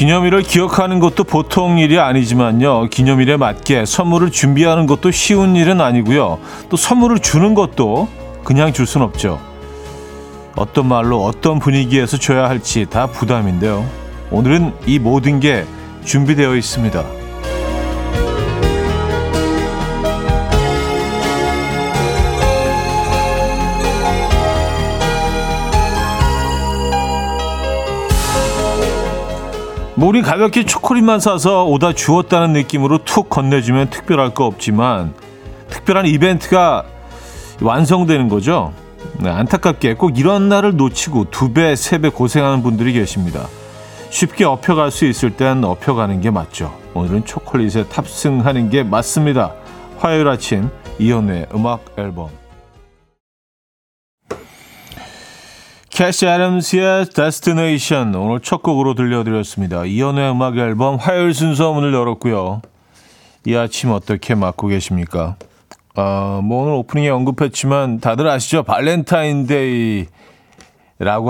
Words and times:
기념일을 0.00 0.44
기억하는 0.44 0.98
것도 0.98 1.24
보통 1.24 1.78
일이 1.78 1.98
아니지만요. 1.98 2.86
기념일에 2.88 3.36
맞게 3.36 3.84
선물을 3.84 4.30
준비하는 4.30 4.86
것도 4.86 5.10
쉬운 5.10 5.56
일은 5.56 5.82
아니고요. 5.82 6.38
또 6.70 6.78
선물을 6.78 7.18
주는 7.18 7.52
것도 7.52 8.08
그냥 8.42 8.72
줄 8.72 8.86
순 8.86 9.02
없죠. 9.02 9.38
어떤 10.56 10.88
말로 10.88 11.22
어떤 11.22 11.58
분위기에서 11.58 12.16
줘야 12.16 12.48
할지 12.48 12.86
다 12.88 13.08
부담인데요. 13.08 13.86
오늘은 14.30 14.72
이 14.86 14.98
모든 14.98 15.38
게 15.38 15.66
준비되어 16.06 16.56
있습니다. 16.56 17.19
뭐 30.00 30.08
우리 30.08 30.22
가볍게 30.22 30.64
초콜릿만 30.64 31.20
사서 31.20 31.66
오다 31.66 31.92
주었다는 31.92 32.54
느낌으로 32.54 33.04
툭 33.04 33.28
건네주면 33.28 33.90
특별할 33.90 34.32
거 34.32 34.46
없지만 34.46 35.12
특별한 35.68 36.06
이벤트가 36.06 36.84
완성되는 37.60 38.30
거죠. 38.30 38.72
네, 39.18 39.28
안타깝게 39.28 39.96
꼭 39.96 40.18
이런 40.18 40.48
날을 40.48 40.74
놓치고 40.76 41.26
두 41.30 41.52
배, 41.52 41.76
세 41.76 41.98
배 41.98 42.08
고생하는 42.08 42.62
분들이 42.62 42.94
계십니다. 42.94 43.46
쉽게 44.08 44.46
업혀갈 44.46 44.90
수 44.90 45.04
있을 45.04 45.36
땐 45.36 45.62
업혀가는 45.64 46.18
게 46.22 46.30
맞죠. 46.30 46.74
오늘은 46.94 47.26
초콜릿에 47.26 47.88
탑승하는 47.88 48.70
게 48.70 48.82
맞습니다. 48.82 49.52
화요일 49.98 50.28
아침 50.28 50.70
이연우의 50.98 51.48
음악 51.54 51.84
앨범 51.98 52.39
캐시 56.00 56.24
애덤스의 56.26 57.10
Destination 57.10 58.14
오늘 58.14 58.40
첫 58.40 58.62
곡으로 58.62 58.94
들려드렸습니다. 58.94 59.84
이현우의 59.84 60.30
음악 60.30 60.56
앨범 60.56 60.96
화요일 60.96 61.34
순서 61.34 61.74
문을 61.74 61.92
열었고요. 61.92 62.62
이 63.44 63.54
아침 63.54 63.90
어떻게 63.90 64.34
맞고 64.34 64.68
계십니까? 64.68 65.36
아, 65.96 66.40
뭐 66.42 66.62
오늘 66.62 66.72
오프닝에 66.72 67.10
언급했지만 67.10 68.00
다들 68.00 68.26
아시죠? 68.28 68.62
발렌타인데이라고 68.62 70.06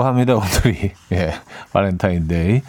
합니다. 0.03 0.35
오늘이 0.35 0.91
예, 1.11 1.33
발렌타인데이. 1.73 2.61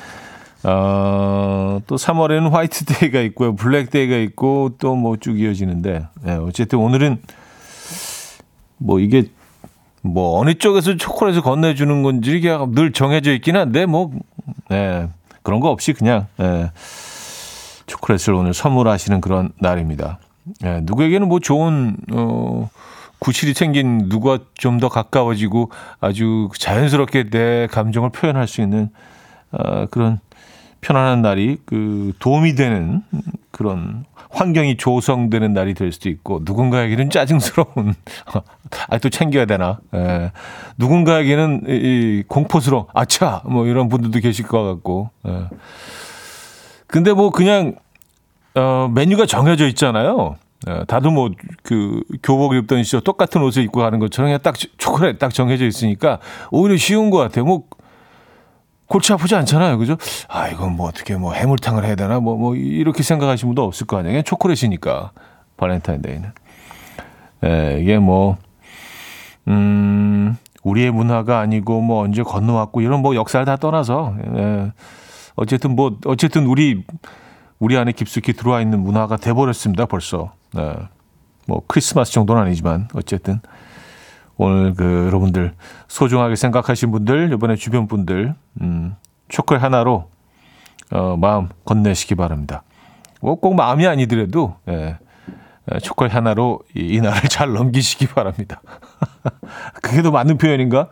어, 0.65 1.79
또 1.87 1.95
3월에는 1.95 2.51
화이트데이가 2.51 3.21
있고요. 3.21 3.55
블랙데이가 3.55 4.17
있고 4.17 4.71
또 4.81 4.97
뭐 4.97 5.17
쭉 5.21 5.39
이어지는데 5.39 6.03
예, 6.27 6.33
어쨌든 6.33 6.81
오늘은 6.81 7.23
뭐 8.79 8.99
이게 8.99 9.27
뭐 10.03 10.39
어느 10.39 10.55
쪽에서 10.55 10.97
초콜릿을 10.97 11.43
건네주는 11.43 12.03
건지 12.03 12.37
이게 12.37 12.57
늘 12.71 12.93
정해져 12.93 13.33
있긴 13.33 13.57
한데 13.57 13.87
뭐 13.87 14.11
예, 14.71 15.09
그런 15.43 15.61
거 15.61 15.71
없이 15.71 15.93
그냥 15.93 16.27
예, 16.41 16.71
초콜릿을 17.87 18.35
오늘 18.35 18.53
선물하시는 18.53 19.21
그런 19.21 19.53
날입니다. 19.61 20.19
예, 20.65 20.81
누구에게는 20.83 21.29
뭐 21.29 21.39
좋은 21.41 21.97
어, 22.13 22.69
구실이 23.21 23.55
생긴 23.55 24.09
누가 24.09 24.39
좀 24.55 24.81
더 24.81 24.89
가까워지고 24.89 25.71
아주 26.01 26.49
자연스럽게 26.59 27.31
내 27.31 27.69
감정을 27.69 28.11
표현할 28.11 28.49
수 28.49 28.61
있는 28.61 28.91
어, 29.53 29.87
그런 29.87 30.19
편안한 30.81 31.23
날이 31.23 31.59
그 31.65 32.13
도움이 32.19 32.57
되는 32.57 33.03
그런 33.53 34.05
환경이 34.31 34.77
조성되는 34.77 35.53
날이 35.53 35.75
될 35.75 35.93
수도 35.93 36.09
있고 36.09 36.41
누군가에게는 36.43 37.11
짜증스러운 37.11 37.95
아또 38.89 39.11
챙겨야 39.11 39.45
되나 39.45 39.79
예. 39.95 40.33
누군가에게는 40.79 41.63
이, 41.69 41.73
이 41.73 42.25
공포스러운 42.27 42.87
아차 42.95 43.43
뭐 43.45 43.67
이런 43.67 43.89
분들도 43.89 44.19
계실 44.21 44.47
것 44.47 44.63
같고 44.65 45.11
예. 45.29 45.49
근데 46.87 47.13
뭐 47.13 47.31
그냥 47.31 47.77
어 48.55 48.91
메뉴가 48.93 49.27
정해져 49.27 49.67
있잖아요. 49.69 50.37
예, 50.69 50.85
다들 50.87 51.11
뭐 51.11 51.31
그 51.63 52.03
교복 52.23 52.55
입던 52.55 52.83
시절 52.83 53.01
똑같은 53.01 53.43
옷을 53.43 53.63
입고 53.63 53.81
가는 53.81 53.99
것처럼 53.99 54.29
그냥 54.29 54.41
딱 54.43 54.57
초콜릿 54.79 55.19
딱 55.19 55.33
정해져 55.33 55.67
있으니까 55.67 56.19
오히려 56.51 56.77
쉬운 56.77 57.11
것 57.11 57.19
같아요. 57.19 57.45
뭐 57.45 57.65
골치 58.87 59.13
아프지 59.13 59.35
않잖아요. 59.35 59.79
그죠? 59.79 59.97
아, 60.29 60.49
이건 60.49 60.77
뭐 60.77 60.89
어떻게 60.89 61.17
뭐 61.17 61.33
해물탕을 61.33 61.85
해야 61.85 61.95
되나? 61.95 62.21
뭐, 62.21 62.37
뭐, 62.37 62.55
이렇게 62.55 63.03
생각하시는 63.03 63.49
분도 63.49 63.65
없을 63.65 63.87
거 63.87 63.99
아니에요. 63.99 64.23
초콜릿이니까. 64.23 65.13
발렌타인데이는. 65.57 66.33
예, 67.45 67.79
이게 67.81 67.99
뭐, 67.99 68.37
음, 69.49 70.37
우리의 70.63 70.91
문화가 70.91 71.41
아니고 71.41 71.81
뭐 71.81 72.03
언제 72.03 72.23
건너왔고 72.23 72.81
이런 72.81 73.01
뭐 73.01 73.15
역사를 73.15 73.45
다 73.45 73.57
떠나서, 73.57 74.15
예, 74.37 74.73
어쨌든 75.37 75.75
뭐, 75.75 75.99
어쨌든 76.05 76.47
우리, 76.47 76.85
우리 77.59 77.77
안에 77.77 77.93
깊숙이 77.93 78.33
들어와 78.33 78.61
있는 78.61 78.81
문화가 78.81 79.17
돼버렸습니다. 79.17 79.87
벌써. 79.87 80.33
예. 80.59 80.75
뭐 81.47 81.63
크리스마스 81.67 82.13
정도는 82.13 82.43
아니지만 82.43 82.89
어쨌든 82.95 83.41
오늘 84.43 84.75
그 84.75 85.05
여러분들 85.07 85.55
소중하게 85.89 86.35
생각하신 86.37 86.91
분들 86.91 87.33
이번에 87.33 87.55
주변 87.57 87.87
분들 87.87 88.35
음, 88.61 88.97
초콜 89.29 89.59
하나로 89.59 90.11
어, 90.91 91.17
마음 91.17 91.49
건네시기 91.65 92.17
바랍니다. 92.17 92.63
뭐 93.21 93.37
꼭 93.37 93.55
마음이 93.55 93.87
아니더라도 93.87 94.57
예, 94.69 94.97
초콜 95.81 96.09
하나로 96.09 96.61
이, 96.77 96.81
이 96.97 97.01
날을 97.01 97.29
잘 97.29 97.53
넘기시기 97.53 98.09
바랍니다. 98.09 98.61
그게 99.81 100.03
더 100.03 100.11
맞는 100.11 100.39
표현인가? 100.39 100.89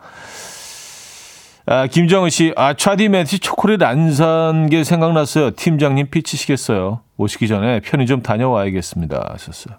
아, 1.66 1.86
김정은 1.86 2.30
씨, 2.30 2.52
아, 2.56 2.74
차디 2.74 3.08
매치 3.08 3.38
초콜릿 3.40 3.82
안 3.82 4.12
산 4.12 4.68
게 4.70 4.82
생각났어요. 4.84 5.50
팀장님 5.52 6.08
피치시겠어요. 6.10 7.00
오시기 7.16 7.48
전에 7.48 7.80
편의점 7.80 8.22
다녀와야겠습니다. 8.22 9.30
하셨어요. 9.32 9.76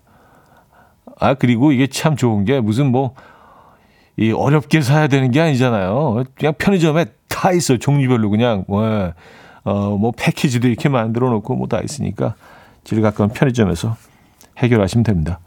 아, 1.20 1.34
그리고 1.34 1.72
이게 1.72 1.88
참 1.88 2.16
좋은 2.16 2.46
게 2.46 2.60
무슨 2.60 2.92
뭐, 2.92 3.16
이 4.18 4.32
어렵게 4.32 4.82
사야 4.82 5.08
되는 5.08 5.32
게 5.32 5.42
아니잖아요. 5.42 6.24
그냥 6.36 6.54
편의점에 6.58 7.06
다 7.28 7.52
있어요. 7.52 7.78
종류별로 7.78 8.30
그냥 8.30 8.66
뭐, 8.68 9.14
어, 9.64 9.98
뭐 9.98 10.12
패키지도 10.16 10.68
이렇게 10.68 10.90
만들어 10.90 11.30
놓고 11.30 11.56
뭐 11.56 11.68
다 11.68 11.80
있으니까 11.80 12.36
제일 12.84 13.02
가까운 13.02 13.30
편의점에서 13.30 13.96
해결하시면 14.58 15.04
됩니다. 15.04 15.40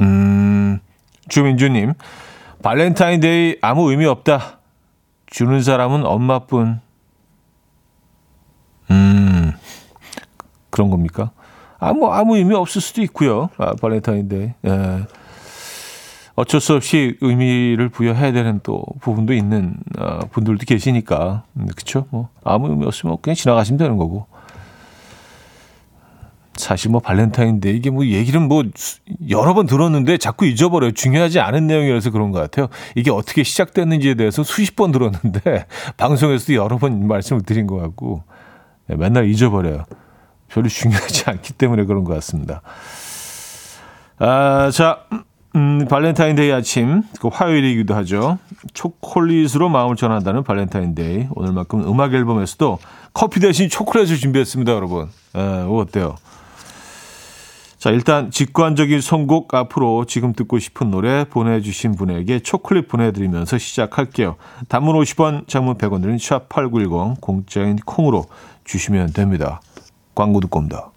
음, 0.00 0.80
주민주님, 1.28 1.92
발렌타인데이 2.62 3.58
아무 3.60 3.90
의미 3.90 4.06
없다. 4.06 4.58
주는 5.26 5.60
사람은 5.62 6.06
엄마뿐. 6.06 6.80
음, 8.90 9.52
그런 10.70 10.90
겁니까? 10.90 11.30
아무, 11.78 12.10
아무 12.12 12.36
의미 12.36 12.54
없을 12.54 12.80
수도 12.80 13.02
있고요. 13.02 13.50
아, 13.58 13.74
발렌타인데이. 13.80 14.52
예. 14.66 15.04
어쩔 16.36 16.60
수 16.60 16.74
없이 16.74 17.16
의미를 17.20 17.88
부여해야 17.88 18.32
되는 18.32 18.60
또 18.62 18.84
부분도 19.00 19.34
있는 19.34 19.76
어, 19.98 20.20
분들도 20.30 20.64
계시니까 20.66 21.44
음, 21.54 21.66
그렇죠. 21.66 22.06
뭐 22.10 22.28
아무 22.42 22.68
의미 22.68 22.84
없으면 22.86 23.18
그냥 23.22 23.34
지나가시면 23.34 23.78
되는 23.78 23.96
거고. 23.96 24.26
사실 26.56 26.88
뭐 26.90 27.00
발렌타인데이 27.00 27.76
이게 27.76 27.90
뭐 27.90 28.06
얘기는 28.06 28.40
뭐 28.40 28.62
여러 29.28 29.54
번 29.54 29.66
들었는데 29.66 30.18
자꾸 30.18 30.46
잊어버려요. 30.46 30.92
중요하지 30.92 31.40
않은 31.40 31.66
내용이라서 31.66 32.10
그런 32.10 32.30
것 32.30 32.38
같아요. 32.38 32.68
이게 32.94 33.10
어떻게 33.10 33.42
시작됐는지에 33.42 34.14
대해서 34.14 34.44
수십 34.44 34.76
번 34.76 34.92
들었는데 34.92 35.66
방송에서도 35.96 36.54
여러 36.54 36.78
번 36.78 37.08
말씀을 37.08 37.42
드린 37.42 37.66
것 37.66 37.76
같고 37.76 38.22
네, 38.86 38.96
맨날 38.96 39.28
잊어버려요. 39.28 39.84
별로 40.48 40.68
중요하지 40.68 41.24
않기 41.30 41.54
때문에 41.54 41.84
그런 41.84 42.04
것 42.04 42.14
같습니다. 42.14 42.62
아, 44.18 44.70
자. 44.72 45.04
음, 45.56 45.86
발렌타인데이 45.88 46.50
아침, 46.52 47.02
그 47.20 47.28
화요일이기도 47.28 47.94
하죠. 47.94 48.38
초콜릿으로 48.72 49.68
마음을 49.68 49.94
전한다는 49.94 50.42
발렌타인데이. 50.42 51.28
오늘만큼 51.30 51.88
음악 51.88 52.12
앨범에서도 52.12 52.78
커피 53.12 53.38
대신 53.38 53.68
초콜릿을 53.68 54.16
준비했습니다, 54.16 54.72
여러분. 54.72 55.08
에, 55.36 55.40
어때요? 55.40 56.16
자, 57.78 57.90
일단 57.90 58.30
직관적인 58.30 59.00
선곡 59.00 59.54
앞으로 59.54 60.06
지금 60.06 60.32
듣고 60.32 60.58
싶은 60.58 60.90
노래 60.90 61.24
보내주신 61.24 61.94
분에게 61.94 62.40
초콜릿 62.40 62.88
보내드리면서 62.88 63.58
시작할게요. 63.58 64.36
단문 64.68 64.96
50원, 64.96 65.46
장문 65.46 65.76
100원 65.76 66.00
드는 66.00 66.16
샵8910 66.16 67.20
공짜인 67.20 67.76
콩으로 67.76 68.24
주시면 68.64 69.12
됩니다. 69.12 69.60
광고 70.14 70.40
듣고 70.40 70.60
옵니다. 70.60 70.93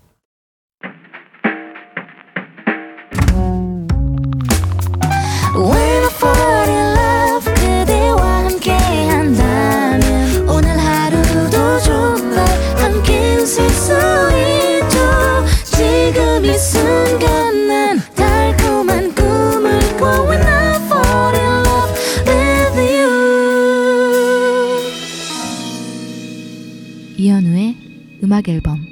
음악 28.38 28.50
앨범 28.50 28.86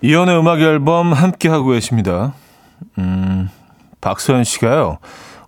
이연의 0.00 0.38
음악 0.38 0.60
앨범 0.60 1.12
함께 1.12 1.50
하고 1.50 1.70
계십니다. 1.70 2.32
음, 2.96 3.50
박서연 4.00 4.44
씨가요. 4.44 4.98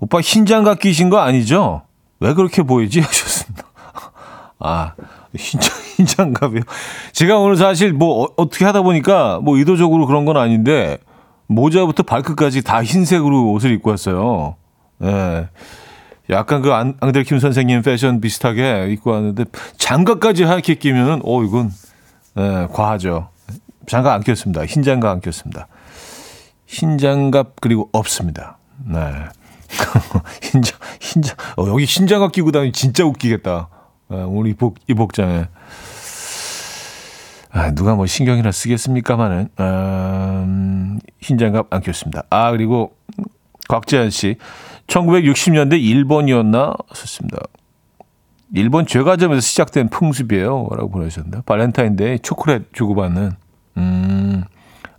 오빠 0.01 0.21
흰장갑 0.21 0.81
끼신 0.81 1.09
거 1.09 1.19
아니죠? 1.21 1.83
왜 2.21 2.35
그렇게 2.35 2.63
보이지? 2.63 3.01
하셨습니다. 3.01 3.65
아, 4.59 4.93
흰장, 5.35 5.71
흰장갑이요. 5.97 6.63
제가 7.13 7.39
오늘 7.39 7.57
사실 7.57 7.95
뭐 7.95 8.29
어, 8.37 8.51
떻게 8.51 8.67
하다 8.67 8.83
보니까 8.83 9.41
뭐 9.41 9.57
의도적으로 9.57 10.07
그런 10.07 10.27
건 10.27 10.37
아닌데 10.37 10.99
모자부터 11.47 12.03
발끝까지 12.03 12.63
다 12.63 12.85
흰색으로 12.85 13.51
옷을 13.53 13.71
입고 13.73 13.89
왔어요. 13.89 14.57
예. 15.03 15.49
네. 16.29 16.37
약간 16.37 16.63
그 16.63 16.73
안, 16.73 16.95
앙델킴 17.01 17.39
선생님 17.39 17.83
패션 17.83 18.21
비슷하게 18.21 18.89
입고 18.93 19.11
왔는데 19.11 19.45
장갑까지 19.77 20.45
하얗게 20.45 20.77
끼면은 20.77 21.21
어 21.25 21.43
이건 21.43 21.71
예, 22.39 22.69
과하죠. 22.73 23.29
장갑 23.87 24.15
안 24.15 24.23
꼈습니다. 24.23 24.65
흰 24.67 24.83
장갑 24.83 25.11
안 25.11 25.21
꼈습니다. 25.21 25.67
흰 26.67 26.99
장갑 26.99 27.61
그리고 27.61 27.89
없습니다. 27.93 28.59
네. 28.87 28.99
흰장 30.43 30.79
흰장 31.01 31.37
어, 31.57 31.67
여기 31.69 31.85
흰 31.85 32.07
장갑 32.07 32.33
끼고 32.33 32.53
다니면 32.53 32.73
진짜 32.73 33.05
웃기겠다. 33.05 33.69
네, 34.09 34.23
오늘 34.23 34.51
이복 34.51 34.77
이복장에 34.89 35.49
아, 37.51 37.71
누가 37.73 37.95
뭐 37.95 38.07
신경이나 38.07 38.51
쓰겠습니까마는 38.51 39.49
음, 39.61 40.99
흰 41.21 41.39
장갑 41.39 41.67
안 41.71 41.83
꼈습니다. 41.83 42.25
아 42.31 42.51
그리고 42.51 42.95
곽재현 43.69 44.11
씨 44.11 44.37
1960년대 44.87 45.81
일본이었나 45.81 46.75
썼습니다. 46.93 47.39
일본 48.55 48.87
제과점에서 48.87 49.41
시작된 49.41 49.89
풍습이에요. 49.89 50.69
라고 50.73 50.91
보내주셨는데 50.91 51.43
발렌타인데이 51.47 52.19
초콜릿 52.21 52.73
주고받는 52.75 53.33
음, 53.79 54.45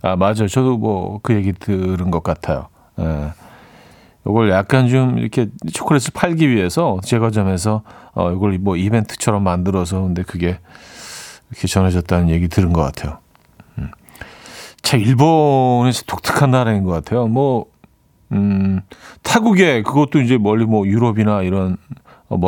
아, 0.02 0.16
맞아요. 0.16 0.48
저도 0.48 0.76
뭐 0.78 1.20
그 1.22 1.34
얘기 1.34 1.52
들은 1.52 2.10
것 2.10 2.22
같아요. 2.22 2.68
예. 2.98 3.32
이걸 4.26 4.50
약간 4.50 4.88
좀 4.88 5.18
이렇게 5.18 5.48
초콜릿을 5.72 6.10
팔기 6.14 6.48
위해서 6.48 6.98
제과점에서 7.04 7.82
어, 8.14 8.32
이걸 8.32 8.58
뭐 8.58 8.76
이벤트처럼 8.76 9.44
만들어서 9.44 10.00
근데 10.00 10.22
그게 10.22 10.58
이렇게 11.50 11.68
전해졌다는 11.68 12.30
얘기 12.30 12.48
들은 12.48 12.72
것 12.72 12.82
같아요. 12.82 13.18
음. 13.78 13.90
참, 14.82 15.00
일본에서 15.00 16.02
독특한 16.06 16.50
나라인 16.50 16.84
것 16.84 16.92
같아요. 16.92 17.26
뭐, 17.28 17.66
음, 18.34 18.80
타국에 19.22 19.82
그것도 19.82 20.20
이제 20.20 20.36
멀리 20.38 20.64
뭐 20.64 20.86
유럽이나 20.86 21.42
이런 21.42 21.76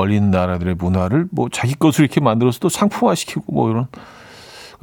있는 0.08 0.30
나라들의 0.30 0.74
문화를 0.74 1.28
뭐 1.30 1.48
자기 1.50 1.74
것으로 1.74 2.04
이렇게 2.04 2.20
만들어서 2.20 2.58
또 2.58 2.68
상품화시키고 2.68 3.52
뭐 3.52 3.70
이런 3.70 3.86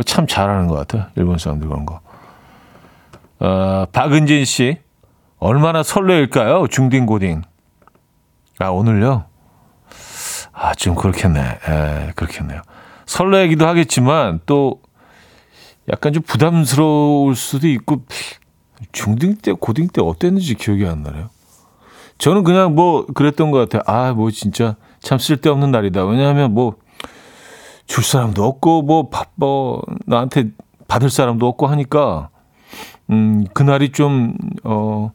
참 0.05 0.25
잘하는 0.27 0.67
것 0.67 0.75
같아요. 0.75 1.07
일본 1.15 1.37
사람들 1.37 1.67
그런 1.67 1.85
거. 1.85 1.99
어, 3.39 3.85
박은진 3.91 4.45
씨, 4.45 4.77
얼마나 5.39 5.83
설레일까요? 5.83 6.67
중딩 6.67 7.05
고딩. 7.05 7.41
아, 8.59 8.69
오늘요? 8.69 9.25
아, 10.53 10.73
좀 10.75 10.95
그렇겠네. 10.95 11.41
에, 11.41 12.11
그렇겠네요. 12.15 12.61
설레기도 13.05 13.67
하겠지만 13.67 14.39
또 14.45 14.81
약간 15.91 16.13
좀 16.13 16.23
부담스러울 16.23 17.35
수도 17.35 17.67
있고 17.67 18.05
중딩 18.91 19.37
때, 19.41 19.53
고딩 19.53 19.87
때 19.87 20.01
어땠는지 20.01 20.55
기억이 20.55 20.85
안 20.85 21.03
나네요. 21.03 21.29
저는 22.17 22.43
그냥 22.43 22.75
뭐 22.75 23.05
그랬던 23.05 23.51
것 23.51 23.59
같아요. 23.59 23.81
아, 23.85 24.13
뭐 24.13 24.31
진짜 24.31 24.75
참 24.99 25.17
쓸데없는 25.17 25.71
날이다. 25.71 26.05
왜냐하면 26.05 26.53
뭐 26.53 26.83
줄 27.85 28.03
사람도 28.03 28.43
없고 28.43 28.83
뭐, 28.83 29.09
뭐 29.35 29.81
나한테 30.05 30.51
받을 30.87 31.09
사람도 31.09 31.47
없고 31.47 31.67
하니까 31.67 32.29
음, 33.09 33.45
그날이 33.53 33.91
좀, 33.91 34.33
어, 34.63 35.11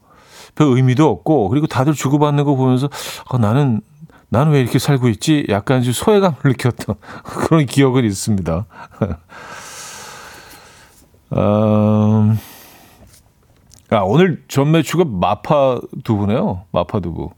별 0.54 0.66
의미도 0.68 1.08
없고, 1.08 1.48
그리고 1.48 1.66
다들 1.66 1.94
주고받는 1.94 2.44
거 2.44 2.54
보면서, 2.54 2.90
어, 3.30 3.38
나는, 3.38 3.80
나는 4.28 4.52
왜 4.52 4.60
이렇게 4.60 4.78
살고 4.78 5.08
있지? 5.08 5.46
약간 5.48 5.82
좀 5.82 5.94
소외감을 5.94 6.36
느꼈던 6.44 6.96
그런 7.24 7.64
기억은 7.64 8.04
있습니다. 8.04 8.66
음, 11.32 12.38
아, 13.90 14.00
오늘 14.00 14.44
전매추가 14.48 15.04
마파 15.06 15.80
두부네요. 16.04 16.64
마파 16.72 17.00
두부. 17.00 17.30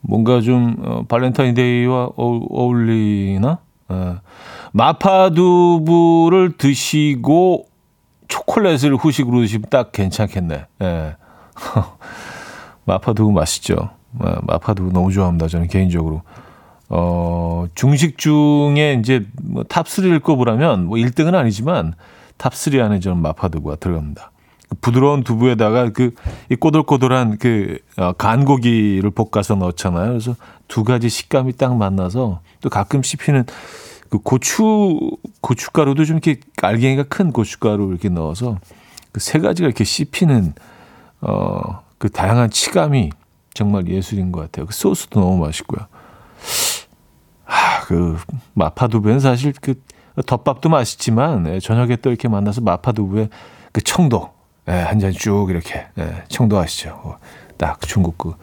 뭔가 0.00 0.40
좀, 0.40 0.76
어, 0.82 1.04
발렌타인데이와 1.08 2.10
어, 2.16 2.40
울리나 2.50 3.58
어, 3.88 4.16
마파 4.72 5.30
두부를 5.30 6.56
드시고 6.56 7.66
초콜릿을 8.26 8.96
후식으로 8.96 9.40
드시면 9.42 9.66
딱 9.70 9.92
괜찮겠네. 9.92 10.66
예. 10.82 11.16
마파 12.84 13.12
두부 13.12 13.30
맛있죠. 13.30 13.90
예, 14.24 14.34
마파 14.42 14.74
두부 14.74 14.92
너무 14.92 15.12
좋아합니다. 15.12 15.46
저는 15.46 15.68
개인적으로. 15.68 16.22
어, 16.88 17.66
중식 17.76 18.18
중에 18.18 18.96
이제 18.98 19.24
뭐 19.40 19.62
top 19.62 19.84
3를 19.84 20.20
꼽으라면 20.20 20.86
뭐 20.86 20.96
1등은 20.96 21.34
아니지만 21.34 21.94
top 22.38 22.71
3 22.71 22.82
안에 22.82 22.98
저는 22.98 23.22
마파 23.22 23.48
두부가 23.48 23.76
들어갑니다. 23.76 24.31
그 24.72 24.76
부드러운 24.80 25.22
두부에다가 25.22 25.90
그 25.90 26.12
이 26.50 26.56
꼬들꼬들한 26.56 27.38
그 27.38 27.78
어, 27.96 28.12
간고기를 28.12 29.10
볶아서 29.10 29.54
넣잖아요. 29.54 30.08
그래서 30.08 30.34
두 30.68 30.84
가지 30.84 31.08
식감이 31.08 31.56
딱 31.56 31.76
만나서 31.76 32.40
또 32.60 32.70
가끔 32.70 33.02
씹히는 33.02 33.44
그 34.10 34.18
고추 34.18 34.98
고춧가루도 35.40 36.04
좀 36.04 36.16
이렇게 36.22 36.40
알갱이가 36.60 37.04
큰 37.04 37.32
고춧가루 37.32 37.88
이렇게 37.90 38.08
넣어서 38.08 38.58
그 39.12 39.20
세 39.20 39.38
가지가 39.38 39.66
이렇게 39.66 39.84
씹히는 39.84 40.54
어 41.22 41.82
그 41.98 42.10
다양한 42.10 42.50
치감이 42.50 43.10
정말 43.54 43.86
예술인 43.86 44.32
것 44.32 44.40
같아요. 44.40 44.66
그 44.66 44.74
소스도 44.74 45.20
너무 45.20 45.38
맛있고요. 45.38 45.86
아그 47.46 48.18
마파두부는 48.54 49.20
사실 49.20 49.52
그 49.60 49.74
덮밥도 50.26 50.68
맛있지만 50.68 51.46
예, 51.46 51.60
저녁에 51.60 51.94
또 51.96 52.10
이렇게 52.10 52.26
만나서 52.26 52.60
마파두부에 52.62 53.28
그 53.70 53.80
청도 53.82 54.31
예, 54.68 54.72
한 54.72 54.98
잔 55.00 55.12
쭉 55.12 55.48
이렇게 55.50 55.86
예, 55.98 56.24
청도 56.28 56.58
아시죠? 56.58 56.90
어, 57.02 57.16
딱 57.56 57.80
중국 57.80 58.16
그 58.18 58.34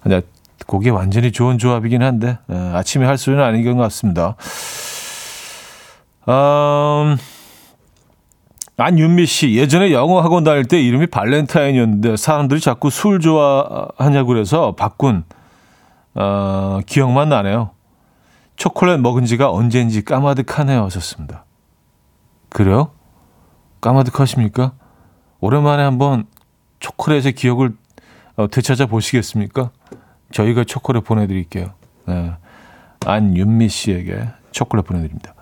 한잔 0.00 0.22
고기 0.66 0.90
완전히 0.90 1.32
좋은 1.32 1.58
조합이긴 1.58 2.02
한데 2.02 2.38
예, 2.50 2.56
아침에 2.56 3.06
할 3.06 3.18
수는 3.18 3.42
아닌 3.42 3.64
것 3.64 3.80
같습니다. 3.82 4.36
음, 6.28 7.16
안윤미 8.76 9.26
씨, 9.26 9.54
예전에 9.56 9.92
영어 9.92 10.20
학원 10.20 10.42
다닐 10.44 10.64
때 10.64 10.80
이름이 10.80 11.08
발렌타인이었는데 11.08 12.16
사람들이 12.16 12.60
자꾸 12.60 12.88
술 12.90 13.20
좋아하냐고 13.20 14.28
그래서 14.28 14.72
바꾼, 14.74 15.24
어, 16.14 16.80
기억만 16.86 17.28
나네요. 17.28 17.70
초콜릿 18.56 19.00
먹은 19.00 19.24
지가 19.24 19.50
언제인지 19.50 20.04
까마득하네요. 20.04 20.84
하셨습니다. 20.84 21.44
그래요? 22.48 22.90
까마득하십니까? 23.80 24.72
오랜만에 25.40 25.82
한번 25.82 26.24
초콜릿의 26.80 27.32
기억을 27.32 27.72
어, 28.36 28.48
되찾아 28.48 28.86
보시겠습니까? 28.86 29.70
저희가 30.32 30.64
초콜릿 30.64 31.04
보내드릴게요. 31.04 31.72
네. 32.06 32.32
안윤미 33.04 33.68
씨에게 33.68 34.28
초콜릿 34.52 34.86
보내드립니다. 34.86 35.34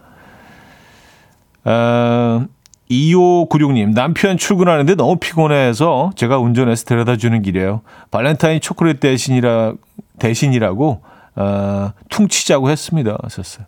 어, 1.64 2.46
2596님, 2.90 3.92
남편 3.92 4.38
출근하는데 4.38 4.94
너무 4.94 5.16
피곤해서 5.16 6.12
제가 6.16 6.38
운전해서 6.38 6.84
데려다 6.86 7.16
주는 7.16 7.42
길이에요. 7.42 7.82
발렌타인 8.10 8.60
초콜릿 8.60 9.00
대신이라, 9.00 9.74
대신이라고, 10.18 11.02
어, 11.36 11.92
퉁치자고 12.08 12.70
했습니다. 12.70 13.18
하셨어요. 13.22 13.66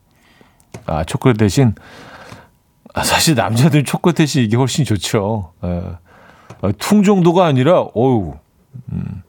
아, 0.87 1.05
초콜릿 1.05 1.37
대신. 1.37 1.75
아, 2.95 3.03
사실 3.03 3.35
남자들 3.35 3.85
초콜릿 3.85 4.17
대신 4.17 4.43
이게 4.43 4.57
훨씬 4.57 4.85
좋죠. 4.85 5.53
예. 5.65 5.83
아, 6.63 6.73
퉁 6.79 7.03
정도가 7.03 7.47
아니라, 7.47 7.81
어우, 7.95 8.35
음, 8.93 9.23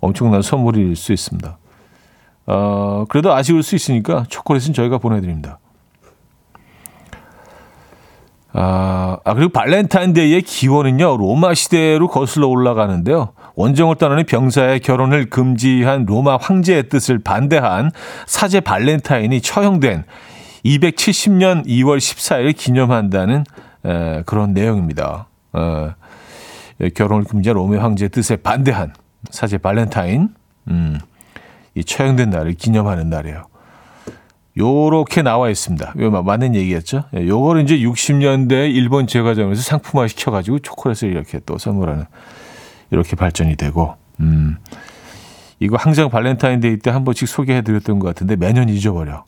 엄청난 0.00 0.42
선물일 0.42 0.96
수 0.96 1.12
있습니다. 1.12 1.58
어, 2.46 3.04
그래도 3.08 3.32
아쉬울 3.32 3.62
수 3.62 3.74
있으니까 3.74 4.24
초콜릿은 4.28 4.74
저희가 4.74 4.98
보내드립니다. 4.98 5.58
아, 8.56 9.18
아, 9.24 9.34
그리고 9.34 9.50
발렌타인데이의 9.50 10.42
기원은요, 10.42 11.16
로마 11.16 11.54
시대로 11.54 12.06
거슬러 12.06 12.46
올라가는데요. 12.46 13.32
원정을 13.56 13.96
떠나는 13.96 14.26
병사의 14.26 14.80
결혼을 14.80 15.28
금지한 15.28 16.04
로마 16.04 16.36
황제의 16.36 16.88
뜻을 16.88 17.18
반대한 17.18 17.90
사제 18.26 18.60
발렌타인이 18.60 19.40
처형된 19.40 20.04
270년 20.64 21.66
2월 21.66 21.98
14일 21.98 22.56
기념한다는 22.56 23.44
에, 23.84 24.22
그런 24.24 24.54
내용입니다. 24.54 25.26
어, 25.52 25.94
결혼을 26.94 27.24
금지한 27.24 27.56
로마 27.56 27.82
황제의 27.82 28.10
뜻에 28.10 28.36
반대한 28.36 28.92
사제 29.30 29.58
발렌타인, 29.58 30.30
음, 30.68 30.98
이 31.74 31.84
처형된 31.84 32.30
날을 32.30 32.54
기념하는 32.54 33.10
날이에요. 33.10 33.46
요렇게 34.56 35.22
나와 35.22 35.50
있습니다. 35.50 35.94
요 35.98 36.10
맞는 36.10 36.54
얘기였죠? 36.54 37.04
예, 37.16 37.26
요거를 37.26 37.62
이제 37.62 37.78
60년대 37.78 38.72
일본 38.72 39.06
제과점에서 39.06 39.62
상품화 39.62 40.06
시켜가지고 40.06 40.60
초콜릿을 40.60 41.10
이렇게 41.10 41.40
또 41.44 41.58
선물하는 41.58 42.04
이렇게 42.92 43.16
발전이 43.16 43.56
되고, 43.56 43.96
음, 44.20 44.56
이거 45.58 45.76
항상 45.76 46.08
발렌타인데이 46.08 46.78
때 46.78 46.90
한 46.90 47.04
번씩 47.04 47.26
소개해드렸던 47.26 47.98
것 47.98 48.06
같은데 48.08 48.36
매년 48.36 48.68
잊어버려. 48.68 49.24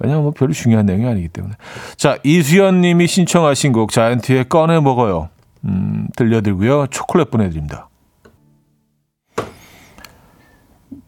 왜냐면 0.00 0.22
뭐 0.24 0.32
별로 0.32 0.52
중요한 0.52 0.86
내용이 0.86 1.06
아니기 1.06 1.28
때문에. 1.28 1.54
자, 1.96 2.18
이수연 2.24 2.80
님이 2.80 3.06
신청하신 3.06 3.72
곡 3.72 3.92
자이언티의 3.92 4.48
꺼내 4.48 4.80
먹어요. 4.80 5.28
음, 5.64 6.08
들려드리고요. 6.16 6.86
초콜릿 6.88 7.30
보내드립니다. 7.30 7.88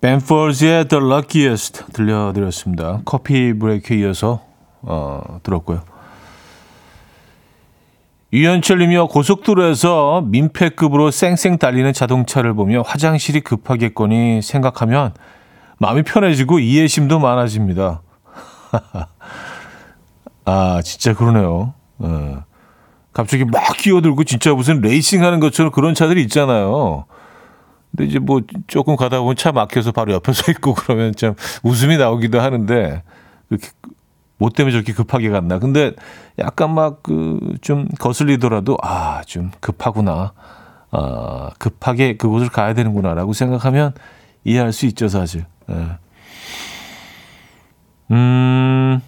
벤포즈의 0.01 0.89
The 0.89 1.05
Luckiest 1.05 1.85
들려드렸습니다. 1.93 3.03
커피 3.05 3.53
브레이크에 3.53 3.99
이어서 3.99 4.43
어, 4.83 5.41
들었고요. 5.43 5.83
유현철님이요 8.33 9.09
고속도로에서 9.09 10.23
민폐급으로 10.23 11.11
쌩쌩 11.11 11.59
달리는 11.59 11.93
자동차를 11.93 12.55
보며 12.55 12.81
화장실이 12.81 13.43
급하겠거니 13.43 14.41
생각하면 14.43 15.13
마음이 15.79 16.03
편해지고 16.03 16.59
이해심도 16.59 17.19
많아집니다. 17.19 18.01
아 20.47 20.81
진짜 20.83 21.13
그러네요. 21.13 21.75
어. 21.99 22.45
갑자기 23.13 23.45
막 23.45 23.77
끼어들고 23.77 24.25
진짜 24.25 24.55
무슨 24.55 24.81
레이싱 24.81 25.23
하는 25.25 25.41
것처럼 25.41 25.71
그런 25.73 25.95
차들이 25.95 26.23
있잖아요. 26.23 27.05
근데 27.91 28.05
이제 28.09 28.19
뭐 28.19 28.41
조금 28.69 28.97
가다 28.97 29.21
보면 29.21 29.37
차 29.37 29.53
막혀서 29.53 29.93
바로 29.93 30.13
옆에 30.15 30.33
서 30.33 30.51
있고 30.53 30.75
그러면 30.75 31.15
참 31.15 31.35
웃음이 31.63 31.99
나오기도 31.99 32.41
하는데 32.41 33.03
그렇게 33.49 33.69
뭐 34.39 34.51
때문에 34.51 34.73
저렇게 34.73 34.93
급하게 34.93 35.29
갔나. 35.31 35.59
근데 35.59 35.93
약간 36.39 36.75
막 36.75 37.03
그 37.03 37.39
좀 37.61 37.87
거슬리더라도 38.01 38.77
아, 38.83 39.23
좀 39.27 39.51
급하구나. 39.61 40.33
아, 40.91 41.51
급하게 41.59 42.17
그곳을 42.17 42.49
가야 42.49 42.75
되는구나라고 42.75 43.33
생각하면 43.35 43.93
이해할 44.45 44.73
수 44.73 44.87
있죠, 44.87 45.09
사실. 45.09 45.45
예. 45.71 45.87
음. 48.11 49.01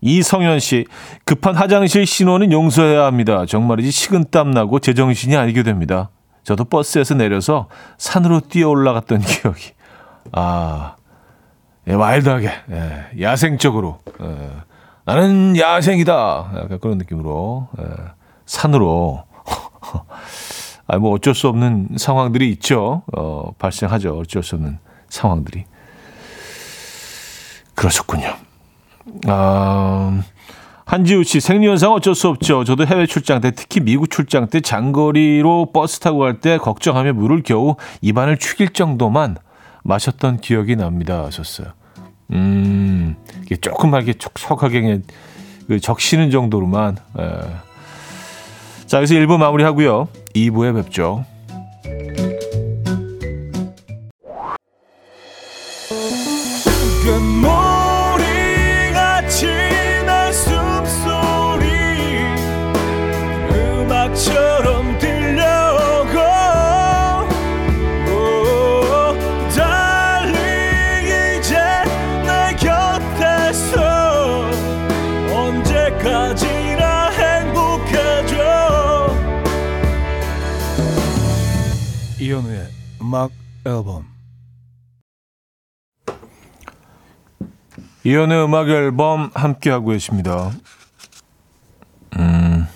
이성현 0.00 0.60
씨, 0.60 0.86
급한 1.24 1.54
화장실 1.56 2.06
신호는 2.06 2.52
용서해야 2.52 3.04
합니다. 3.04 3.44
정말이지 3.46 3.90
식은땀 3.90 4.50
나고 4.50 4.78
제정신이 4.78 5.36
아니게 5.36 5.62
됩니다. 5.62 6.10
저도 6.42 6.64
버스에서 6.64 7.14
내려서 7.14 7.68
산으로 7.98 8.40
뛰어 8.40 8.68
올라갔던 8.70 9.20
기억이. 9.22 9.72
아, 10.32 10.96
예, 11.88 11.92
와일드하게, 11.94 12.50
예, 12.70 13.06
야생적으로. 13.20 14.00
예, 14.22 14.50
나는 15.04 15.56
야생이다. 15.56 16.52
약간 16.56 16.78
그런 16.80 16.98
느낌으로. 16.98 17.68
예, 17.80 17.84
산으로. 18.46 19.24
아, 20.86 20.98
뭐 20.98 21.12
어쩔 21.12 21.34
수 21.34 21.48
없는 21.48 21.90
상황들이 21.96 22.50
있죠. 22.52 23.02
어, 23.16 23.52
발생하죠. 23.58 24.18
어쩔 24.18 24.42
수 24.42 24.56
없는 24.56 24.78
상황들이. 25.08 25.64
그러셨군요. 27.74 28.34
아, 29.26 30.22
한지우 30.84 31.22
씨 31.24 31.40
생리현상 31.40 31.92
어쩔 31.92 32.14
수 32.14 32.28
없죠. 32.28 32.64
저도 32.64 32.84
해외 32.86 33.06
출장 33.06 33.40
때 33.40 33.50
특히 33.52 33.80
미국 33.80 34.10
출장 34.10 34.48
때 34.48 34.60
장거리로 34.60 35.70
버스 35.72 36.00
타고 36.00 36.18
갈 36.18 36.40
때 36.40 36.58
걱정하며 36.58 37.12
물을 37.12 37.42
겨우 37.42 37.76
입안을 38.00 38.38
축일 38.38 38.70
정도만 38.70 39.36
마셨던 39.84 40.38
기억이 40.40 40.76
납니다. 40.76 41.24
하셨어요. 41.24 41.68
음, 42.32 43.16
조금만 43.60 44.04
이렇게 44.04 44.18
그 45.68 45.78
적시는 45.80 46.30
정도로만. 46.30 46.96
에. 47.18 47.24
자, 48.86 48.96
여기서 48.98 49.14
1부 49.14 49.38
마무리하고요. 49.38 50.08
2부에 50.34 50.74
뵙죠. 50.74 51.24
이현우의 82.30 82.68
음악 83.02 83.32
앨범 83.66 84.06
이연의 88.04 88.44
음악 88.44 88.68
앨범 88.68 89.32
함께하고 89.34 89.88
계십니다. 89.88 90.52
음, 92.16 92.68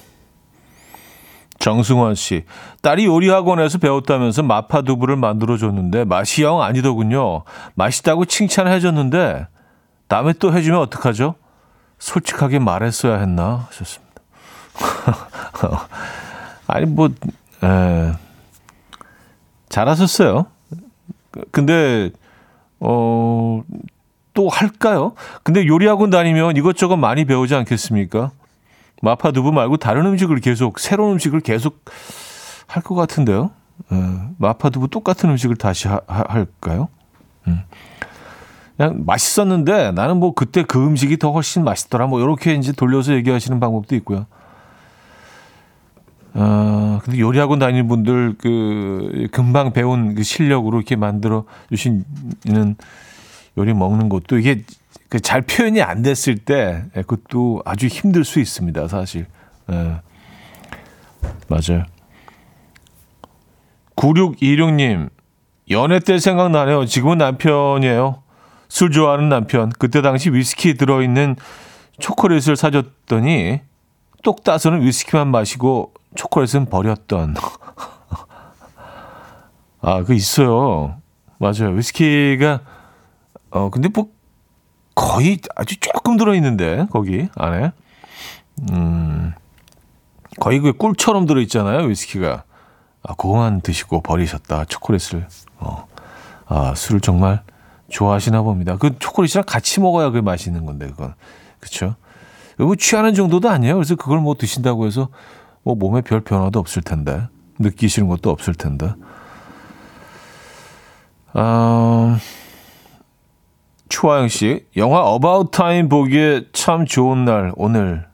정승환 1.60 2.16
씨. 2.16 2.44
딸이 2.82 3.06
요리 3.06 3.28
학원에서 3.28 3.78
배웠다면서 3.78 4.42
마파두부를 4.42 5.14
만들어줬는데 5.14 6.04
맛이 6.04 6.42
영 6.42 6.60
아니더군요. 6.60 7.44
맛있다고 7.76 8.24
칭찬해 8.24 8.80
줬는데 8.80 9.46
다음에 10.08 10.32
또 10.32 10.52
해주면 10.52 10.80
어떡하죠? 10.80 11.36
솔직하게 12.00 12.58
말했어야 12.58 13.18
했나 13.18 13.68
하셨습니다. 13.68 14.14
아니 16.66 16.86
뭐 16.86 17.08
에, 17.62 18.23
잘하셨어요. 19.74 20.46
근데 21.50 22.10
어. 22.78 23.62
또 24.34 24.48
할까요? 24.48 25.12
근데 25.44 25.64
요리학원 25.64 26.10
다니면 26.10 26.56
이것저것 26.56 26.96
많이 26.96 27.24
배우지 27.24 27.54
않겠습니까? 27.54 28.32
마파두부 29.00 29.52
말고 29.52 29.76
다른 29.76 30.06
음식을 30.06 30.40
계속 30.40 30.80
새로운 30.80 31.12
음식을 31.12 31.40
계속 31.40 31.84
할 32.66 32.82
것 32.82 32.94
같은데요. 32.96 33.50
에, 33.92 33.96
마파두부 34.38 34.88
똑같은 34.88 35.30
음식을 35.30 35.54
다시 35.56 35.86
하, 35.86 36.00
할까요? 36.08 36.88
음. 37.46 37.60
그냥 38.76 39.02
맛있었는데 39.06 39.92
나는 39.92 40.16
뭐 40.18 40.34
그때 40.34 40.64
그 40.64 40.84
음식이 40.84 41.18
더 41.18 41.30
훨씬 41.30 41.62
맛있더라. 41.62 42.08
뭐 42.08 42.20
이렇게 42.20 42.54
이제 42.54 42.72
돌려서 42.72 43.12
얘기하시는 43.14 43.60
방법도 43.60 43.94
있고요. 43.96 44.26
어, 46.34 46.98
근데 47.02 47.20
요리학원 47.20 47.60
다니는 47.60 47.86
분들 47.86 48.34
그 48.38 49.28
금방 49.30 49.72
배운 49.72 50.14
그 50.14 50.24
실력으로 50.24 50.78
이렇게 50.78 50.96
만들어 50.96 51.44
주시는 51.70 52.76
요리 53.56 53.72
먹는 53.72 54.08
것도 54.08 54.38
이게 54.38 54.64
그잘 55.08 55.42
표현이 55.42 55.80
안 55.80 56.02
됐을 56.02 56.38
때 56.38 56.84
예, 56.96 57.02
그것도 57.02 57.62
아주 57.64 57.86
힘들 57.86 58.24
수 58.24 58.40
있습니다, 58.40 58.88
사실. 58.88 59.26
예. 59.70 60.00
맞아요. 61.48 61.84
9626님, 63.96 65.08
연애 65.70 66.00
때 66.00 66.18
생각나네요. 66.18 66.84
지금은 66.84 67.18
남편이에요. 67.18 68.22
술 68.68 68.90
좋아하는 68.90 69.28
남편. 69.28 69.70
그때 69.78 70.02
당시 70.02 70.30
위스키 70.30 70.74
들어있는 70.74 71.36
초콜릿을 72.00 72.56
사줬더니 72.56 73.60
똑 74.24 74.42
따서는 74.42 74.82
위스키만 74.82 75.28
마시고 75.28 75.93
초콜릿은 76.14 76.66
버렸던. 76.66 77.34
아, 79.80 80.02
그 80.04 80.14
있어요. 80.14 80.96
맞아요. 81.38 81.70
위스키가 81.74 82.60
어, 83.50 83.70
근데 83.70 83.88
뭐, 83.88 84.08
거의 84.96 85.38
아주 85.54 85.78
조금 85.78 86.16
들어있는데, 86.16 86.86
거기 86.90 87.28
안에. 87.36 87.72
음, 88.72 89.32
거의 90.40 90.58
그 90.58 90.72
꿀처럼 90.72 91.26
들어있잖아요, 91.26 91.86
위스키가. 91.86 92.42
아, 93.04 93.14
그거만 93.14 93.60
드시고 93.60 94.00
버리셨다, 94.00 94.64
초콜릿을. 94.64 95.28
어, 95.58 95.86
아, 96.46 96.74
술을 96.74 97.00
정말 97.00 97.42
좋아하시나 97.90 98.42
봅니다. 98.42 98.76
그 98.76 98.98
초콜릿이랑 98.98 99.44
같이 99.46 99.80
먹어야 99.80 100.10
그 100.10 100.18
맛있는 100.18 100.66
건데, 100.66 100.88
그건. 100.88 101.14
그쵸? 101.60 101.94
뭐 102.58 102.74
취하는 102.74 103.14
정도도 103.14 103.48
아니에요. 103.48 103.74
그래서 103.74 103.94
그걸 103.94 104.18
뭐 104.18 104.34
드신다고 104.34 104.86
해서 104.86 105.08
뭐 105.64 105.74
몸에 105.74 106.02
별 106.02 106.20
변화도 106.20 106.60
없을 106.60 106.82
텐데. 106.82 107.26
느끼시는 107.58 108.08
것도 108.08 108.30
없을 108.30 108.54
텐데. 108.54 108.92
아, 111.32 112.18
추하영 113.88 114.28
씨, 114.28 114.66
영화 114.76 115.00
About 115.00 115.50
Time 115.50 115.88
보기에 115.88 116.46
참 116.52 116.86
좋은 116.86 117.24
날 117.24 117.52
오늘. 117.56 118.06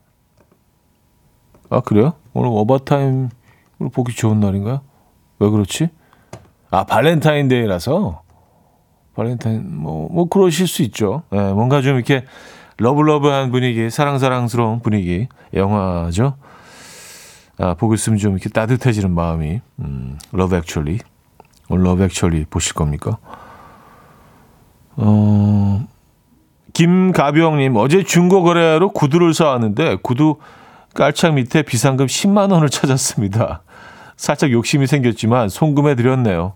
아 1.69 1.81
그래요? 1.81 2.15
오늘 2.33 2.51
About 2.53 2.85
Time을 2.85 3.29
보기 3.93 4.15
좋은 4.15 4.41
날인가요? 4.41 4.81
왜 5.39 5.51
그렇지? 5.51 5.91
아 6.71 6.85
발렌타인데이라서. 6.85 8.23
발렌타인 9.15 9.77
뭐뭐 9.77 10.29
그러실 10.29 10.67
수 10.67 10.83
있죠. 10.83 11.23
예, 11.33 11.37
뭔가 11.37 11.83
좀 11.83 11.97
이렇게 11.97 12.25
love 12.79 13.05
love한 13.05 13.51
분위기, 13.51 13.91
사랑사랑스러운 13.91 14.81
분위기 14.81 15.29
영화죠. 15.53 16.37
아, 17.61 17.75
보고 17.75 17.93
있으면 17.93 18.19
좀 18.19 18.33
이렇게 18.33 18.49
따뜻해지는 18.49 19.11
마음이 19.11 19.61
음, 19.81 20.19
Love 20.33 20.57
Actually 20.57 20.99
오늘 21.69 21.85
Love 21.85 22.03
Actually 22.05 22.47
보실 22.49 22.73
겁니까? 22.73 23.19
어, 24.97 25.87
김가병님 26.73 27.77
어제 27.77 28.03
중고 28.03 28.43
거래로 28.43 28.93
구두를 28.93 29.35
사왔는데 29.35 29.99
구두 30.03 30.37
깔창 30.95 31.35
밑에 31.35 31.63
비상금 31.63 32.07
10만 32.07 32.51
원을 32.51 32.71
찾았습니다. 32.71 33.63
살짝 34.17 34.51
욕심이 34.53 34.87
생겼지만 34.87 35.51
송금해 35.51 35.97
드렸네요. 35.97 36.55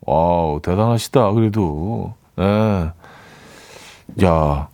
wow 0.00 0.60
대단하시다 0.62 1.32
그래도 1.32 2.14
예. 2.38 2.92
야 4.24 4.68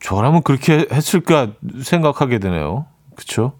저라면 0.00 0.42
그렇게 0.42 0.86
했을까 0.92 1.48
생각하게 1.82 2.38
되네요. 2.38 2.86
그쵸? 3.16 3.54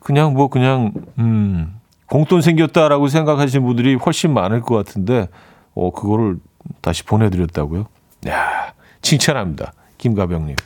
그냥 0.00 0.34
뭐 0.34 0.48
그냥 0.48 0.92
음 1.18 1.78
공돈 2.06 2.42
생겼다라고 2.42 3.08
생각하시는 3.08 3.64
분들이 3.64 3.94
훨씬 3.94 4.32
많을 4.32 4.60
것 4.60 4.74
같은데 4.74 5.28
어 5.74 5.90
그거를 5.90 6.36
다시 6.80 7.04
보내드렸다고요? 7.04 7.86
야 8.28 8.72
칭찬합니다, 9.00 9.72
김가병님. 9.98 10.56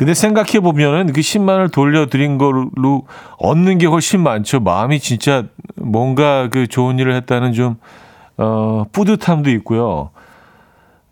근데 0.00 0.14
생각해 0.14 0.60
보면은 0.60 1.12
그 1.12 1.20
10만 1.20 1.48
원을 1.48 1.68
돌려드린 1.68 2.38
걸로 2.38 3.06
얻는 3.36 3.76
게 3.76 3.86
훨씬 3.86 4.22
많죠. 4.22 4.60
마음이 4.60 4.98
진짜 4.98 5.44
뭔가 5.76 6.48
그 6.48 6.66
좋은 6.66 6.98
일을 6.98 7.14
했다는 7.16 7.52
좀 7.52 7.76
어, 8.38 8.84
뿌듯함도 8.92 9.50
있고요. 9.50 10.08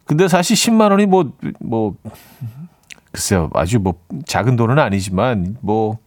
근데 0.07 0.27
사실 0.27 0.57
10만 0.57 0.91
원이 0.91 1.05
뭐뭐 1.05 1.97
글쎄요 3.19 3.51
아주 3.53 3.81
뭐 3.81 3.95
작은 4.27 4.55
돈은 4.55 4.79
아니지만 4.79 5.57
뭐 5.61 5.99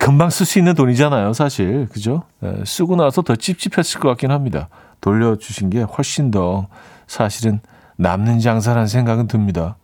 금방 0.00 0.30
쓸 0.30 0.44
수 0.44 0.58
있는 0.58 0.74
돈이잖아요, 0.74 1.32
사실 1.32 1.86
그죠? 1.86 2.24
예, 2.42 2.64
쓰고 2.64 2.96
나서 2.96 3.22
더 3.22 3.36
찝찝했을 3.36 4.00
것 4.00 4.08
같긴 4.08 4.32
합니다. 4.32 4.68
돌려주신 5.00 5.70
게 5.70 5.82
훨씬 5.82 6.32
더 6.32 6.66
사실은 7.06 7.60
남는 7.98 8.40
장사라는 8.40 8.88
생각은 8.88 9.28
듭니다. 9.28 9.76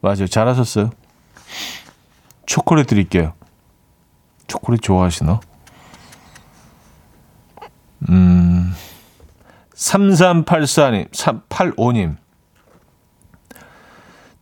맞아요, 0.00 0.26
잘하셨어요. 0.26 0.90
초콜릿 2.46 2.88
드릴게요. 2.88 3.32
초콜릿 4.48 4.82
좋아하시나? 4.82 5.38
음, 8.08 8.74
3384님, 9.76 11.08
385님. 11.12 12.16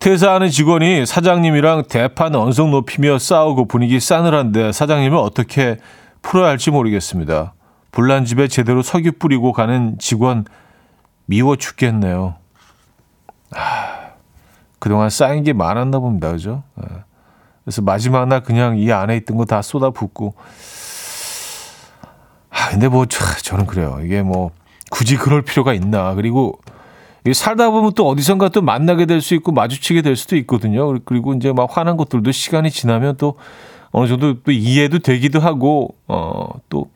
퇴사하는 0.04 0.50
직원이 0.50 1.06
사장님이랑 1.06 1.84
대판 1.88 2.34
언성 2.34 2.70
높이며 2.70 3.18
싸우고 3.18 3.64
분위기 3.64 3.98
싸늘한데 4.00 4.70
사장님을 4.70 5.16
어떻게 5.16 5.78
풀어야 6.20 6.50
할지 6.50 6.70
모르겠습니다. 6.70 7.54
불난 7.90 8.26
집에 8.26 8.46
제대로 8.46 8.82
석유 8.82 9.12
뿌리고 9.12 9.54
가는 9.54 9.96
직원 9.98 10.44
미워 11.24 11.56
죽겠네요. 11.56 12.34
아, 13.56 14.10
그동안 14.78 15.08
쌓인 15.08 15.42
게 15.42 15.54
많았나 15.54 15.98
봅니다. 16.00 16.32
그죠? 16.32 16.64
예. 16.82 16.86
그래서 17.64 17.80
마지막 17.80 18.28
날 18.28 18.42
그냥 18.42 18.76
이 18.76 18.92
안에 18.92 19.16
있던 19.16 19.38
거 19.38 19.46
다 19.46 19.62
쏟아붓고. 19.62 20.34
아, 22.50 22.68
근데 22.68 22.88
뭐, 22.88 23.06
차, 23.06 23.24
저는 23.36 23.64
그래요. 23.64 24.00
이게 24.04 24.20
뭐, 24.20 24.50
굳이 24.90 25.16
그럴 25.16 25.40
필요가 25.40 25.72
있나. 25.72 26.14
그리고, 26.14 26.60
살다 27.32 27.70
보면 27.70 27.92
또 27.94 28.06
어디선가 28.08 28.50
또 28.50 28.60
만나게 28.60 29.06
될 29.06 29.20
수 29.22 29.34
있고 29.34 29.52
마주치게 29.52 30.02
될 30.02 30.14
수도 30.16 30.36
있거든요. 30.36 30.98
그리고 31.04 31.32
이제 31.34 31.52
막 31.52 31.74
화난 31.74 31.96
것들도 31.96 32.30
시간이 32.32 32.70
지나면 32.70 33.16
또 33.16 33.36
어느 33.92 34.08
정도 34.08 34.42
또 34.42 34.52
이해도 34.52 34.98
되기도 34.98 35.40
하고, 35.40 35.94
어, 36.08 36.48
또 36.68 36.90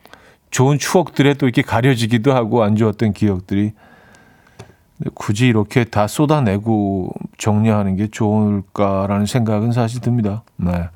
좋은 0.50 0.78
추억들에 0.78 1.34
또 1.34 1.46
이렇게 1.46 1.62
가려지기도 1.62 2.34
하고 2.34 2.62
안 2.62 2.76
좋았던 2.76 3.12
기억들이. 3.14 3.72
굳이 5.14 5.46
이렇게 5.46 5.84
다 5.84 6.08
쏟아내고 6.08 7.12
정리하는 7.38 7.94
게 7.96 8.08
좋을까라는 8.08 9.26
생각은 9.26 9.70
사실 9.72 10.00
듭니다. 10.00 10.42
네. 10.56 10.88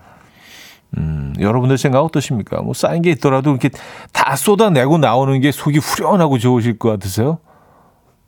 음, 0.99 1.33
여러분들 1.39 1.79
생각 1.79 2.03
어떠십니까? 2.03 2.63
뭐 2.63 2.75
쌓인 2.75 3.01
게 3.01 3.11
있더라도 3.13 3.51
이렇게 3.51 3.71
다 4.13 4.35
쏟아내고 4.35 4.99
나오는 4.99 5.41
게 5.41 5.53
속이 5.53 5.79
후련하고 5.79 6.39
좋으실 6.39 6.79
것 6.79 6.91
같으세요? 6.91 7.39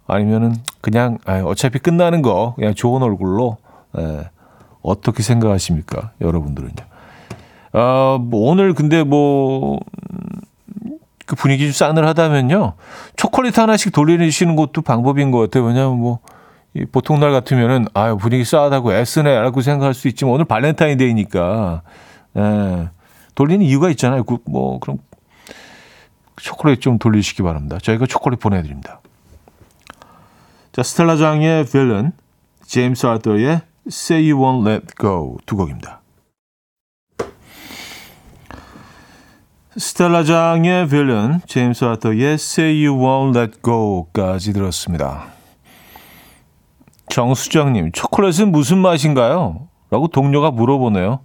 아니면은 0.06 0.56
그냥 0.80 1.18
아, 1.24 1.40
어차피 1.40 1.78
끝나는 1.78 2.22
거 2.22 2.54
그냥 2.56 2.74
좋은 2.74 3.02
얼굴로 3.02 3.56
예, 3.98 4.28
어떻게 4.82 5.22
생각하십니까? 5.22 6.12
여러분들은요. 6.20 6.74
아, 7.72 8.18
뭐 8.20 8.50
오늘 8.50 8.74
근데 8.74 9.02
뭐 9.02 9.80
그 11.26 11.36
분위기 11.36 11.64
좀 11.64 11.72
싸늘하다면요. 11.72 12.74
초콜릿 13.16 13.58
하나씩 13.58 13.92
돌리시는 13.92 14.56
것도 14.56 14.82
방법인 14.82 15.30
것 15.30 15.38
같아요. 15.38 15.64
왜냐하면 15.64 15.98
뭐, 15.98 16.18
이 16.74 16.84
보통 16.84 17.20
날 17.20 17.30
같으면은, 17.32 17.86
아유, 17.94 18.16
분위기 18.16 18.44
싸하다고 18.44 18.94
애쓰네, 18.94 19.40
라고 19.40 19.60
생각할 19.60 19.94
수 19.94 20.08
있지만, 20.08 20.34
오늘 20.34 20.44
발렌타인데이니까, 20.44 21.82
예, 22.36 22.88
돌리는 23.34 23.64
이유가 23.64 23.90
있잖아요. 23.90 24.24
그, 24.24 24.38
뭐, 24.44 24.78
그럼, 24.80 24.98
초콜릿 26.36 26.80
좀 26.80 26.98
돌리시기 26.98 27.42
바랍니다. 27.42 27.78
저희가 27.80 28.06
초콜릿 28.06 28.40
보내드립니다. 28.40 29.00
자, 30.74 30.82
스텔라 30.82 31.16
장의 31.18 31.66
빌런, 31.66 32.10
제임스 32.66 33.06
아더의 33.06 33.60
Say 33.86 34.32
You 34.32 34.42
Won't 34.42 34.68
Let 34.68 34.86
Go 35.00 35.36
두 35.46 35.54
곡입니다. 35.56 36.00
스텔라 39.76 40.24
장의 40.24 40.88
빌런, 40.88 41.42
제임스 41.46 41.84
아더의 41.84 42.34
Say 42.34 42.84
You 42.84 43.00
Won't 43.00 43.36
Let 43.36 43.62
Go까지 43.62 44.52
들었습니다. 44.52 45.26
정수정님, 47.08 47.92
초콜릿은 47.92 48.50
무슨 48.50 48.78
맛인가요? 48.78 49.68
라고 49.90 50.08
동료가 50.08 50.50
물어보네요. 50.50 51.20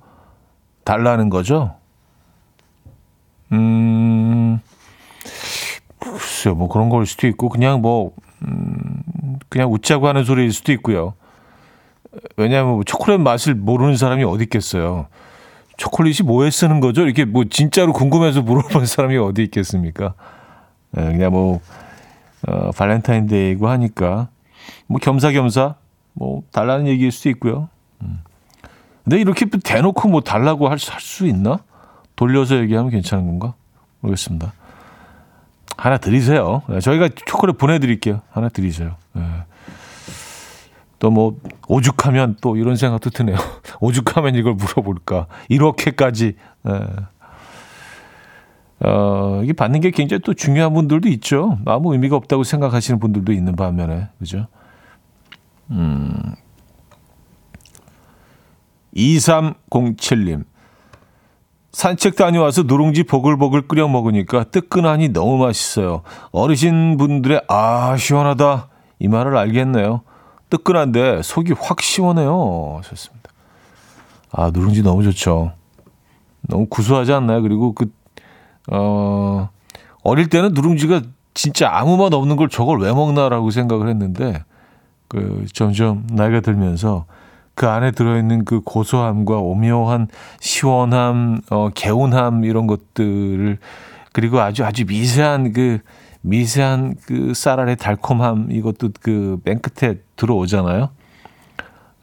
달라는 0.83 1.31
거죠? 1.31 1.73
음, 3.51 4.59
글쎄요, 5.97 6.53
뭐 6.53 6.69
그런 6.69 6.89
걸 6.89 7.07
수도 7.07 7.25
있고, 7.25 7.49
그냥 7.49 7.81
뭐, 7.81 8.11
음, 8.43 9.01
그냥 9.49 9.71
웃자고 9.71 10.07
하는 10.07 10.23
소리일 10.23 10.51
수도 10.51 10.71
있고요. 10.73 11.13
왜냐하면 12.37 12.73
뭐 12.75 12.83
초콜릿 12.83 13.19
맛을 13.21 13.55
모르는 13.55 13.95
사람이 13.95 14.23
어디 14.23 14.43
있겠어요. 14.43 15.07
초콜릿이 15.77 16.23
뭐에 16.23 16.49
쓰는 16.49 16.79
거죠? 16.79 17.03
이렇게 17.03 17.25
뭐 17.25 17.45
진짜로 17.49 17.93
궁금해서 17.93 18.41
물어본 18.41 18.85
사람이 18.87 19.17
어디 19.17 19.43
있겠습니까? 19.43 20.13
네, 20.91 21.03
그냥 21.05 21.31
뭐 21.31 21.61
어, 22.47 22.71
발렌타인데이고 22.71 23.69
하니까 23.69 24.29
뭐 24.87 24.99
겸사겸사 24.99 25.75
뭐 26.13 26.43
달라는 26.51 26.87
얘기일 26.87 27.11
수도 27.11 27.29
있고요. 27.29 27.69
음. 28.01 28.21
근데 29.03 29.21
이렇게 29.21 29.45
대놓고 29.45 30.09
뭐 30.09 30.21
달라고 30.21 30.67
할 30.69 30.77
수 30.79 31.27
있나? 31.27 31.59
돌려서 32.15 32.57
얘기하면 32.57 32.91
괜찮은 32.91 33.25
건가? 33.25 33.53
모르겠습니다. 34.01 34.51
하나 35.79 35.97
드리세요. 35.97 36.61
네, 36.67 36.81
저희가 36.81 37.09
초콜릿 37.25 37.57
보내드릴게요. 37.57 38.21
하나 38.31 38.49
드리세요. 38.49 38.97
네. 39.13 39.23
또뭐 40.99 41.37
오죽하면 41.69 42.35
또 42.41 42.57
이런 42.57 42.75
생각도 42.75 43.09
드네요. 43.09 43.37
오죽하면 43.79 44.35
이걸 44.35 44.55
물어볼까? 44.55 45.27
이렇게까지. 45.47 46.35
네. 46.63 46.73
어, 48.81 49.41
이게 49.43 49.53
받는 49.53 49.79
게 49.79 49.91
굉장히 49.91 50.21
또 50.21 50.33
중요한 50.33 50.73
분들도 50.73 51.07
있죠. 51.09 51.57
아무 51.65 51.93
의미가 51.93 52.15
없다고 52.17 52.43
생각하시는 52.43 52.99
분들도 52.99 53.31
있는 53.31 53.55
반면에, 53.55 54.09
그죠? 54.19 54.47
음. 55.69 56.35
2307님. 58.95 60.43
산책 61.71 62.15
다녀와서 62.15 62.63
누룽지 62.63 63.03
보글보글 63.03 63.67
끓여 63.67 63.87
먹으니까 63.87 64.45
뜨끈하니 64.45 65.09
너무 65.09 65.37
맛있어요. 65.37 66.01
어르신 66.31 66.97
분들의 66.97 67.43
아, 67.47 67.95
시원하다. 67.97 68.69
이 68.99 69.07
말을 69.07 69.37
알겠네요. 69.37 70.01
뜨끈한데 70.49 71.21
속이 71.21 71.53
확 71.59 71.81
시원해요. 71.81 72.81
좋습니다. 72.83 73.29
아, 74.31 74.51
누룽지 74.51 74.81
너무 74.83 75.03
좋죠. 75.03 75.51
너무 76.41 76.65
구수하지 76.67 77.13
않나요? 77.13 77.41
그리고 77.41 77.73
그, 77.73 77.91
어, 78.71 79.49
어릴 80.03 80.29
때는 80.29 80.53
누룽지가 80.53 81.01
진짜 81.33 81.69
아무 81.71 81.97
맛 81.97 82.13
없는 82.13 82.35
걸 82.35 82.49
저걸 82.49 82.79
왜 82.79 82.91
먹나라고 82.91 83.51
생각을 83.51 83.87
했는데, 83.89 84.43
그, 85.07 85.45
점점 85.53 86.07
나이가 86.11 86.41
들면서 86.41 87.05
그 87.59 87.67
안에 87.67 87.91
들어있는 87.91 88.45
그 88.45 88.61
고소함과 88.61 89.39
오묘한 89.39 90.07
시원함, 90.39 91.41
어, 91.49 91.67
개운함 91.75 92.45
이런 92.45 92.67
것들을 92.67 93.57
그리고 94.13 94.39
아주 94.39 94.63
아주 94.63 94.85
미세한 94.85 95.51
그 95.51 95.79
미세한 96.21 96.95
그 97.05 97.33
쌀알의 97.33 97.75
달콤함 97.75 98.47
이것도 98.51 98.91
그 99.01 99.39
맨 99.43 99.59
끝에 99.59 99.95
들어오잖아요. 100.15 100.89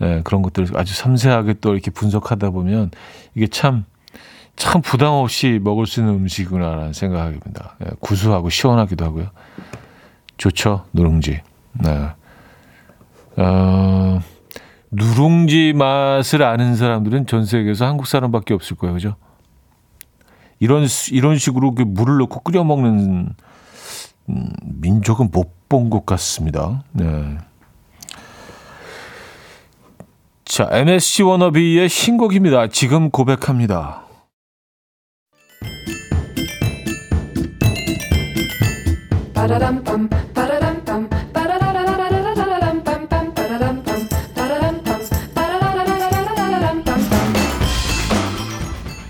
네, 0.01 0.21
그런 0.25 0.43
것들 0.43 0.67
아주 0.75 0.95
섬세하게 0.95 1.55
또 1.63 1.73
이렇게 1.73 1.91
분석하다 1.91 2.51
보면 2.51 2.91
이게 3.35 3.47
참, 3.47 3.87
참 4.57 4.83
부담 4.83 5.13
없이 5.13 5.59
먹을 5.63 5.87
수 5.87 6.01
있는 6.01 6.17
음식이구나라는 6.17 6.93
생각이 6.93 7.41
듭니다. 7.41 7.77
네, 7.79 7.89
구수하고 8.01 8.51
시원하기도 8.51 9.03
하고요. 9.07 9.29
좋죠, 10.37 10.85
누룽지. 10.93 11.41
네. 11.83 12.09
어, 13.39 14.21
누룽지 14.97 15.73
맛을 15.75 16.43
아는 16.43 16.75
사람들은 16.77 17.27
전 17.27 17.45
세계에서 17.45 17.87
한국 17.87 18.07
사람밖에 18.07 18.55
없을 18.55 18.77
거예요, 18.77 18.95
그죠? 18.95 19.17
이런, 20.59 20.87
이런 21.13 21.39
식으로 21.39 21.75
그 21.75 21.83
물을 21.83 22.19
넣고 22.19 22.41
끓여 22.41 22.65
먹는 22.65 23.35
음, 24.29 24.53
민족은 24.81 25.31
못 25.33 25.57
본 25.69 25.91
것 25.91 26.07
같습니다. 26.07 26.85
네. 26.93 27.39
자, 30.45 30.69
MSG 30.71 31.25
워너비의 31.25 31.89
신곡입니다. 31.89 32.69
지금 32.69 33.11
고백합니다. 33.11 34.05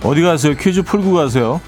어디 0.07 0.23
가세요? 0.23 0.55
퀴즈 0.55 0.83
풀고 0.83 1.15
가세요. 1.15 1.61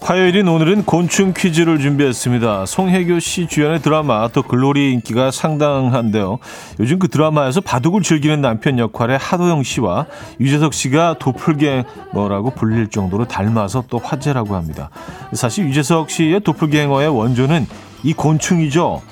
화요일인 0.00 0.48
오늘은 0.48 0.84
곤충 0.84 1.32
퀴즈를 1.32 1.78
준비했습니다. 1.78 2.66
송혜교 2.66 3.20
씨 3.20 3.46
주연의 3.46 3.80
드라마 3.80 4.26
더 4.28 4.42
글로리 4.42 4.94
인기가 4.94 5.30
상당한데요. 5.30 6.38
요즘 6.80 6.98
그 6.98 7.06
드라마에서 7.06 7.60
바둑을 7.60 8.02
즐기는 8.02 8.40
남편 8.40 8.80
역할의 8.80 9.16
하도영 9.16 9.62
씨와 9.62 10.06
유재석 10.40 10.74
씨가 10.74 11.18
도플갱어라고 11.20 12.50
불릴 12.56 12.88
정도로 12.88 13.26
닮아서 13.26 13.84
또 13.88 13.98
화제라고 13.98 14.56
합니다. 14.56 14.90
사실 15.34 15.66
유재석 15.66 16.10
씨의 16.10 16.40
도플갱어의 16.40 17.08
원조는 17.10 17.66
이 18.02 18.12
곤충이죠. 18.12 19.02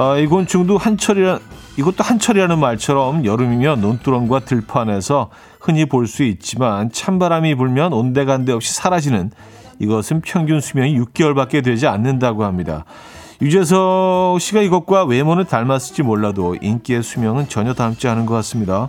아, 0.00 0.16
이 0.16 0.28
곤충도 0.28 0.78
한철이라 0.78 1.40
이것도 1.76 2.04
한철이라는 2.04 2.56
말처럼 2.60 3.24
여름이면 3.24 3.80
논두렁과 3.80 4.40
들판에서 4.40 5.30
흔히 5.60 5.86
볼 5.86 6.06
수 6.06 6.22
있지만 6.22 6.92
찬바람이 6.92 7.56
불면 7.56 7.92
온데간데 7.92 8.52
없이 8.52 8.72
사라지는 8.74 9.32
이것은 9.80 10.20
평균 10.20 10.60
수명이 10.60 10.96
6개월밖에 11.00 11.64
되지 11.64 11.88
않는다고 11.88 12.44
합니다. 12.44 12.84
유재석 13.42 14.40
씨가 14.40 14.62
이것과 14.62 15.04
외모는 15.04 15.46
닮았을지 15.46 16.04
몰라도 16.04 16.54
인기의 16.60 17.02
수명은 17.02 17.48
전혀 17.48 17.74
닮지 17.74 18.06
않은 18.06 18.24
것 18.24 18.34
같습니다. 18.34 18.86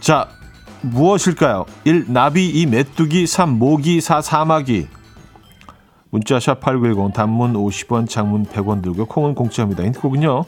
자, 0.00 0.26
무엇일까요? 0.82 1.64
1. 1.84 2.06
나비 2.08 2.48
2. 2.48 2.66
메뚜기 2.66 3.28
3. 3.28 3.56
모기 3.56 4.00
4. 4.00 4.20
사마귀 4.20 4.88
문자 6.10 6.38
샵 6.40 6.60
8910 6.60 7.14
단문 7.14 7.54
50원 7.54 8.08
장문 8.08 8.46
100원 8.46 8.82
들고 8.82 9.06
콩은 9.06 9.34
공짜입니다. 9.34 9.84
힌트곡은요. 9.84 10.44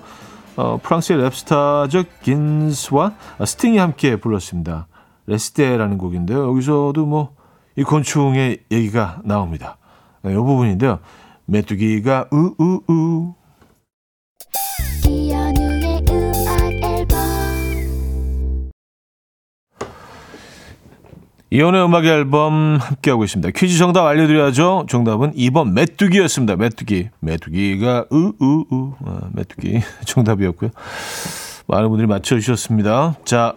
어, 0.57 0.79
프랑스의 0.83 1.19
랩스타죠 1.21 2.05
긴스와 2.23 3.15
스팅이 3.45 3.79
함께 3.79 4.17
불렀습니다. 4.17 4.87
레스테라는 5.27 5.99
곡인데요. 5.99 6.49
여기서도 6.49 7.07
뭐 7.07 7.43
이 7.77 7.83
곤충의 7.83 8.59
얘기가 8.71 9.23
나옵니다. 9.25 9.79
네, 10.23 10.33
이 10.33 10.35
부분인데요. 10.35 10.99
메뚜기가 11.47 12.29
우우우 12.31 13.35
이혼의 21.53 21.85
음악 21.85 22.07
앨범 22.07 22.79
함께하고 22.81 23.25
있습니다. 23.25 23.51
퀴즈 23.55 23.77
정답 23.77 24.07
알려드려야죠. 24.07 24.87
정답은 24.89 25.35
2번 25.35 25.73
메뚜기였습니다. 25.73 26.57
메뚜기. 26.57 27.11
메뚜기가 27.21 28.07
우우우 28.09 28.95
아, 29.05 29.21
메뚜기 29.35 29.83
정답이었고요. 30.07 30.71
많은 31.67 31.91
분들이 31.91 32.07
맞춰주셨습니다. 32.09 33.17
자 33.27 33.53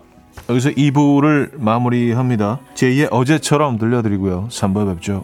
여기서 0.49 0.71
2부를 0.71 1.51
마무리합니다. 1.57 2.59
제2의 2.75 3.07
어제처럼 3.11 3.77
들려드리고요. 3.77 4.49
3부에 4.51 4.93
뵙죠. 4.93 5.23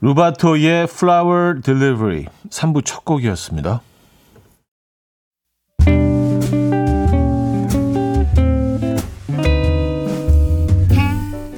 루바토의 0.00 0.84
Flower 0.84 1.60
Delivery 1.62 2.26
3부 2.50 2.84
첫 2.84 3.04
곡이었습니다. 3.04 3.80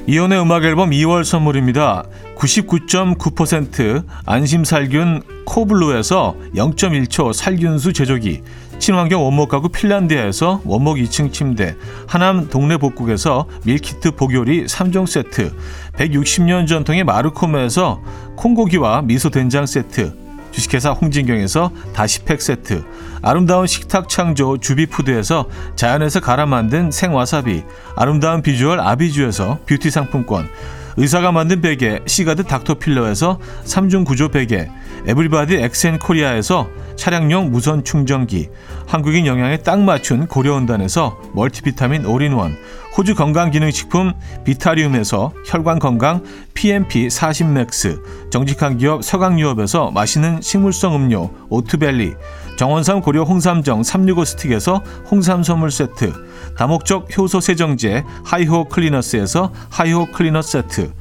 이현우의 0.07 0.41
음악 0.41 0.63
앨범 0.63 0.89
2월 0.89 1.23
선물입니다. 1.23 2.03
99.9% 2.35 4.03
안심살균 4.25 5.21
코블루에서 5.45 6.35
0.1초 6.55 7.33
살균수 7.33 7.93
제조기, 7.93 8.41
친환경 8.79 9.23
원목 9.23 9.49
가구 9.49 9.67
핀란디아에서 9.69 10.61
원목 10.63 10.97
2층 10.97 11.33
침대, 11.33 11.75
하남 12.07 12.47
동네 12.47 12.77
복국에서 12.77 13.45
밀키트 13.65 14.11
복요리 14.11 14.65
3종 14.65 15.05
세트, 15.05 15.53
160년 15.97 16.65
전통의 16.65 17.03
마루코메에서 17.03 18.01
콩고기와 18.37 19.01
미소 19.01 19.29
된장 19.29 19.65
세트, 19.65 20.15
주식회사 20.51 20.91
홍진경에서 20.91 21.71
다시팩 21.93 22.41
세트, 22.41 22.85
아름다운 23.21 23.67
식탁 23.67 24.07
창조 24.07 24.57
주비푸드에서 24.57 25.45
자연에서 25.75 26.21
갈아 26.21 26.45
만든 26.45 26.89
생와사비, 26.89 27.63
아름다운 27.97 28.41
비주얼 28.41 28.79
아비주에서 28.79 29.59
뷰티 29.65 29.91
상품권, 29.91 30.49
의사가 30.99 31.31
만든 31.31 31.61
베개 31.61 32.01
시가드 32.05 32.43
닥터필러에서 32.43 33.39
3중 33.63 34.05
구조 34.05 34.27
베개, 34.27 34.69
에브리바디 35.07 35.55
엑센코리아에서 35.55 36.67
차량용 36.97 37.51
무선 37.51 37.85
충전기, 37.85 38.49
한국인 38.85 39.25
영양에 39.25 39.59
딱 39.59 39.79
맞춘 39.79 40.27
고려은단에서 40.27 41.17
멀티비타민 41.33 42.05
올인원, 42.05 42.57
호주 42.97 43.15
건강기능식품 43.15 44.11
비타리움에서 44.43 45.31
혈관건강 45.45 46.21
PMP 46.53 47.07
40 47.07 47.48
Max, 47.48 48.29
정직한 48.29 48.77
기업 48.77 49.01
서강유업에서 49.01 49.91
맛있는 49.91 50.41
식물성 50.41 50.95
음료 50.95 51.31
오트벨리, 51.47 52.15
정원삼 52.57 52.99
고려 52.99 53.23
홍삼정 53.23 53.83
365 53.83 54.25
스틱에서 54.25 54.83
홍삼 55.09 55.43
선물 55.43 55.71
세트, 55.71 56.11
다목적 56.59 57.17
효소 57.17 57.39
세정제 57.39 58.03
하이호 58.25 58.65
클리너스에서 58.65 59.53
하이호 59.69 60.07
클리너 60.07 60.41
세트, 60.41 60.91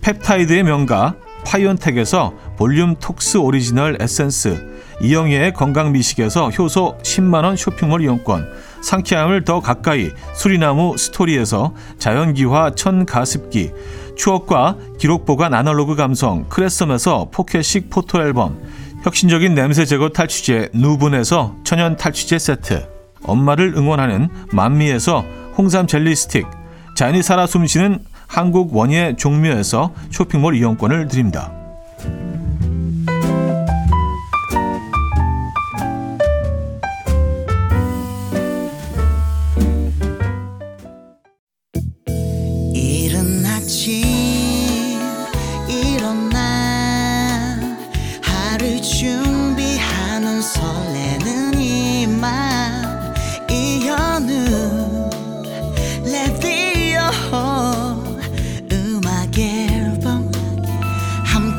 펩타이드의 0.00 0.62
명가 0.62 1.16
파이온텍에서 1.44 2.32
볼륨 2.56 2.96
톡스 2.96 3.36
오리지널 3.36 3.98
에센스, 4.00 4.66
이영애의 5.02 5.52
건강미식에서 5.52 6.48
효소 6.48 6.96
10만원 7.02 7.58
쇼핑몰 7.58 8.00
이용권, 8.00 8.50
상쾌함을 8.80 9.44
더 9.44 9.60
가까이 9.60 10.12
수리나무 10.32 10.96
스토리에서 10.96 11.74
자연기화 11.98 12.70
천가습기, 12.74 13.72
추억과 14.16 14.78
기록 14.98 15.26
보관 15.26 15.52
아날로그 15.52 15.94
감성 15.94 16.48
크레썸에서 16.48 17.28
포켓식 17.32 17.90
포토앨범, 17.90 18.58
혁신적인 19.02 19.54
냄새 19.54 19.84
제거 19.84 20.08
탈취제 20.08 20.70
누분에서 20.72 21.54
천연 21.64 21.98
탈취제 21.98 22.38
세트, 22.38 22.95
엄마를 23.26 23.74
응원하는 23.76 24.28
만미에서 24.52 25.24
홍삼 25.56 25.86
젤리 25.86 26.14
스틱, 26.14 26.46
자연이 26.94 27.22
살아 27.22 27.46
숨쉬는 27.46 27.98
한국 28.26 28.74
원예 28.74 29.16
종묘에서 29.16 29.92
쇼핑몰 30.10 30.56
이용권을 30.56 31.08
드립니다. 31.08 31.52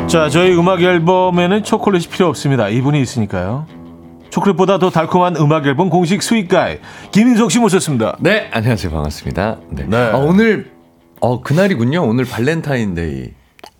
자, 0.08 0.30
저희 0.30 0.56
음악 0.56 0.80
앨범에는 0.84 1.64
초콜릿이 1.64 2.08
필요 2.08 2.28
없습니다. 2.28 2.70
이분이 2.70 3.02
있으니까요. 3.02 3.66
초콜릿보다 4.38 4.80
더 4.80 4.90
달콤한 4.90 5.36
음악 5.36 5.68
앨범 5.68 5.90
공식 5.92 6.24
sweet 6.24 6.59
guy 6.59 6.80
김인석 7.12 7.52
씨 7.52 7.60
모셨습니다. 7.60 8.18
네, 8.20 8.50
안녕하세요. 8.52 8.92
반갑습니다. 8.92 9.58
네. 9.70 9.86
네. 9.88 9.98
아, 9.98 10.18
오늘 10.18 10.72
어 11.22 11.42
그날이군요. 11.42 12.02
오늘 12.04 12.26
발렌타인데이. 12.26 13.30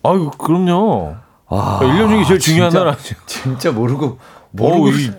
아유, 0.04 0.30
그럼요. 0.38 1.16
와, 1.48 1.80
1년 1.82 2.08
중에 2.08 2.24
제일 2.24 2.38
중요한 2.38 2.70
진짜, 2.70 2.84
날 2.84 2.94
아니죠. 2.94 3.16
진짜 3.26 3.72
모르고 3.72 4.18
모르고 4.52 4.82
어우, 4.84 4.90
이- 4.92 5.10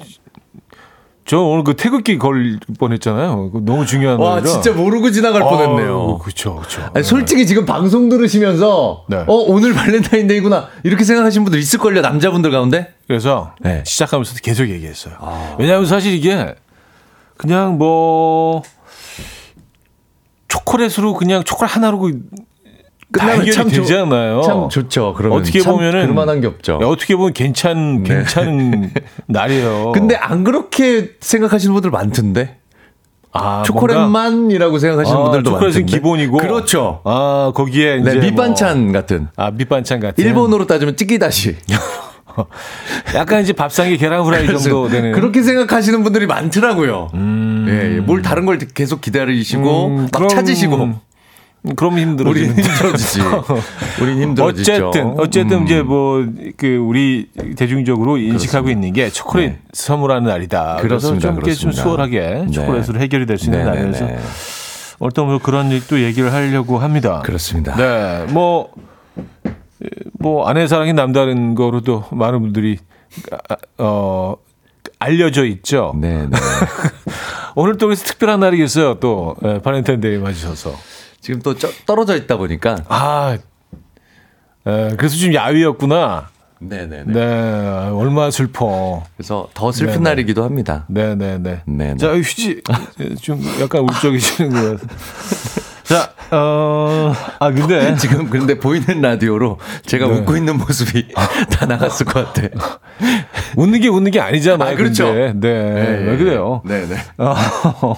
저 1.27 1.39
오늘 1.39 1.63
그 1.63 1.75
태극기 1.75 2.19
걸 2.19 2.59
뻔했잖아요. 2.77 3.49
그거 3.51 3.59
너무 3.65 3.85
중요한 3.85 4.19
와, 4.19 4.35
날이라. 4.35 4.47
진짜 4.51 4.71
모르고 4.73 5.09
지나갈 5.09 5.41
뻔했네요. 5.41 6.19
그렇죠, 6.19 6.55
그렇죠. 6.55 6.87
아니, 6.93 7.03
솔직히 7.03 7.47
지금 7.47 7.65
방송 7.65 8.09
들으시면서 8.09 9.05
네. 9.09 9.17
어 9.17 9.33
오늘 9.33 9.73
발렌타인데이구나 9.73 10.69
이렇게 10.83 11.03
생각하시는 11.03 11.43
분들 11.43 11.59
있을걸요 11.59 12.01
남자분들 12.01 12.51
가운데 12.51 12.93
그래서 13.07 13.53
네. 13.59 13.81
시작하면서 13.85 14.35
계속 14.43 14.69
얘기했어요. 14.69 15.15
왜냐하면 15.57 15.87
사실 15.87 16.13
이게 16.13 16.53
그냥 17.37 17.79
뭐 17.79 18.61
초콜릿으로 20.47 21.15
그냥 21.15 21.43
초콜릿 21.43 21.75
하나로 21.75 22.11
끝나면 23.19 23.51
참 23.51 23.69
좋- 23.69 23.81
되잖아요. 23.81 24.41
참 24.43 24.69
좋죠. 24.69 25.13
그러면 25.15 25.39
어떻게 25.39 25.59
참 25.59 25.73
보면은 25.73 26.07
그만한 26.07 26.41
게 26.41 26.47
없죠. 26.47 26.79
어떻게 26.83 27.15
보면 27.15 27.33
괜찮 27.33 28.03
네. 28.03 28.09
괜찮은 28.15 28.91
날이에요. 29.27 29.91
근데 29.93 30.15
안 30.15 30.43
그렇게 30.43 31.11
생각하시는 31.19 31.73
분들 31.73 31.91
많던데 31.91 32.57
아, 33.37 33.63
초콜릿만이라고 33.65 34.79
생각하시는 34.79 35.19
아, 35.19 35.23
분들도 35.23 35.49
초콜릿은 35.51 35.81
많던데 35.81 35.97
기본이고 35.97 36.37
그렇죠. 36.37 37.01
아 37.03 37.51
거기에 37.53 37.97
이제 37.97 38.13
네, 38.13 38.19
밑반찬 38.19 38.91
같은 38.93 39.27
뭐, 39.35 39.45
아 39.45 39.51
밑반찬 39.51 39.99
같은 39.99 40.23
일본어로 40.23 40.67
따지면 40.67 40.95
찌기다시 40.95 41.55
약간 43.15 43.41
이제 43.41 43.53
밥상에 43.53 43.95
계란 43.97 44.21
후라이 44.21 44.45
정도 44.47 44.89
되는 44.89 45.11
그렇게 45.13 45.41
생각하시는 45.41 46.03
분들이 46.03 46.27
많더라고요. 46.27 47.09
예, 47.67 47.95
예. 47.95 47.99
뭘 47.99 48.21
다른 48.21 48.45
걸 48.45 48.57
계속 48.57 49.01
기다리시고 49.01 49.87
음, 49.87 49.95
막 50.03 50.11
그럼- 50.11 50.29
찾으시고 50.29 50.93
그럼 51.75 51.97
힘들어. 51.99 52.29
우린 52.29 52.49
힘들어지지. 52.55 53.19
우린 54.01 54.21
힘들어지죠. 54.21 54.89
어쨌든 54.89 55.13
어쨌든 55.19 55.57
음. 55.59 55.63
이제 55.65 55.81
뭐 55.81 56.25
그 56.57 56.77
우리 56.77 57.29
대중적으로 57.57 58.17
인식하고 58.17 58.69
있는 58.69 58.93
게 58.93 59.09
초콜릿 59.09 59.49
네. 59.51 59.59
선물하는 59.73 60.27
날이다. 60.27 60.77
그래서 60.79 60.87
그렇습니다. 61.09 61.27
좀, 61.27 61.35
이렇게 61.37 61.53
좀 61.53 61.71
그렇습니다. 61.71 61.83
수월하게 61.83 62.19
네. 62.45 62.51
초콜릿으로 62.51 62.99
해결이 62.99 63.25
될 63.25 63.37
수 63.37 63.45
있는 63.45 63.65
네네네. 63.65 63.91
날이라서 63.91 64.23
오늘 64.99 65.11
또뭐 65.11 65.39
그런 65.39 65.71
일도 65.71 66.01
얘기를 66.01 66.31
하려고 66.31 66.77
합니다. 66.79 67.21
그렇습니다. 67.25 67.75
네, 67.75 68.25
뭐, 68.31 68.69
뭐, 70.19 70.47
아내 70.47 70.67
사랑이 70.67 70.93
남다른 70.93 71.53
거로도 71.53 72.05
많은 72.11 72.39
분들이, 72.39 72.77
아, 73.49 73.55
어, 73.77 74.35
알려져 74.99 75.43
있죠. 75.45 75.93
네, 75.99 76.25
네. 76.27 76.37
오늘 77.55 77.77
또 77.77 77.87
그래서 77.87 78.05
특별한 78.05 78.39
날이겠어요. 78.39 78.95
또, 79.01 79.35
예, 79.43 79.59
발렌타인데이 79.61 80.17
맞으셔서. 80.19 80.73
지금 81.25 81.41
또 81.41 81.55
쩌- 81.57 81.71
떨어져 81.87 82.15
있다 82.15 82.37
보니까 82.37 82.77
아, 82.87 83.35
예, 84.67 84.93
그래서 84.95 85.15
좀 85.17 85.33
야위였구나. 85.33 86.29
네, 86.59 86.85
네, 86.85 87.03
네, 87.03 87.19
얼마나 87.91 88.29
슬퍼. 88.29 89.03
그래서 89.17 89.49
더 89.55 89.71
슬픈 89.71 89.93
네네. 89.93 90.03
날이기도 90.11 90.43
합니다. 90.43 90.85
네네네. 90.87 91.63
네네. 91.65 91.97
자, 91.97 92.13
휴지, 92.15 92.61
좀 93.23 93.41
약간 93.59 93.81
울적이시는 93.81 94.51
것 94.51 94.79
같아요. 94.81 94.97
자, 95.83 96.13
어, 96.31 97.11
아, 97.39 97.51
근데. 97.51 97.95
지금 97.97 98.29
근데 98.29 98.59
보이는 98.59 99.01
라디오로 99.01 99.57
제가 99.87 100.05
네. 100.07 100.13
웃고 100.19 100.37
있는 100.37 100.59
모습이 100.59 101.07
다 101.49 101.65
나갔을 101.65 102.05
것 102.05 102.33
같아. 102.33 102.47
웃는 103.57 103.79
게 103.81 103.87
웃는 103.87 104.11
게 104.11 104.19
아니잖아요. 104.19 104.73
아, 104.73 104.75
그렇죠. 104.75 105.05
근데. 105.13 105.49
네, 105.53 106.05
왜 106.05 106.17
그래요? 106.17 106.61
네, 106.65 106.85
네. 106.87 106.95
어, 107.17 107.33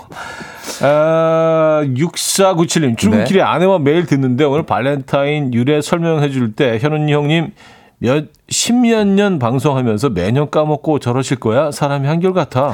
아, 0.82 1.82
6497님, 1.86 2.98
출근길에 2.98 3.42
아내와 3.42 3.80
매일 3.80 4.06
듣는데 4.06 4.44
오늘 4.44 4.64
발렌타인 4.64 5.54
유래 5.54 5.82
설명해 5.82 6.30
줄 6.30 6.54
때 6.56 6.78
현훈이 6.80 7.12
형님 7.14 7.52
몇, 8.00 8.26
십몇 8.50 9.08
년 9.08 9.40
방송하면서 9.40 10.10
매년 10.10 10.50
까먹고 10.50 11.00
저러실 11.00 11.38
거야? 11.40 11.72
사람이 11.72 12.08
한결같아. 12.08 12.74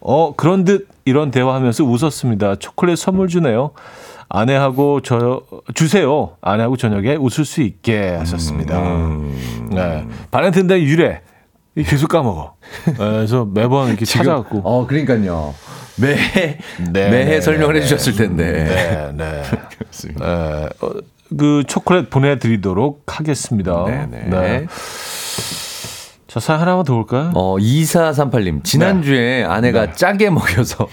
어, 0.00 0.34
그런 0.36 0.64
듯 0.64 0.88
이런 1.04 1.30
대화하면서 1.30 1.84
웃었습니다. 1.84 2.56
초콜릿 2.56 2.98
선물 2.98 3.28
주네요. 3.28 3.72
아내하고 4.30 5.00
저, 5.00 5.42
주세요. 5.74 6.36
아내하고 6.40 6.76
저녁에 6.76 7.16
웃을 7.16 7.44
수 7.44 7.62
있게 7.62 8.10
하셨습니다. 8.18 8.80
네. 9.70 10.06
발렌타인데이 10.30 10.84
유래. 10.84 11.20
계속 11.84 12.08
까먹어. 12.08 12.54
네, 12.86 12.92
그래서 12.98 13.44
매번 13.44 13.88
이렇게 13.88 14.04
찾아갖고. 14.04 14.62
어, 14.64 14.86
그러니까요. 14.86 15.54
매해 15.96 16.58
네, 16.90 17.10
매해 17.10 17.24
네, 17.24 17.40
설명을 17.40 17.74
네, 17.74 17.80
해주셨을 17.80 18.14
텐데. 18.14 18.52
네, 18.52 19.12
네. 19.14 19.42
네, 20.18 20.24
어, 20.24 20.90
그 21.36 21.64
초콜릿 21.66 22.10
보내드리도록 22.10 23.04
하겠습니다. 23.06 23.84
네, 23.86 24.06
네. 24.06 24.66
자, 26.26 26.40
사연 26.40 26.60
하나만 26.60 26.84
더 26.84 26.94
볼까요? 26.94 27.32
어, 27.34 27.56
2438님. 27.56 28.62
지난주에 28.62 29.44
아내가 29.44 29.86
네. 29.86 29.92
짜게 29.92 30.30
먹여서 30.30 30.86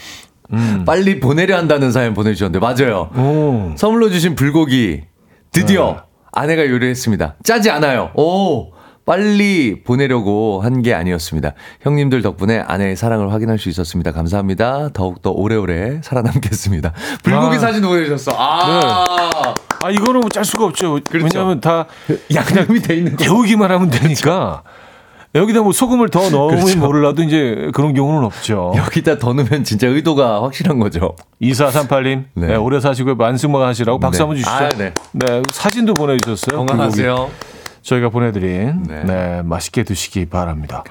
음. 0.54 0.84
빨리 0.86 1.19
보내려 1.19 1.58
한다는 1.58 1.91
사연 1.91 2.13
보내주셨는데, 2.13 2.60
맞아요. 2.65 3.10
오, 3.15 3.76
선물로 3.76 4.10
주신 4.10 4.36
불고기 4.36 5.04
드디어 5.52 5.91
네. 5.91 5.98
아내가 6.32 6.65
요리했습니다. 6.65 7.36
짜지 7.43 7.69
않아요. 7.69 8.12
오 8.15 8.74
빨리 9.06 9.82
보내려고 9.84 10.62
한 10.62 10.82
게 10.82 10.94
아니었습니다. 10.94 11.54
형님들 11.82 12.22
덕분에 12.22 12.60
아내의 12.60 12.96
사랑을 12.96 13.32
확인할 13.32 13.58
수 13.58 13.70
있었습니다. 13.70 14.12
감사합니다. 14.12 14.89
더욱더 14.94 15.32
오래오래 15.32 16.02
살아남겠습니다. 16.04 16.91
불고기 17.24 17.56
아. 17.56 17.60
사진 17.60 17.82
보내주셨어. 17.82 18.36
아, 18.38 19.06
아 19.84 19.89
이거는 19.89 20.20
뭐짤 20.22 20.44
수가 20.46 20.65
없죠. 20.65 21.00
그렇죠. 21.10 21.26
왜냐하면 21.38 21.62
다 21.62 21.86
양념이 22.34 22.80
돼 22.82 22.98
있는 22.98 23.15
거. 23.15 23.24
데우기만 23.24 23.72
하면 23.72 23.89
되니까 23.89 24.63
여기다 25.34 25.62
뭐 25.62 25.72
소금을 25.72 26.10
더 26.10 26.30
넣으면 26.30 26.60
그렇죠. 26.63 26.80
몰라도 26.80 27.24
이제 27.24 27.70
그런 27.74 27.94
경우는 27.94 28.24
없죠. 28.26 28.74
여기다 28.78 29.18
더 29.18 29.34
넣으면 29.34 29.63
진짜 29.63 29.88
의도가 29.88 30.44
확실한 30.44 30.80
거죠. 30.80 31.15
2438님, 31.41 32.26
네. 32.36 32.48
네. 32.48 32.56
오래 32.56 32.80
사시고 32.80 33.15
만승만 33.15 33.62
하시라고 33.62 34.00
박수 34.00 34.20
네. 34.20 34.24
한번 34.24 34.36
주시죠. 34.38 34.52
아, 34.52 34.70
네. 34.70 34.94
네, 35.13 35.44
사진도 35.52 35.94
보내주셨어요. 35.94 36.58
건강하세요. 36.58 37.30
저희가 37.86 38.10
보내드린 38.10 38.84
네. 38.84 39.04
네. 39.04 39.41
맛있게 39.43 39.84
드시기 39.84 40.26
바랍니다. 40.26 40.84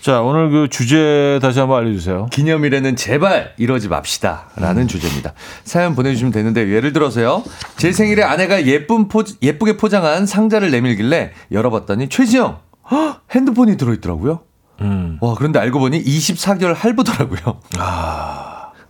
자, 0.00 0.20
오늘 0.20 0.50
그 0.50 0.68
주제 0.68 1.38
다시 1.42 1.60
한번 1.60 1.78
알려주세요. 1.78 2.26
기념일에는 2.32 2.96
제발 2.96 3.54
이러지 3.56 3.88
맙시다. 3.88 4.48
라는 4.56 4.88
주제입니다. 4.88 5.32
사연 5.62 5.94
보내주시면 5.94 6.32
되는데, 6.32 6.68
예를 6.68 6.92
들어서요. 6.92 7.44
제 7.76 7.92
생일에 7.92 8.24
아내가 8.24 8.66
예쁜 8.66 9.06
포, 9.06 9.22
예쁘게 9.40 9.76
포장한 9.76 10.26
상자를 10.26 10.72
내밀길래 10.72 11.32
열어봤더니, 11.52 12.08
최지영! 12.08 12.58
헉, 12.90 13.22
핸드폰이 13.30 13.76
들어있더라고요. 13.76 14.40
음. 14.80 15.18
와, 15.20 15.34
그런데 15.36 15.60
알고 15.60 15.78
보니 15.78 16.02
24개월 16.02 16.74
할부더라고요. 16.74 17.60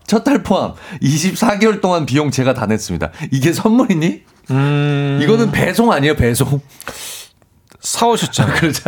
첫 0.06 0.24
달 0.24 0.42
포함 0.42 0.72
24개월 1.02 1.80
동안 1.80 2.06
비용 2.06 2.30
제가 2.30 2.54
다 2.54 2.66
냈습니다. 2.66 3.10
이게 3.30 3.52
선물이니? 3.52 4.22
음, 4.50 5.20
이거는 5.22 5.50
배송 5.52 5.92
아니에요, 5.92 6.14
배송. 6.16 6.60
사오셨잖아요. 7.80 8.54
그렇죠. 8.56 8.82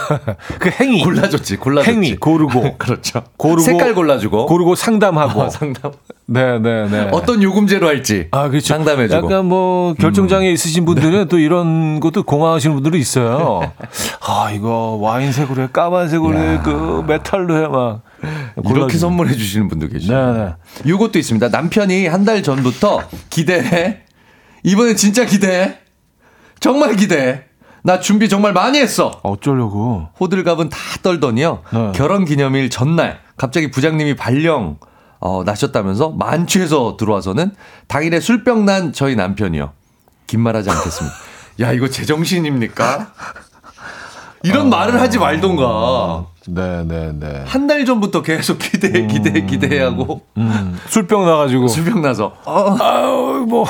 그 0.58 0.70
행위. 0.80 1.02
골라줬지, 1.02 1.56
골라줬지. 1.58 1.90
행위, 1.90 2.16
고르고. 2.16 2.76
그렇죠. 2.78 3.22
고르고. 3.36 3.60
색깔 3.60 3.94
골라주고. 3.94 4.46
고르고 4.46 4.74
상담하고. 4.74 5.42
어, 5.42 5.50
상담. 5.50 5.92
네, 6.24 6.58
네, 6.58 6.88
네. 6.88 7.08
어떤 7.12 7.42
요금제로 7.42 7.86
할지. 7.86 8.28
아, 8.30 8.48
그렇죠. 8.48 8.68
상담해주고. 8.68 9.26
음. 9.26 9.30
약간 9.30 9.44
뭐 9.46 9.92
결정장애 9.94 10.50
있으신 10.50 10.86
분들은 10.86 11.28
또 11.28 11.38
이런 11.38 12.00
것도 12.00 12.22
공허하시는 12.22 12.74
분들이 12.74 12.98
있어요. 12.98 13.70
아, 14.26 14.50
이거 14.50 14.96
와인색으로 15.00 15.64
해, 15.64 15.68
까만색으로 15.70 16.38
해, 16.38 16.60
그 16.64 17.04
메탈로 17.06 17.62
해, 17.62 17.68
막. 17.68 18.00
이렇게. 18.68 18.98
선물해 18.98 19.34
주시는 19.34 19.68
분도 19.68 19.88
계시죠. 19.88 20.12
네, 20.12 20.44
네. 20.44 20.54
이것도 20.84 21.18
있습니다. 21.18 21.48
남편이 21.48 22.06
한 22.06 22.24
달 22.24 22.42
전부터 22.42 23.08
기대해. 23.30 24.02
이번엔 24.64 24.96
진짜 24.96 25.24
기대해. 25.24 25.78
정말 26.60 26.96
기대해. 26.96 27.44
나 27.84 28.00
준비 28.00 28.28
정말 28.28 28.52
많이 28.52 28.78
했어. 28.78 29.20
어쩌려고. 29.22 30.08
호들갑은 30.18 30.68
다 30.68 30.78
떨더니요. 31.02 31.62
네. 31.72 31.92
결혼 31.94 32.24
기념일 32.24 32.68
전날 32.70 33.20
갑자기 33.36 33.70
부장님이 33.70 34.16
발령 34.16 34.78
어, 35.20 35.42
나셨다면서 35.44 36.10
만취해서 36.10 36.96
들어와서는 36.98 37.52
당일에 37.86 38.20
술병 38.20 38.64
난 38.64 38.92
저희 38.92 39.14
남편이요. 39.16 39.72
긴 40.26 40.40
말하지 40.40 40.70
않겠습니다. 40.70 41.16
야 41.60 41.72
이거 41.72 41.88
제정신입니까? 41.88 43.12
이런 44.42 44.70
말을 44.70 45.00
하지 45.00 45.18
말던가. 45.18 46.24
네, 46.48 46.82
네, 46.84 47.12
네. 47.12 47.42
한 47.46 47.66
달 47.66 47.84
전부터 47.84 48.22
계속 48.22 48.58
기대해 48.58 49.06
기대해 49.06 49.44
기대해 49.44 49.82
하고 49.84 50.22
음, 50.36 50.78
술병 50.88 51.26
나가지고. 51.26 51.68
술병 51.68 52.00
나서 52.02 52.32
어, 52.44 52.76
아유, 52.80 53.44
뭐. 53.48 53.66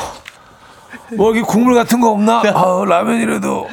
뭐, 1.16 1.30
여기 1.30 1.40
국물 1.40 1.74
같은 1.74 2.00
거 2.00 2.10
없나? 2.10 2.42
아 2.54 2.84
라면이라도. 2.86 3.66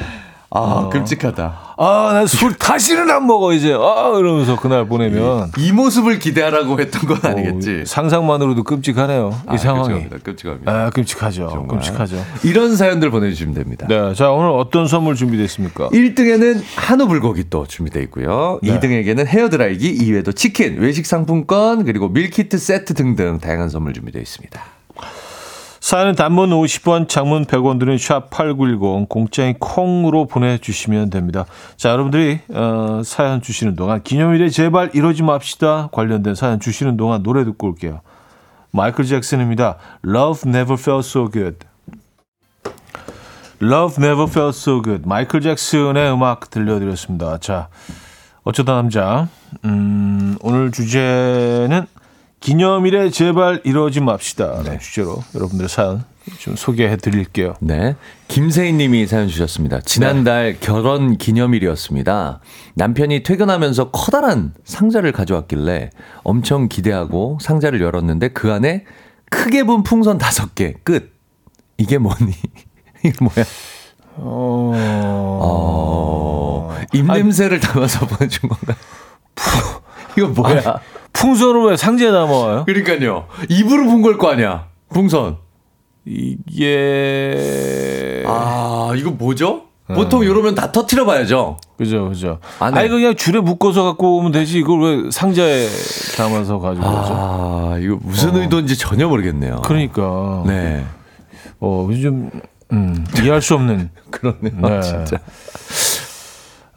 아 0.50 0.88
끔찍하다. 0.90 1.65
아, 1.78 2.10
나술 2.14 2.54
다시는 2.54 3.10
안 3.10 3.26
먹어, 3.26 3.52
이제. 3.52 3.74
아, 3.74 4.12
이러면서 4.18 4.58
그날 4.58 4.86
보내면. 4.88 5.50
이 5.58 5.72
모습을 5.72 6.18
기대하라고 6.18 6.80
했던 6.80 7.02
건 7.02 7.18
아니겠지. 7.22 7.80
어, 7.82 7.84
상상만으로도 7.84 8.62
끔찍하네요. 8.64 9.38
이 9.44 9.54
아, 9.54 9.56
상황이. 9.58 9.88
끔찍합니다. 9.88 10.16
끔찍합니다. 10.24 10.72
아, 10.72 10.90
끔찍하죠. 10.90 11.48
정말. 11.50 11.68
끔찍하죠. 11.68 12.24
이런 12.44 12.76
사연들 12.76 13.10
보내주시면 13.10 13.54
됩니다. 13.54 13.86
네. 13.88 14.14
자, 14.14 14.30
오늘 14.30 14.50
어떤 14.50 14.86
선물 14.86 15.16
준비됐습니까? 15.16 15.90
1등에는 15.90 16.62
한우 16.76 17.08
불고기 17.08 17.44
또 17.50 17.66
준비되어 17.66 18.02
있고요. 18.04 18.58
네. 18.62 18.78
2등에게는 18.80 19.26
헤어드라이기, 19.26 19.86
이외에도 19.90 20.32
치킨, 20.32 20.78
외식 20.80 21.04
상품권, 21.04 21.84
그리고 21.84 22.08
밀키트 22.08 22.56
세트 22.56 22.94
등등 22.94 23.38
다양한 23.38 23.68
선물 23.68 23.92
준비되어 23.92 24.22
있습니다. 24.22 24.62
사연은 25.86 26.16
단문 26.16 26.50
50원, 26.50 27.08
장문 27.08 27.44
100원 27.44 27.78
드는 27.78 27.94
샵8910 27.94 29.08
공짜인 29.08 29.54
콩으로 29.60 30.26
보내주시면 30.26 31.10
됩니다. 31.10 31.46
자, 31.76 31.90
여러분들이 31.90 32.40
어, 32.52 33.02
사연 33.04 33.40
주시는 33.40 33.76
동안 33.76 34.02
기념일에 34.02 34.48
제발 34.48 34.90
이러지 34.94 35.22
맙시다 35.22 35.90
관련된 35.92 36.34
사연 36.34 36.58
주시는 36.58 36.96
동안 36.96 37.22
노래 37.22 37.44
듣고 37.44 37.68
올게요. 37.68 38.00
마이클 38.72 39.04
잭슨입니다. 39.04 39.76
Love 40.04 40.50
never 40.50 40.74
felt 40.74 41.08
so 41.08 41.30
good. 41.30 41.58
Love 43.62 44.04
never 44.04 44.28
felt 44.28 44.58
so 44.58 44.82
good. 44.82 45.04
마이클 45.06 45.40
잭슨의 45.40 46.12
음악 46.12 46.50
들려드렸습니다. 46.50 47.38
자, 47.38 47.68
어쩌다 48.42 48.72
남자. 48.72 49.28
음, 49.64 50.36
오늘 50.40 50.72
주제는 50.72 51.86
기념일에 52.40 53.10
제발 53.10 53.60
이러지 53.64 54.00
맙시다. 54.00 54.62
네. 54.62 54.78
주제로 54.78 55.22
여러분들의 55.34 55.68
사연 55.68 56.04
좀 56.38 56.56
소개해 56.56 56.96
드릴게요. 56.96 57.54
네. 57.60 57.96
김세인 58.28 58.78
님이 58.78 59.06
사연 59.06 59.28
주셨습니다. 59.28 59.80
지난달 59.80 60.56
결혼 60.60 61.16
기념일이었습니다. 61.16 62.40
남편이 62.74 63.22
퇴근하면서 63.22 63.90
커다란 63.90 64.52
상자를 64.64 65.12
가져왔길래 65.12 65.90
엄청 66.24 66.68
기대하고 66.68 67.38
상자를 67.40 67.80
열었는데 67.80 68.28
그 68.28 68.52
안에 68.52 68.84
크게 69.30 69.64
분 69.64 69.82
풍선 69.82 70.18
다섯 70.18 70.54
개 70.54 70.74
끝. 70.82 71.14
이게 71.78 71.98
뭐니? 71.98 72.32
이게 73.04 73.12
뭐야? 73.20 73.46
어... 74.18 74.72
어, 75.42 76.74
입냄새를 76.92 77.60
담아서 77.60 78.06
보내준 78.06 78.48
건가? 78.48 78.74
이거 80.16 80.28
뭐야? 80.28 80.80
풍선을 81.20 81.62
왜 81.70 81.76
상자에 81.76 82.10
담아와요? 82.12 82.64
그러니까요. 82.66 83.26
입으로 83.48 83.84
분걸거 83.86 84.30
아니야. 84.30 84.66
풍선. 84.90 85.38
이게 86.04 87.34
아, 88.26 88.92
이거 88.96 89.10
뭐죠? 89.10 89.62
보통 89.88 90.22
이러면 90.24 90.54
다 90.54 90.70
터트려 90.72 91.04
봐야죠. 91.04 91.58
그죠 91.78 92.08
그죠. 92.08 92.38
안에. 92.58 92.80
아니 92.80 92.88
그냥 92.88 93.14
줄에 93.16 93.40
묶어서 93.40 93.84
갖고 93.84 94.18
오면 94.18 94.32
되지 94.32 94.58
이걸 94.58 94.80
왜 95.04 95.10
상자에 95.10 95.66
담아서 96.16 96.58
가지고 96.58 96.86
오죠? 96.86 97.12
아, 97.12 97.78
이거 97.80 97.96
무슨 98.02 98.34
의도인지 98.36 98.76
전혀 98.76 99.08
모르겠네요. 99.08 99.62
그러니까 99.64 100.42
네. 100.46 100.84
어, 101.60 101.88
좀 102.02 102.30
음, 102.72 103.06
이해할 103.20 103.40
수 103.40 103.54
없는 103.54 103.90
그러네요. 104.10 104.60
네. 104.60 104.80
진짜. 104.82 105.18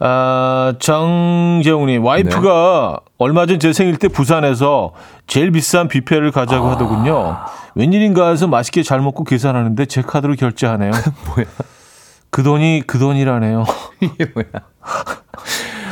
아, 0.02 0.74
정재웅님, 0.78 2.04
와이프가 2.04 3.00
얼마 3.18 3.44
전 3.46 3.58
제 3.60 3.72
생일 3.74 3.98
때 3.98 4.08
부산에서 4.08 4.92
제일 5.26 5.50
비싼 5.52 5.88
뷔페를 5.88 6.30
가자고 6.32 6.68
하더군요. 6.70 7.36
웬일인가 7.74 8.30
해서 8.30 8.46
맛있게 8.48 8.82
잘 8.82 9.00
먹고 9.00 9.24
계산하는데 9.24 9.84
제 9.86 10.00
카드로 10.02 10.34
결제하네요. 10.36 10.90
뭐야? 11.34 11.46
그 12.30 12.42
돈이 12.42 12.84
그 12.86 12.98
돈이라네요. 12.98 13.64
이게 14.00 14.26
뭐야? 14.34 14.46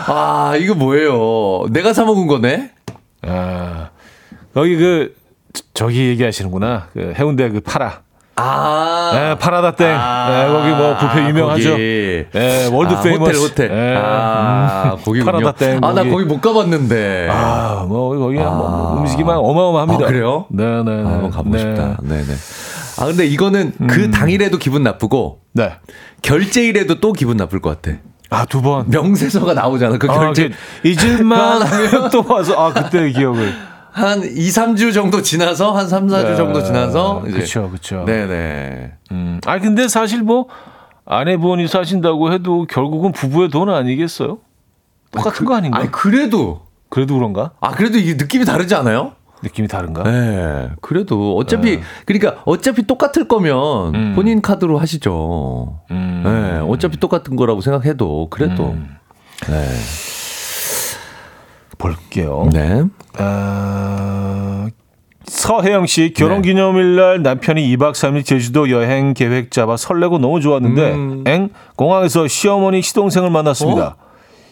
아, 0.06 0.54
이거 0.56 0.74
뭐예요? 0.74 1.66
내가 1.70 1.92
사 1.92 2.04
먹은 2.04 2.26
거네? 2.26 2.70
아, 3.22 3.90
거기 4.54 4.76
그, 4.76 5.14
저- 5.52 5.64
저기 5.74 6.06
얘기하시는구나. 6.08 6.88
그 6.94 7.12
해운대 7.16 7.50
그 7.50 7.60
파라. 7.60 8.00
아. 8.40 9.10
예, 9.14 9.34
파라다 9.38 9.72
땡. 9.72 9.88
예, 9.88 10.46
거기 10.52 10.68
뭐 10.70 10.96
뷔페 10.96 11.28
유명하죠. 11.28 11.70
거기. 11.70 12.24
예, 12.34 12.68
world 12.72 12.94
아, 12.94 13.00
famous. 13.00 13.40
호텔, 13.40 13.68
호텔. 13.68 13.70
예, 13.70 13.96
아, 13.96 14.92
음, 14.96 15.02
거기군요. 15.04 15.24
파라다 15.24 15.52
땡. 15.52 15.76
아, 15.82 15.88
나 15.92 16.02
거기. 16.02 16.10
거기 16.10 16.24
못 16.24 16.40
가봤는데. 16.40 17.28
아, 17.30 17.84
뭐 17.88 18.16
거기 18.18 18.38
아. 18.38 18.50
뭐 18.50 18.98
음식이만 19.00 19.36
어마어마합니다. 19.36 20.04
아, 20.04 20.08
그래요? 20.08 20.46
네, 20.50 20.64
네, 20.64 20.82
네. 20.82 20.92
아, 21.02 21.12
한번 21.12 21.30
가보고 21.30 21.50
네. 21.56 21.58
싶다. 21.58 21.96
네 22.02 22.16
네. 22.22 22.34
아, 23.00 23.06
근데 23.06 23.26
이거는 23.26 23.72
그 23.88 24.10
당일에도 24.10 24.58
기분 24.58 24.82
나쁘고, 24.82 25.40
네. 25.54 25.72
결제일에도 26.22 27.00
또 27.00 27.12
기분 27.12 27.36
나쁠 27.36 27.60
것 27.60 27.80
같아. 27.80 27.96
아, 28.30 28.44
두 28.44 28.60
번. 28.60 28.84
명세서가 28.88 29.54
나오잖아. 29.54 29.96
그 29.98 30.06
결제. 30.06 30.44
아, 30.46 30.48
그 30.82 30.88
잊을만 30.88 31.62
하면 31.62 32.10
또 32.10 32.24
와서 32.28 32.54
아, 32.56 32.72
그때 32.72 33.10
기억을. 33.10 33.54
한 33.98 34.22
2, 34.22 34.26
3주 34.26 34.94
정도 34.94 35.22
지나서, 35.22 35.72
한 35.72 35.88
3, 35.88 36.06
4주 36.06 36.36
정도 36.36 36.62
지나서. 36.62 37.22
이제. 37.26 37.32
그렇죠, 37.32 37.68
그렇죠. 37.68 38.04
네 38.06 38.26
네. 38.26 38.92
음. 39.10 39.40
아, 39.46 39.58
근데 39.58 39.88
사실 39.88 40.22
뭐 40.22 40.46
아내분이 41.04 41.68
사신다고 41.68 42.32
해도 42.32 42.66
결국은 42.68 43.12
부부의 43.12 43.48
돈 43.48 43.70
아니겠어요? 43.70 44.38
똑같은 45.10 45.46
거 45.46 45.54
아닌가? 45.54 45.78
아니, 45.78 45.90
그래도. 45.90 46.66
그래도 46.90 47.14
그런가? 47.14 47.52
아, 47.60 47.70
그래도 47.70 47.98
이게 47.98 48.14
느낌이 48.14 48.44
다르지 48.44 48.74
않아요? 48.74 49.12
느낌이 49.42 49.68
다른가? 49.68 50.02
네. 50.02 50.68
그래도 50.80 51.36
어차피, 51.36 51.80
그러니까 52.06 52.42
어차피 52.44 52.86
똑같을 52.86 53.28
거면 53.28 53.94
음. 53.94 54.12
본인 54.14 54.42
카드로 54.42 54.78
하시죠. 54.78 55.80
음. 55.90 56.22
네. 56.24 56.58
어차피 56.68 56.98
똑같은 56.98 57.36
거라고 57.36 57.60
생각해도 57.60 58.28
그래도. 58.30 58.76
네. 59.48 59.64
볼게요. 61.78 62.48
네. 62.52 62.84
아, 63.18 64.68
서혜영 65.24 65.86
씨 65.86 66.12
결혼 66.14 66.42
네. 66.42 66.48
기념일 66.48 66.96
날 66.96 67.22
남편이 67.22 67.76
2박 67.76 67.92
3일 67.92 68.24
제주도 68.24 68.70
여행 68.70 69.14
계획 69.14 69.50
잡아 69.50 69.76
설레고 69.76 70.18
너무 70.18 70.40
좋았는데 70.40 70.92
음. 70.92 71.24
엥 71.26 71.50
공항에서 71.76 72.26
시어머니 72.28 72.82
시동생을 72.82 73.30
만났습니다. 73.30 73.96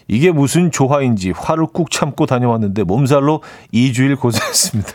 이게 0.08 0.30
무슨 0.30 0.70
조화인지 0.70 1.32
화를 1.32 1.66
꾹 1.72 1.90
참고 1.90 2.26
다녀왔는데 2.26 2.84
몸살로 2.84 3.42
2주일 3.74 4.18
고생했습니다. 4.18 4.90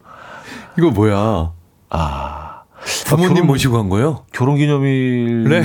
이거 0.78 0.90
뭐야? 0.90 1.52
아, 1.90 2.62
부모님 3.06 3.34
결혼- 3.34 3.46
모시고 3.48 3.76
간 3.76 3.88
거예요? 3.90 4.24
결혼 4.32 4.56
기념일을 4.56 5.62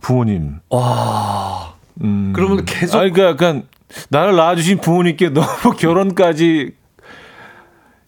부모님. 0.00 0.56
와. 0.70 1.74
음. 2.02 2.32
그러면 2.36 2.64
계속 2.66 2.98
아니, 2.98 3.10
그러니까 3.10 3.32
약간 3.46 3.62
나를 4.10 4.36
낳아주신 4.36 4.80
부모님께 4.80 5.30
너무 5.30 5.46
결혼까지 5.78 6.72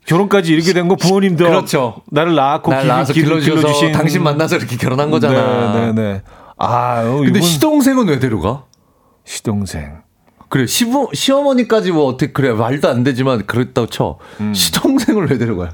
결혼까지 0.07 0.53
이렇게 0.53 0.73
된 0.73 0.89
거 0.89 0.97
부모님도 0.97 1.45
그렇죠. 1.45 2.03
나를 2.11 2.35
낳았고 2.35 2.71
날 2.71 2.81
길- 2.81 2.89
낳아서 2.89 3.13
길러주신 3.13 3.93
당신 3.93 4.23
만나서 4.23 4.57
이렇게 4.57 4.77
결혼한 4.77 5.11
거잖아. 5.11 5.73
네, 5.75 5.87
네, 5.87 5.93
네. 5.93 6.23
아, 6.57 7.03
어, 7.05 7.17
근데 7.19 7.29
이분 7.29 7.43
시동생은 7.43 8.09
왜 8.09 8.19
데려가? 8.19 8.65
시동생. 9.25 9.99
그래 10.49 10.65
시부 10.67 11.11
시어머니까지 11.13 11.93
뭐 11.93 12.07
어떻게 12.07 12.33
그래 12.33 12.53
말도 12.53 12.89
안 12.89 13.05
되지만 13.05 13.45
그랬다고 13.47 13.87
쳐 13.89 14.19
음. 14.41 14.55
시동생을 14.55 15.27
왜 15.31 15.37
데려가요? 15.37 15.71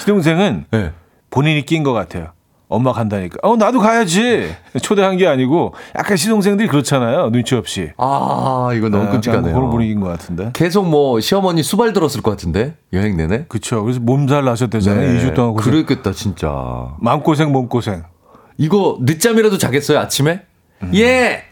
시동생은 0.00 0.64
네. 0.72 0.92
본인이 1.30 1.64
낀 1.64 1.84
것 1.84 1.92
같아요. 1.92 2.32
엄마 2.72 2.92
간다니까. 2.92 3.36
어, 3.42 3.56
나도 3.56 3.78
가야지. 3.80 4.54
초대한 4.82 5.16
게 5.16 5.26
아니고 5.26 5.74
약간 5.96 6.16
시동생들이 6.16 6.68
그렇잖아요. 6.68 7.30
눈치 7.30 7.54
없이. 7.54 7.92
아 7.98 8.70
이거 8.74 8.88
너무 8.88 9.02
약간 9.04 9.12
끔찍하네요. 9.14 9.54
그런 9.54 9.70
분위기인 9.70 10.00
것 10.00 10.08
같은데. 10.08 10.50
계속 10.52 10.88
뭐 10.88 11.20
시어머니 11.20 11.62
수발 11.62 11.92
들었을 11.92 12.22
것 12.22 12.30
같은데 12.32 12.74
여행 12.92 13.16
내내. 13.16 13.44
그렇죠. 13.48 13.82
그래서 13.82 14.00
몸살 14.00 14.44
나셨대잖아요. 14.44 15.18
2주 15.20 15.34
동안 15.34 15.54
고생. 15.54 15.72
그랬겠다 15.72 16.12
진짜. 16.12 16.48
마음고생 17.00 17.52
몸고생. 17.52 18.02
이거 18.58 18.98
늦잠이라도 19.00 19.58
자겠어요 19.58 19.98
아침에? 19.98 20.42
음. 20.82 20.92
예. 20.94 21.44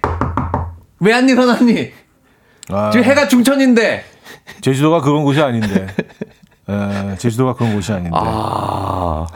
왜 1.01 1.13
안 1.15 1.29
일어났니? 1.29 1.91
아, 2.71 2.91
지금 2.91 3.05
해가 3.05 3.27
중천인데. 3.29 4.05
제주도가 4.61 5.01
그런 5.01 5.25
곳이 5.25 5.41
아닌데. 5.41 5.87
에, 6.69 7.17
제주도가 7.17 7.55
그런 7.55 7.75
곳이 7.75 7.91
아닌데. 7.93 8.11
아. 8.15 9.27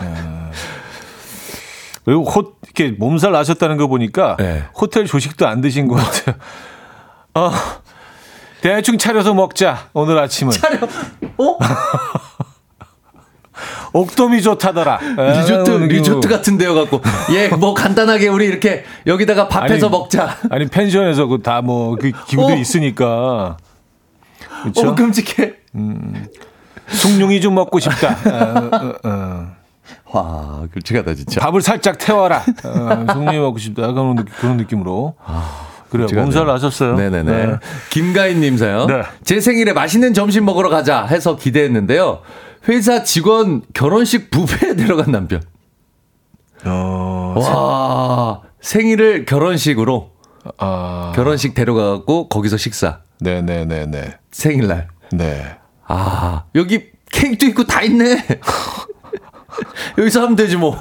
그리고 2.04 2.24
호, 2.24 2.52
이렇게 2.64 2.90
몸살 2.90 3.32
나셨다는 3.32 3.76
거 3.76 3.86
보니까 3.86 4.36
네. 4.38 4.64
호텔 4.78 5.06
조식도 5.06 5.46
안 5.46 5.60
드신 5.60 5.88
것 5.88 5.96
같아요. 5.96 6.36
어, 7.34 7.50
대충 8.60 8.98
차려서 8.98 9.34
먹자 9.34 9.88
오늘 9.92 10.18
아침은. 10.18 10.52
차려. 10.52 10.78
어? 11.38 11.58
옥돔이 13.92 14.42
좋다더라. 14.42 14.98
에, 15.18 15.38
리조트 15.40 15.70
오늘 15.70 15.88
리조트. 15.88 16.28
같은 16.28 16.58
데여 16.58 16.74
갖고 16.74 17.00
예 17.32 17.48
뭐 17.56 17.74
간단하게 17.74 18.28
우리 18.28 18.46
이렇게 18.46 18.84
여기다가 19.06 19.48
밥해서 19.48 19.88
먹자. 19.88 20.36
아니 20.50 20.66
펜션에서 20.66 21.26
그 21.26 21.42
다 21.42 21.62
뭐그 21.62 22.10
기구들이 22.26 22.56
어. 22.56 22.60
있으니까. 22.60 23.56
그렇죠. 24.62 24.88
어 24.88 24.94
끔찍해. 24.94 25.54
숭늉이 26.88 27.40
좀 27.40 27.54
먹고 27.54 27.78
싶다. 27.78 28.16
어, 28.26 28.76
어, 28.76 28.94
어. 29.04 29.46
와 30.12 30.66
끔찍하다 30.72 31.14
진짜. 31.14 31.40
밥을 31.40 31.60
살짝 31.62 31.98
태워라. 31.98 32.38
어, 32.64 33.12
숭늉이 33.12 33.38
먹고 33.38 33.58
싶다. 33.58 33.92
그런, 33.92 34.14
느낌, 34.16 34.34
그런 34.36 34.56
느낌으로. 34.56 35.14
그래요. 35.90 36.06
끔찍하네요. 36.06 36.24
몸살 36.26 36.46
나셨어요. 36.46 36.96
네네네. 36.96 37.46
네. 37.46 37.56
김가인님 37.90 38.56
사연. 38.56 38.86
네. 38.86 39.02
제 39.24 39.40
생일에 39.40 39.72
맛있는 39.72 40.14
점심 40.14 40.44
먹으러 40.44 40.68
가자 40.68 41.04
해서 41.06 41.36
기대했는데요. 41.36 42.20
회사 42.68 43.02
직원 43.02 43.62
결혼식 43.74 44.30
뷔페에 44.30 44.74
데려간 44.76 45.12
남편. 45.12 45.42
어, 46.64 47.34
와 47.36 48.40
생일을 48.60 49.26
결혼식으로 49.26 50.10
아, 50.58 51.12
결혼식 51.14 51.54
데려가고 51.54 52.28
거기서 52.28 52.56
식사 52.56 53.00
네네네네. 53.20 54.18
생일날. 54.30 54.88
네. 55.12 55.56
아 55.86 56.44
여기 56.54 56.86
케이크도 57.12 57.46
있고 57.46 57.64
다 57.64 57.82
있네. 57.82 58.24
여기서 59.98 60.22
하면 60.22 60.36
되지 60.36 60.56
뭐. 60.56 60.78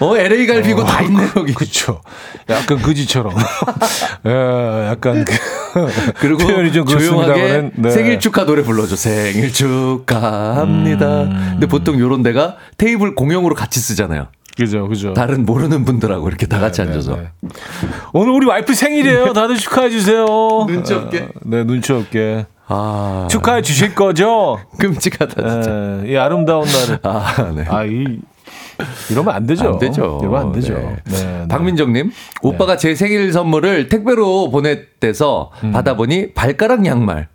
어 0.00 0.16
LA 0.16 0.46
갈비고 0.46 0.84
다 0.84 1.00
있네 1.02 1.28
여기. 1.36 1.54
그쵸. 1.54 2.00
약간 2.48 2.78
그지처럼. 2.78 3.32
예, 4.26 4.88
약간 4.88 5.24
그 5.24 5.32
그리고 6.18 6.84
조용하게 6.84 7.70
네. 7.76 7.90
생일 7.90 8.18
축하 8.18 8.44
노래 8.44 8.62
불러줘. 8.62 8.96
생일 8.96 9.52
축하합니다. 9.52 11.22
음. 11.22 11.48
근데 11.52 11.66
보통 11.66 11.98
요런 12.00 12.22
데가 12.22 12.56
테이블 12.76 13.14
공용으로 13.14 13.54
같이 13.54 13.78
쓰잖아요. 13.80 14.26
그죠, 14.56 14.86
그죠. 14.86 15.14
다른 15.14 15.46
모르는 15.46 15.84
분들하고 15.84 16.28
이렇게 16.28 16.46
다 16.46 16.58
같이 16.60 16.82
네, 16.82 16.88
앉아서. 16.88 17.16
네. 17.16 17.30
오늘 18.12 18.32
우리 18.32 18.46
와이프 18.46 18.74
생일이에요. 18.74 19.32
다들 19.32 19.56
축하해 19.56 19.88
주세요. 19.88 20.26
눈치 20.66 20.92
없게. 20.92 21.20
어, 21.20 21.28
네, 21.44 21.64
눈치 21.64 21.92
없게. 21.92 22.46
아, 22.74 23.28
축하해 23.30 23.62
주실 23.62 23.94
거죠? 23.94 24.58
끔찍하다 24.78 25.48
진짜. 25.48 26.02
예, 26.06 26.12
이 26.12 26.16
아름다운 26.16 26.64
날을. 26.66 26.98
아, 27.04 27.52
네. 27.54 27.64
아, 27.68 27.84
이 27.84 28.18
이러면 29.10 29.34
안 29.34 29.46
되죠. 29.46 29.68
안 29.68 29.78
되죠. 29.78 30.18
이러면 30.22 30.40
안 30.40 30.52
되죠. 30.52 30.74
네. 30.74 30.96
네, 31.04 31.38
네. 31.40 31.48
박민정님, 31.48 32.10
오빠가 32.42 32.76
제 32.76 32.94
생일 32.94 33.32
선물을 33.32 33.88
택배로 33.88 34.50
보냈대서 34.50 35.50
음. 35.64 35.72
받아보니 35.72 36.32
발가락 36.34 36.86
양말. 36.86 37.28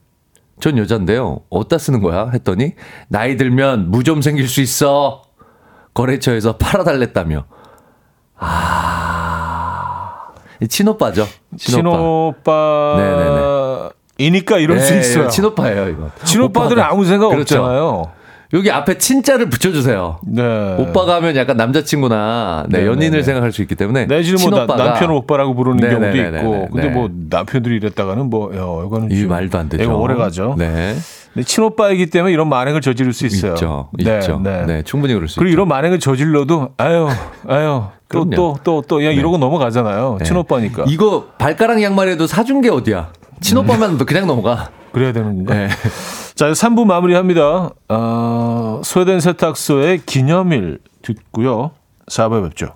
전 0.59 0.77
여잔데요. 0.79 1.41
어디다 1.51 1.77
쓰는 1.77 2.01
거야? 2.01 2.31
했더니 2.33 2.73
나이 3.09 3.38
들면 3.38 3.91
무 3.91 4.01
좀 4.03 4.21
생길 4.23 4.47
수 4.47 4.59
있어. 4.61 5.21
거래처에서 5.93 6.57
팔아달랬다며. 6.57 7.45
아, 8.39 10.27
친오빠죠. 10.67 11.27
친오빠. 11.57 11.97
친오빠. 11.97 12.95
네네네. 12.97 13.89
이니까 14.18 14.57
이럴 14.59 14.80
수 14.80 14.93
네, 14.93 14.99
있어요. 14.99 15.28
친오빠예요, 15.30 15.89
이거. 15.89 16.09
친오빠들은. 16.24 16.82
아무 16.84 17.05
생각 17.05 17.30
그렇죠. 17.30 17.59
없잖아요. 17.59 18.11
여기 18.53 18.72
앞에 18.72 18.97
친자를 18.97 19.49
붙여주세요. 19.49 20.20
네. 20.26 20.41
오빠가 20.80 21.15
하면 21.15 21.36
약간 21.36 21.57
남자친구나 21.57 22.63
네, 22.70 22.78
네네네. 22.78 22.91
연인을 22.93 23.24
생각할 23.24 23.51
수 23.51 23.61
있기 23.61 23.76
때문에 23.76 24.05
내지는 24.05 24.39
뭐 24.49 24.65
나- 24.65 24.74
남편을 24.74 25.13
오빠라고 25.15 25.53
부르는 25.53 25.80
경우도 25.82 25.99
네네네네네. 25.99 26.38
있고, 26.39 26.68
근데 26.72 26.88
네. 26.88 26.93
뭐 26.93 27.09
남편들이 27.30 27.76
이랬다가는 27.76 28.30
뭐, 28.30 28.49
야, 28.55 28.86
이거는 28.86 29.11
이 29.11 29.20
좀- 29.20 29.30
말도 29.30 29.57
안 29.57 29.68
되죠. 29.68 29.84
이거 29.84 29.95
오래 29.97 30.15
가죠. 30.15 30.55
네. 30.57 30.95
근데 31.34 31.45
친오빠이기 31.45 32.05
때문에 32.09 32.32
이런 32.32 32.47
만행을 32.47 32.80
저지를 32.80 33.11
수 33.11 33.26
있어요. 33.26 33.51
있죠. 33.53 33.89
네, 34.01 34.15
있죠. 34.20 34.39
네. 34.41 34.65
네. 34.65 34.82
충분히 34.84 35.13
그럴 35.13 35.28
수 35.28 35.36
그리고 35.39 35.49
있죠. 35.49 35.53
이런 35.53 35.68
만행을 35.68 35.99
저질러도 35.99 36.70
아유, 36.78 37.09
아유, 37.49 37.84
또. 38.07 38.30
또 38.30 38.57
또또 38.63 38.95
그냥 38.95 39.11
네. 39.11 39.20
이러고 39.20 39.38
넘어가잖아요. 39.39 40.15
네. 40.20 40.26
친오빠니까. 40.26 40.86
이거 40.88 41.26
발가락 41.38 41.82
양말에도 41.84 42.26
사준 42.28 42.61
게 42.61 42.70
어디야? 42.70 43.09
친오빠만 43.41 43.97
그냥 43.97 44.27
넘어가. 44.27 44.71
그래야 44.91 45.11
되는 45.11 45.35
건가? 45.35 45.53
네. 45.53 45.69
자, 46.35 46.51
3부 46.51 46.85
마무리합니다. 46.85 47.69
어, 47.89 48.81
소외된 48.83 49.19
세탁소의 49.19 50.03
기념일 50.05 50.79
듣고요. 51.01 51.71
4부에 52.07 52.43
뵙죠. 52.49 52.75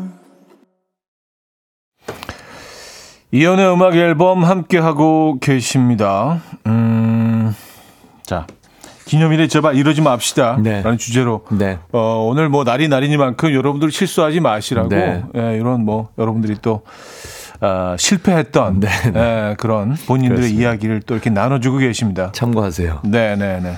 이연의 3.33 3.73
음악 3.73 3.95
앨범 3.95 4.43
함께 4.43 4.77
하고 4.77 5.37
계십니다. 5.39 6.41
음, 6.67 7.55
자, 8.23 8.45
기념일에 9.05 9.47
제발 9.47 9.75
이러지 9.75 10.01
맙시다. 10.01 10.57
네. 10.61 10.81
라는 10.81 10.97
주제로. 10.97 11.45
네. 11.49 11.79
어, 11.93 12.25
오늘 12.29 12.49
뭐 12.49 12.65
날이 12.65 12.89
날이니만큼 12.89 13.53
여러분들 13.53 13.89
실수하지 13.91 14.41
마시라고. 14.41 14.89
네. 14.89 15.23
예, 15.37 15.55
이런 15.57 15.85
뭐 15.85 16.09
여러분들이 16.17 16.57
또, 16.61 16.81
아, 17.61 17.95
실패했던 17.97 18.81
예, 19.15 19.55
그런 19.57 19.95
본인들의 20.07 20.35
그렇습니다. 20.35 20.61
이야기를 20.61 21.01
또 21.03 21.13
이렇게 21.13 21.29
나눠주고 21.29 21.77
계십니다. 21.77 22.31
참고하세요. 22.33 22.99
네네네. 23.03 23.75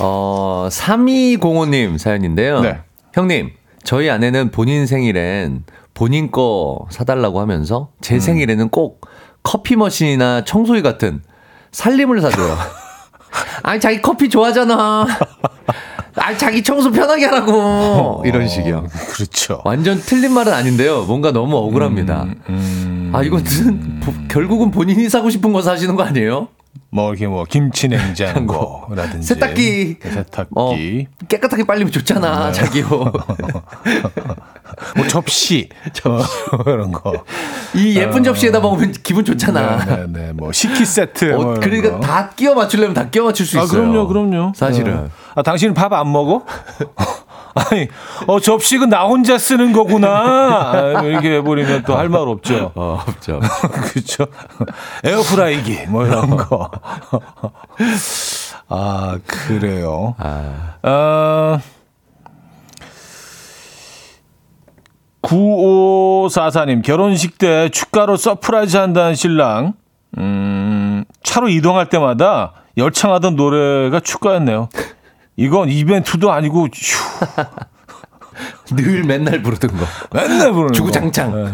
어, 0.00 0.68
3205님 0.70 1.96
사연인데요. 1.96 2.60
네. 2.60 2.80
형님, 3.14 3.52
저희 3.84 4.10
아내는 4.10 4.50
본인 4.50 4.86
생일엔 4.86 5.64
본인 6.02 6.32
거 6.32 6.84
사달라고 6.90 7.38
하면서 7.40 7.90
음. 7.92 7.98
제 8.00 8.18
생일에는 8.18 8.70
꼭 8.70 9.02
커피 9.44 9.76
머신이나 9.76 10.42
청소기 10.44 10.82
같은 10.82 11.22
살림을 11.70 12.20
사줘요. 12.20 12.56
아니, 13.62 13.80
자기 13.80 14.02
커피 14.02 14.28
좋아하잖아. 14.28 15.06
아 16.16 16.36
자기 16.36 16.60
청소 16.64 16.90
편하게 16.90 17.26
하라고 17.26 18.20
이런 18.26 18.48
식이요. 18.48 18.88
그렇죠. 19.12 19.60
완전 19.64 19.96
틀린 20.00 20.32
말은 20.32 20.52
아닌데요. 20.52 21.04
뭔가 21.04 21.30
너무 21.30 21.56
억울합니다. 21.56 22.26
음, 22.48 23.12
아 23.14 23.22
이거는 23.22 24.00
보- 24.00 24.12
결국은 24.26 24.72
본인이 24.72 25.08
사고 25.08 25.30
싶은 25.30 25.52
거 25.52 25.62
사시는 25.62 25.94
거 25.94 26.02
아니에요? 26.02 26.48
뭐 26.90 27.10
이렇게 27.10 27.28
뭐 27.28 27.44
김치 27.48 27.86
냉장고라든지 27.86 29.26
세탁기. 29.28 29.98
세탁기, 30.02 30.48
어, 30.56 30.74
깨끗하게 31.28 31.64
빨리면 31.64 31.92
좋잖아, 31.92 32.46
네. 32.48 32.52
자기 32.52 32.82
옷. 32.82 33.12
뭐 34.96 35.06
접시, 35.08 35.68
접시 35.92 36.26
이런 36.66 36.92
거. 36.92 37.24
이 37.74 37.96
예쁜 37.96 38.22
접시에다 38.22 38.60
먹으면 38.60 38.92
기분 39.02 39.24
좋잖아. 39.24 39.84
네, 39.84 40.06
네, 40.08 40.32
뭐 40.32 40.52
식기 40.52 40.84
세트. 40.84 41.32
어, 41.34 41.36
뭐 41.36 41.54
그러니까 41.54 41.92
거. 41.92 42.00
다 42.00 42.30
끼워 42.30 42.54
맞추려면 42.54 42.94
다 42.94 43.08
끼워 43.08 43.26
맞출 43.26 43.46
수 43.46 43.58
아, 43.58 43.62
있어요. 43.64 43.80
그럼요, 43.80 44.06
그럼요. 44.08 44.52
사실은. 44.54 45.04
네. 45.04 45.10
아, 45.34 45.42
당신은 45.42 45.74
밥 45.74 45.92
안 45.92 46.10
먹어? 46.12 46.44
아니, 47.54 47.86
어, 48.26 48.40
접시가 48.40 48.86
나 48.86 49.04
혼자 49.04 49.36
쓰는 49.36 49.72
거구나. 49.74 50.08
아, 50.96 51.02
이렇게 51.02 51.36
해버리면 51.36 51.82
또 51.84 51.96
할 51.96 52.08
말 52.08 52.22
없죠. 52.22 52.72
어, 52.76 52.98
없죠. 53.06 53.40
그렇죠. 53.90 54.26
에어프라이기 55.04 55.86
뭐 55.88 56.06
이런 56.06 56.34
거. 56.36 56.70
아 58.68 59.18
그래요. 59.26 60.14
아, 60.18 60.76
어, 60.82 61.58
9544님 65.22 66.82
결혼식 66.82 67.38
때 67.38 67.68
축가로 67.70 68.16
surprise 68.16 68.76
한다는 68.76 69.14
신랑. 69.14 69.74
음, 70.18 71.04
차로 71.22 71.48
이동할 71.48 71.88
때마다 71.88 72.52
열창하던 72.76 73.36
노래가 73.36 74.00
축가였네요. 74.00 74.68
이건 75.36 75.70
이벤트도 75.70 76.30
아니고 76.30 76.66
휴, 76.74 77.26
늘 78.76 79.04
맨날 79.04 79.40
부르던 79.42 79.70
거. 79.78 79.86
맨날 80.12 80.52
부르는 80.52 80.72
주구장창. 80.74 81.30
거. 81.30 81.36
네. 81.38 81.50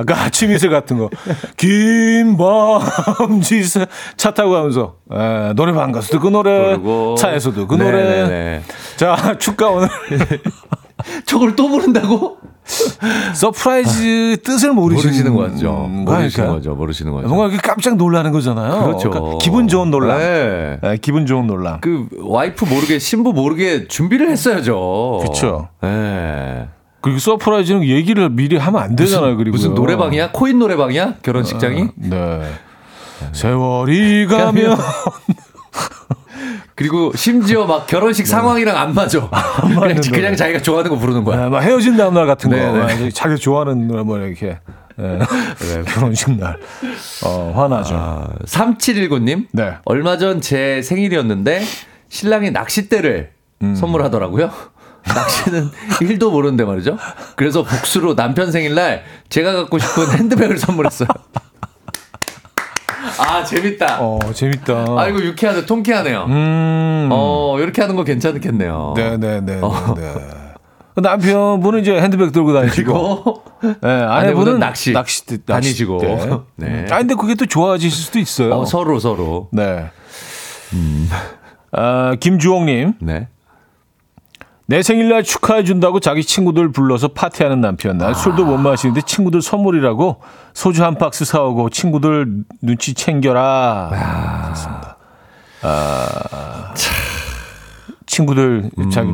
아까 0.00 0.20
아침 0.22 0.50
이슬 0.50 0.70
같은 0.70 0.98
거. 0.98 1.08
긴 1.56 2.19
밤 2.19 2.81
지새 2.81 3.86
차 4.16 4.32
타고 4.32 4.50
가면서 4.52 4.96
에, 5.12 5.52
노래방 5.54 5.92
가서도 5.92 6.18
그 6.20 6.28
노래, 6.28 6.70
부르고. 6.76 7.14
차에서도 7.16 7.66
그 7.68 7.74
네네네. 7.76 8.22
노래. 8.22 8.62
자 8.96 9.36
축가 9.38 9.68
오늘 9.68 9.88
저걸 11.26 11.56
또 11.56 11.68
부른다고? 11.68 12.38
surprise 13.34 14.38
뜻을 14.42 14.72
모르시는, 14.72 15.32
모르시는 15.32 15.34
거죠. 15.34 15.86
음, 15.88 16.04
모르시는 16.04 16.04
거니까요. 16.04 16.48
거죠. 16.54 16.74
모르시는 16.74 17.12
거죠. 17.12 17.28
뭔가 17.28 17.46
이렇게 17.46 17.66
깜짝 17.66 17.96
놀라는 17.96 18.30
거잖아요. 18.32 18.84
그렇죠. 18.84 19.10
그러니까 19.10 19.38
기분 19.38 19.68
좋은 19.68 19.90
놀람. 19.90 20.18
네. 20.18 20.78
네, 20.82 20.96
기분 20.98 21.24
좋은 21.26 21.46
놀람. 21.46 21.80
그 21.80 22.08
와이프 22.20 22.64
모르게 22.66 22.98
신부 22.98 23.32
모르게 23.32 23.88
준비를 23.88 24.30
했어야죠. 24.30 25.20
그쵸. 25.26 25.68
네. 25.82 26.68
그리고 27.00 27.18
surprise는 27.20 27.84
얘기를 27.84 28.28
미리 28.28 28.56
하면 28.56 28.82
안 28.82 28.96
되잖아요. 28.96 29.36
그리고 29.36 29.56
무슨 29.56 29.74
노래방이야? 29.74 30.32
코인 30.32 30.58
노래방이야? 30.58 31.14
결혼식장이? 31.22 31.88
네. 31.96 32.42
세월이 33.32 34.26
가면 34.26 34.76
그리고 36.78 37.10
심지어 37.16 37.66
막 37.66 37.88
결혼식 37.88 38.24
상황이랑 38.28 38.76
안 38.76 38.94
맞아. 38.94 39.18
그냥, 39.60 39.80
맞는 39.80 40.00
그냥 40.00 40.22
노래. 40.22 40.36
자기가 40.36 40.62
좋아하는 40.62 40.90
거 40.92 40.96
부르는 40.96 41.24
거야. 41.24 41.36
네, 41.42 41.48
막 41.48 41.58
헤어진 41.60 41.96
다음 41.96 42.14
날 42.14 42.24
같은 42.26 42.50
거, 42.50 42.54
네, 42.56 42.70
네. 42.72 42.78
막 42.78 43.14
자기 43.14 43.36
좋아하는 43.36 43.88
뭐 44.06 44.16
이렇게 44.18 44.60
네. 44.96 45.18
결혼식 45.88 46.38
날 46.38 46.56
어, 47.24 47.52
화나죠. 47.56 47.94
아, 47.96 48.28
3719님. 48.46 49.46
네. 49.52 49.74
얼마 49.86 50.18
전 50.18 50.40
제 50.40 50.80
생일이었는데 50.82 51.64
신랑이 52.10 52.52
낚싯대를 52.52 53.30
음. 53.62 53.74
선물하더라고요. 53.74 54.48
낚시는 55.04 55.70
1도 56.00 56.30
모르는데 56.30 56.64
말이죠. 56.64 56.96
그래서 57.34 57.64
복수로 57.64 58.14
남편 58.14 58.52
생일날 58.52 59.02
제가 59.30 59.52
갖고 59.54 59.78
싶은 59.80 60.12
핸드백을 60.16 60.58
선물했어요. 60.58 61.08
아, 63.18 63.44
재밌다. 63.44 63.98
어 64.00 64.18
재밌다. 64.32 64.86
아이고, 64.96 65.20
유쾌하네. 65.22 65.66
통쾌하네요. 65.66 66.24
음. 66.28 67.08
어, 67.10 67.56
이렇게 67.60 67.82
하는 67.82 67.96
거 67.96 68.04
괜찮겠네요. 68.04 68.94
네네네. 68.96 69.60
어. 69.62 69.94
네. 69.96 70.14
남편분은 71.00 71.80
이제 71.80 72.00
핸드백 72.00 72.32
들고 72.32 72.52
다니시고, 72.52 73.42
네, 73.82 73.88
아내분은 73.88 74.58
낚시. 74.58 74.92
낚시 74.92 75.44
다니시고. 75.44 76.02
낚싯대. 76.02 76.38
네. 76.56 76.86
아 76.90 76.98
근데 76.98 77.14
그게 77.14 77.34
또 77.36 77.46
좋아지실 77.46 77.90
수도 78.04 78.18
있어요. 78.18 78.54
어, 78.54 78.64
서로, 78.64 78.98
서로. 78.98 79.48
네. 79.52 79.90
아, 81.70 82.16
김주홍님, 82.18 82.94
네. 83.00 83.28
내 84.70 84.82
생일날 84.82 85.22
축하해준다고 85.24 85.98
자기 85.98 86.22
친구들 86.22 86.72
불러서 86.72 87.08
파티하는 87.08 87.62
남편. 87.62 87.96
난 87.96 88.12
술도 88.12 88.44
못 88.44 88.58
마시는데 88.58 89.00
친구들 89.00 89.40
선물이라고 89.40 90.20
소주 90.52 90.84
한 90.84 90.96
박스 90.96 91.24
사오고 91.24 91.70
친구들 91.70 92.44
눈치 92.60 92.92
챙겨라. 92.92 93.88
좋습니다. 94.50 94.96
아, 95.62 96.74
친구들 98.04 98.70
자기 98.92 99.10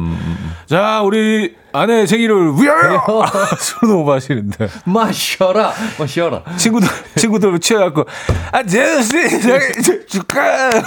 자 0.66 1.02
우리 1.02 1.54
아내 1.72 2.04
생일을 2.04 2.54
위하여 2.60 3.00
술도 3.56 3.98
못 3.98 4.04
마시는데 4.04 4.68
마셔라, 4.86 5.72
마셔라. 6.00 6.42
친구들 6.56 6.88
친구들 7.14 7.60
취해갖고 7.60 8.04
아 8.50 8.60
제수 8.64 9.02
씨 9.04 9.28
생일 9.40 10.06
축하해요. 10.08 10.82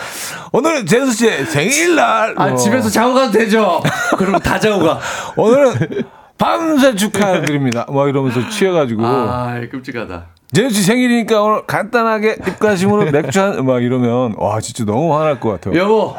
막. 0.00 0.54
오늘은 0.54 0.86
제수 0.86 1.12
씨 1.12 1.44
생일날. 1.44 2.34
아, 2.36 2.48
뭐. 2.48 2.56
집에서 2.56 2.88
자고 2.88 3.14
가도 3.14 3.32
되죠? 3.32 3.80
그리고 4.18 4.38
다 4.38 4.58
자고 4.58 4.82
가. 4.84 4.98
오늘은 5.36 6.04
밤새 6.38 6.94
축하드립니다. 6.94 7.86
막 7.88 8.08
이러면서 8.08 8.48
취해가지고 8.48 9.04
아, 9.06 9.60
끔찍하다. 9.70 10.26
제수 10.52 10.74
씨 10.76 10.82
생일이니까 10.82 11.42
오늘 11.42 11.66
간단하게 11.66 12.38
입가심으로 12.48 13.10
맥주 13.12 13.40
한 13.40 13.64
막 13.64 13.82
이러면 13.82 14.34
와 14.38 14.60
진짜 14.60 14.84
너무 14.84 15.16
화날 15.16 15.38
것 15.38 15.50
같아요. 15.50 15.78
여보, 15.78 16.16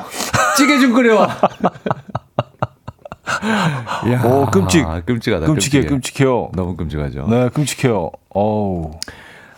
찌개 0.56 0.80
좀 0.80 0.94
끓여와. 0.94 1.38
야, 4.12 4.22
오 4.24 4.46
끔찍. 4.48 4.86
끔찍하다. 5.06 5.46
끔찍해 5.48 5.82
끔찍해. 5.82 5.86
끔찍해요. 5.88 6.52
너무 6.54 6.76
끔찍하죠. 6.76 7.28
네 7.28 7.50
끔찍해요. 7.50 8.12
어우 8.30 8.92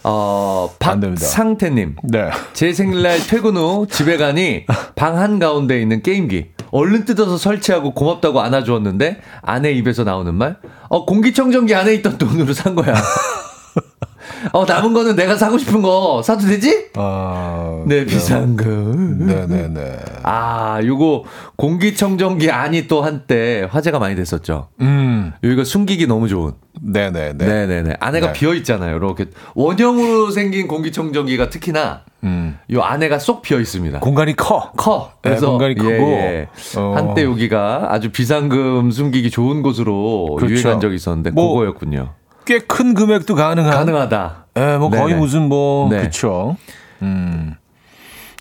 어. 0.04 0.70
박상태님. 0.80 1.96
네. 2.04 2.30
제 2.54 2.74
생일날 2.74 3.20
퇴근 3.28 3.56
후 3.58 3.88
집에 3.90 4.18
가니 4.18 4.66
방 4.96 5.18
한가운데 5.18 5.82
있는 5.82 6.02
게임기. 6.02 6.52
얼른 6.72 7.06
뜯어서 7.06 7.38
설치하고 7.38 7.94
고맙다고 7.94 8.42
안아주었는데 8.42 9.22
아내 9.42 9.72
입에서 9.72 10.04
나오는 10.04 10.34
말? 10.34 10.58
어, 10.90 11.06
공기청정기 11.06 11.76
안에 11.76 11.94
있던 11.96 12.18
돈으로 12.18 12.54
산 12.54 12.76
거야. 12.76 12.96
어, 14.52 14.66
남은 14.66 14.94
거는 14.94 15.16
내가 15.16 15.36
사고 15.36 15.58
싶은 15.58 15.82
거 15.82 16.22
사도 16.24 16.46
되지? 16.48 16.90
아 16.96 17.84
네, 17.88 18.06
비싼 18.06 18.56
거. 18.56 18.66
네네네. 18.66 19.98
아, 20.24 20.80
요거 20.84 21.24
공기청정기 21.56 22.52
안이 22.52 22.88
또 22.88 23.02
한때 23.02 23.68
화제가 23.70 24.00
많이 24.00 24.16
됐었죠. 24.16 24.70
음 24.82 25.34
여기가 25.44 25.64
숨기기 25.64 26.08
너무 26.08 26.28
좋은. 26.28 26.52
네네네. 26.82 27.34
네, 27.34 27.68
네, 27.68 27.82
네. 27.84 27.96
안에가 28.00 28.28
네. 28.28 28.34
비어 28.34 28.54
있잖아요. 28.56 28.96
이렇게 28.98 29.26
원형으로 29.56 30.32
생긴 30.32 30.68
공기청정기가 30.68 31.50
특히나 31.50 32.02
음 32.24 32.58
요 32.72 32.82
안에가 32.82 33.20
쏙 33.20 33.42
비어 33.42 33.60
있습니다. 33.60 34.00
공간이 34.00 34.36
커. 34.36 34.72
커. 34.78 35.12
네, 35.22 35.30
그래서 35.30 35.50
공간이 35.50 35.76
크고. 35.76 35.92
예, 35.92 35.98
예. 35.98 36.48
어. 36.80 36.94
한때 36.96 37.24
여기가 37.24 37.88
아주 37.90 38.12
비상금 38.12 38.90
숨기기 38.92 39.30
좋은 39.30 39.62
곳으로 39.62 40.36
그렇죠. 40.38 40.54
유행한 40.56 40.80
적이 40.80 40.96
있었는데 40.96 41.32
뭐, 41.32 41.54
그거였군요. 41.54 42.14
꽤 42.46 42.60
큰 42.60 42.94
금액도 42.94 43.36
가능한. 43.36 43.72
가능하다. 43.74 44.46
예, 44.58 44.78
뭐 44.78 44.90
거의 44.90 45.08
네네. 45.08 45.16
무슨 45.20 45.50
뭐 45.50 45.90
네. 45.90 46.02
그쵸. 46.04 46.56
음 47.02 47.56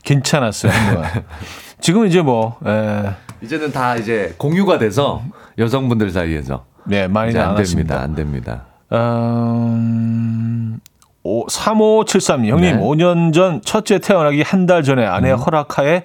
괜찮았어요. 0.05 0.73
지금 1.81 2.07
이제 2.07 2.21
뭐 2.23 2.59
예, 2.67 3.11
이제는 3.43 3.73
다 3.73 3.97
이제 3.97 4.35
공유가 4.39 4.79
돼서 4.79 5.23
여성분들 5.59 6.11
사이에서 6.11 6.65
네 6.85 7.07
많이 7.09 7.37
안. 7.39 7.55
됩니다. 7.57 8.01
안 8.01 8.15
됩니다. 8.15 8.63
음, 8.93 10.79
오, 11.23 11.47
3573님, 11.47 12.49
형님, 12.49 12.77
네. 12.77 12.83
5년 12.83 13.33
전 13.33 13.63
첫째 13.65 13.99
태어나기 13.99 14.43
한 14.43 14.67
달 14.67 14.83
전에 14.83 15.05
아내의 15.07 15.37
허락하에 15.37 16.05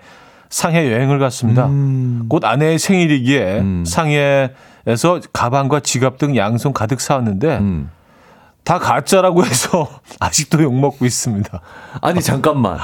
상해 0.49 0.91
여행을 0.91 1.19
갔습니다. 1.19 1.69
곧 2.29 2.43
아내의 2.45 2.79
생일이기에 2.79 3.59
음. 3.59 3.83
상해에서 3.85 5.19
가방과 5.33 5.81
지갑 5.81 6.17
등 6.17 6.35
양손 6.35 6.73
가득 6.73 7.01
사왔는데 7.01 7.57
음. 7.57 7.89
다 8.63 8.79
가짜라고 8.79 9.45
해서 9.45 9.89
아직도 10.19 10.61
욕먹고 10.63 11.05
있습니다. 11.05 11.61
아니 12.01 12.21
잠깐만. 12.21 12.77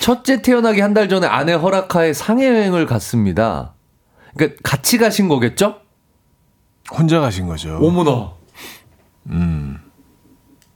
첫째 0.00 0.40
태어나기 0.40 0.80
한 0.80 0.94
달 0.94 1.08
전에 1.08 1.26
아내 1.26 1.52
허락하에 1.52 2.12
상해 2.12 2.46
여행을 2.48 2.86
갔습니다. 2.86 3.74
그러니까 4.36 4.58
같이 4.62 4.96
가신 4.98 5.28
거겠죠? 5.28 5.76
혼자 6.92 7.20
가신 7.20 7.46
거죠. 7.46 7.76
어머나. 7.82 8.32
음. 9.30 9.78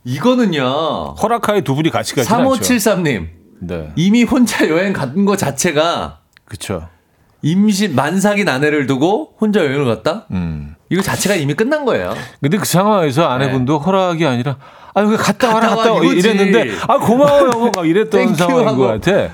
이거는요. 0.04 1.14
허락하에 1.14 1.62
두 1.62 1.74
분이 1.74 1.90
같이 1.90 2.14
가지 2.14 2.32
않죠. 2.32 2.50
3573님. 2.60 3.28
네, 3.66 3.90
이미 3.96 4.24
혼자 4.24 4.68
여행 4.68 4.92
간 4.92 5.24
거 5.24 5.36
자체가 5.36 6.18
그렇죠. 6.44 6.88
임신 7.42 7.94
만삭인 7.94 8.48
아내를 8.48 8.86
두고 8.86 9.34
혼자 9.40 9.60
여행을 9.60 9.84
갔다? 9.84 10.26
음. 10.30 10.74
이거 10.90 11.02
자체가 11.02 11.34
이미 11.34 11.54
끝난 11.54 11.84
거예요. 11.84 12.14
근데 12.40 12.56
그 12.58 12.64
상황에서 12.64 13.26
아내분도 13.28 13.78
허락이 13.78 14.24
아니라 14.26 14.56
아 14.94 15.02
여기 15.02 15.16
갔다 15.16 15.48
와라 15.54 15.70
갔다 15.70 15.76
갔다 15.76 15.92
와. 15.94 16.00
이랬는데 16.04 16.70
아 16.88 16.98
고마워 16.98 17.46
여보 17.48 17.70
막 17.74 17.86
이랬던 17.86 18.34
상황인. 18.36 18.76
것 18.76 18.86
같아. 18.86 19.30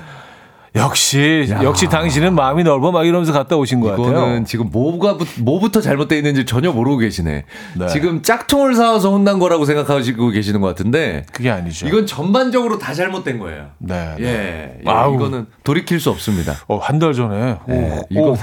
역시 0.73 1.47
야. 1.51 1.63
역시 1.63 1.87
당신은 1.89 2.33
마음이 2.33 2.63
넓어 2.63 2.93
막 2.93 3.05
이러면서 3.05 3.33
갔다 3.33 3.57
오신 3.57 3.81
것 3.81 3.89
같아요. 3.89 4.07
이거는 4.09 4.45
지금 4.45 4.69
뭐가 4.71 5.17
뭐부터 5.39 5.81
잘못되어 5.81 6.17
있는지 6.17 6.45
전혀 6.45 6.71
모르고 6.71 6.97
계시네. 6.99 7.43
네. 7.77 7.87
지금 7.87 8.21
짝퉁을 8.21 8.73
사와서 8.75 9.11
혼난 9.11 9.37
거라고 9.39 9.65
생각하시고 9.65 10.29
계시는 10.29 10.61
것 10.61 10.67
같은데 10.67 11.25
그게 11.33 11.49
아니죠. 11.49 11.87
이건 11.87 12.05
전반적으로 12.05 12.77
다 12.79 12.93
잘못된 12.93 13.39
거예요. 13.39 13.65
네. 13.79 14.15
네. 14.17 14.23
예, 14.25 14.79
예, 14.85 14.89
아우. 14.89 15.15
이거는 15.15 15.47
돌이킬 15.63 15.99
수 15.99 16.09
없습니다. 16.09 16.55
어, 16.67 16.77
한 16.77 17.01
달 17.01 17.13
전에 17.15 17.57
오, 17.67 17.71
예, 17.73 17.99
이거 18.11 18.37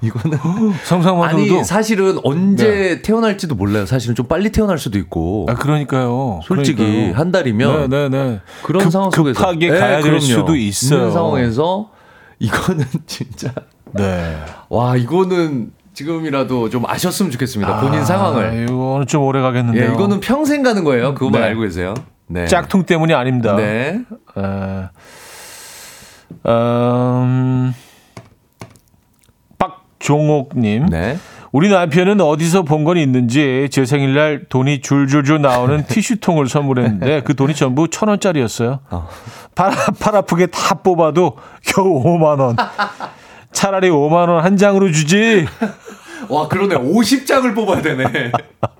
이거 0.00 0.18
이거는 0.20 0.38
상상만으로도 0.84 1.54
아니 1.56 1.64
사실은 1.64 2.18
언제 2.24 3.02
태어날지도 3.02 3.56
몰라요. 3.56 3.84
사실은 3.86 4.14
좀 4.14 4.26
빨리 4.26 4.50
태어날 4.52 4.78
수도 4.78 4.98
있고. 4.98 5.46
아 5.50 5.54
그러니까요. 5.54 6.40
솔직히 6.44 6.78
그러니까요. 6.82 7.14
한 7.16 7.30
달이면 7.32 7.90
네, 7.90 8.08
네, 8.08 8.24
네. 8.24 8.40
그런 8.62 8.84
급, 8.84 8.90
상황 8.92 9.10
속에서 9.10 9.38
급하게 9.38 9.70
네, 9.70 9.78
가야 9.78 10.00
될. 10.00 10.18
수도 10.20 10.54
있어요. 10.56 11.10
상황에서 11.10 11.73
이거는 12.38 12.84
진짜 13.06 13.52
네. 13.92 14.36
와 14.68 14.96
이거는 14.96 15.72
지금이라도 15.92 16.70
좀 16.70 16.84
아셨으면 16.86 17.30
좋겠습니다. 17.30 17.80
본인 17.80 18.00
아, 18.00 18.04
상황을. 18.04 18.64
이거는 18.68 19.06
좀 19.06 19.22
오래 19.22 19.40
가겠는데요. 19.40 19.90
예, 19.90 19.94
이거는 19.94 20.20
평생 20.20 20.62
가는 20.62 20.82
거예요. 20.82 21.14
그것만 21.14 21.40
네. 21.40 21.46
알고 21.48 21.62
계세요. 21.62 21.94
네. 22.26 22.46
짝퉁 22.46 22.84
때문이 22.84 23.14
아닙니다. 23.14 23.54
네. 23.54 24.00
에, 24.36 24.88
음, 26.46 27.72
박종옥님. 29.58 30.86
네. 30.86 31.18
우리 31.54 31.68
남편은 31.68 32.20
어디서 32.20 32.62
본 32.62 32.82
건 32.84 32.96
있는지 32.96 33.68
제 33.70 33.86
생일날 33.86 34.46
돈이 34.48 34.80
줄줄줄 34.80 35.40
나오는 35.40 35.84
티슈통을 35.86 36.48
선물했는데 36.48 37.22
그 37.22 37.36
돈이 37.36 37.54
전부 37.54 37.88
천 37.88 38.08
원짜리였어요. 38.08 38.80
어. 38.90 39.08
팔, 39.54 39.70
팔 40.00 40.16
아프게 40.16 40.46
다 40.46 40.74
뽑아도 40.74 41.36
겨우 41.64 42.02
5만 42.02 42.40
원. 42.40 42.56
차라리 43.52 43.88
5만 43.88 44.28
원 44.28 44.44
한 44.44 44.56
장으로 44.56 44.90
주지. 44.90 45.46
와 46.28 46.48
그러네. 46.48 46.74
50장을 46.74 47.54
뽑아야 47.54 47.82
되네. 47.82 48.32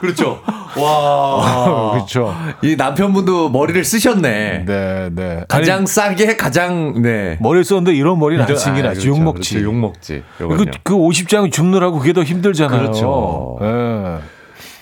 그렇죠. 0.00 0.40
와. 0.78 1.92
그렇죠. 1.96 2.34
이 2.62 2.76
남편분도 2.76 3.50
머리를 3.50 3.82
쓰셨네. 3.84 4.64
네, 4.66 5.08
네. 5.12 5.44
가장 5.48 5.78
아니, 5.78 5.86
싸게 5.86 6.36
가장 6.36 7.00
네. 7.02 7.38
머리를 7.40 7.64
썼는데 7.64 7.94
이런 7.96 8.18
머리는 8.18 8.42
안 8.42 8.48
이런- 8.48 8.58
쓰긴 8.58 8.84
아, 8.86 8.90
하지. 8.90 9.00
그렇죠, 9.00 9.08
욕 9.08 9.22
먹지. 9.24 9.54
그렇죠, 9.54 9.66
욕 9.68 9.74
먹지. 9.74 10.22
그. 10.38 10.70
그 10.82 10.94
50장 10.94 11.50
줍느라고 11.52 11.98
그게 11.98 12.12
더 12.12 12.22
힘들잖아요. 12.22 12.78
그렇죠. 12.80 13.58
예. 13.62 14.16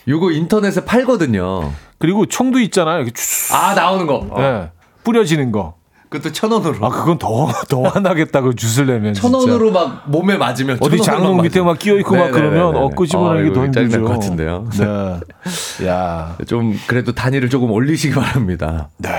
요거 0.08 0.32
인터넷에 0.32 0.84
팔거든요. 0.84 1.72
그리고 1.98 2.26
총도 2.26 2.58
있잖아요. 2.60 3.04
아 3.52 3.74
나오는 3.74 4.06
거. 4.06 4.26
어. 4.30 4.36
예. 4.38 4.70
뿌려지는 5.04 5.52
거. 5.52 5.74
그것도 6.14 6.32
천 6.32 6.52
원으로. 6.52 6.84
아, 6.86 6.88
그건 6.90 7.18
더, 7.18 7.48
더 7.68 7.82
화나겠다고 7.82 8.54
주술 8.54 8.86
내면. 8.86 9.14
천. 9.14 9.34
원으로 9.34 9.70
막 9.72 10.04
몸에 10.08 10.36
맞으면 10.36 10.78
어디 10.80 10.98
장롱 10.98 11.42
밑에 11.42 11.60
막 11.60 11.78
끼어 11.78 11.96
있고 11.98 12.16
막. 12.16 12.30
그러면 12.30 12.76
엊그 12.76 13.06
집어내기 13.06 13.52
더 13.52 13.62
아이고, 13.62 13.80
힘들죠. 13.80 14.02
것 14.04 14.08
같은데요. 14.12 14.68
네. 14.78 15.86
야. 15.88 16.36
좀 16.46 16.78
그래도 16.86 17.12
단위를 17.12 17.50
조금 17.50 17.70
올리시기 17.70 18.14
바랍니다. 18.14 18.90
네. 18.98 19.10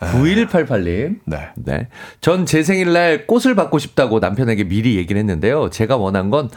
9188님. 0.00 1.20
네. 1.26 1.48
네. 1.56 1.88
전 2.20 2.44
제 2.46 2.62
생일날 2.62 3.26
꽃을 3.26 3.54
받고 3.54 3.78
싶다고 3.78 4.18
남편에게 4.20 4.64
미리 4.64 4.96
얘기를 4.96 5.18
했는데요. 5.18 5.70
제가 5.70 5.96
원한 5.96 6.30
건 6.30 6.48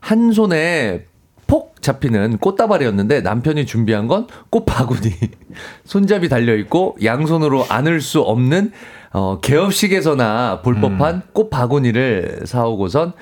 한 0.00 0.32
손에 0.32 1.04
폭 1.46 1.80
잡히는 1.80 2.38
꽃다발이었는데 2.38 3.20
남편이 3.20 3.66
준비한 3.66 4.08
건 4.08 4.26
꽃바구니. 4.50 5.12
손잡이 5.84 6.28
달려있고 6.28 6.96
양손으로 7.04 7.66
안을 7.68 8.00
수 8.00 8.20
없는 8.20 8.72
어, 9.12 9.38
개업식에서나 9.40 10.62
볼 10.62 10.80
법한 10.80 11.22
꽃바구니를 11.32 12.40
사오고선 12.44 13.12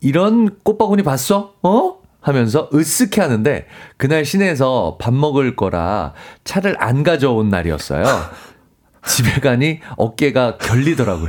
이런 0.00 0.56
꽃 0.62 0.76
바구니 0.78 1.02
봤어? 1.02 1.54
어? 1.62 1.96
하면서 2.20 2.68
으쓱해 2.70 3.20
하는데 3.20 3.66
그날 3.96 4.24
시내에서 4.24 4.96
밥 5.00 5.14
먹을 5.14 5.54
거라 5.56 6.12
차를 6.44 6.76
안 6.78 7.02
가져온 7.02 7.48
날이었어요. 7.48 8.04
집에 9.06 9.40
가니 9.40 9.78
어깨가 9.96 10.58
결리더라고요. 10.58 11.28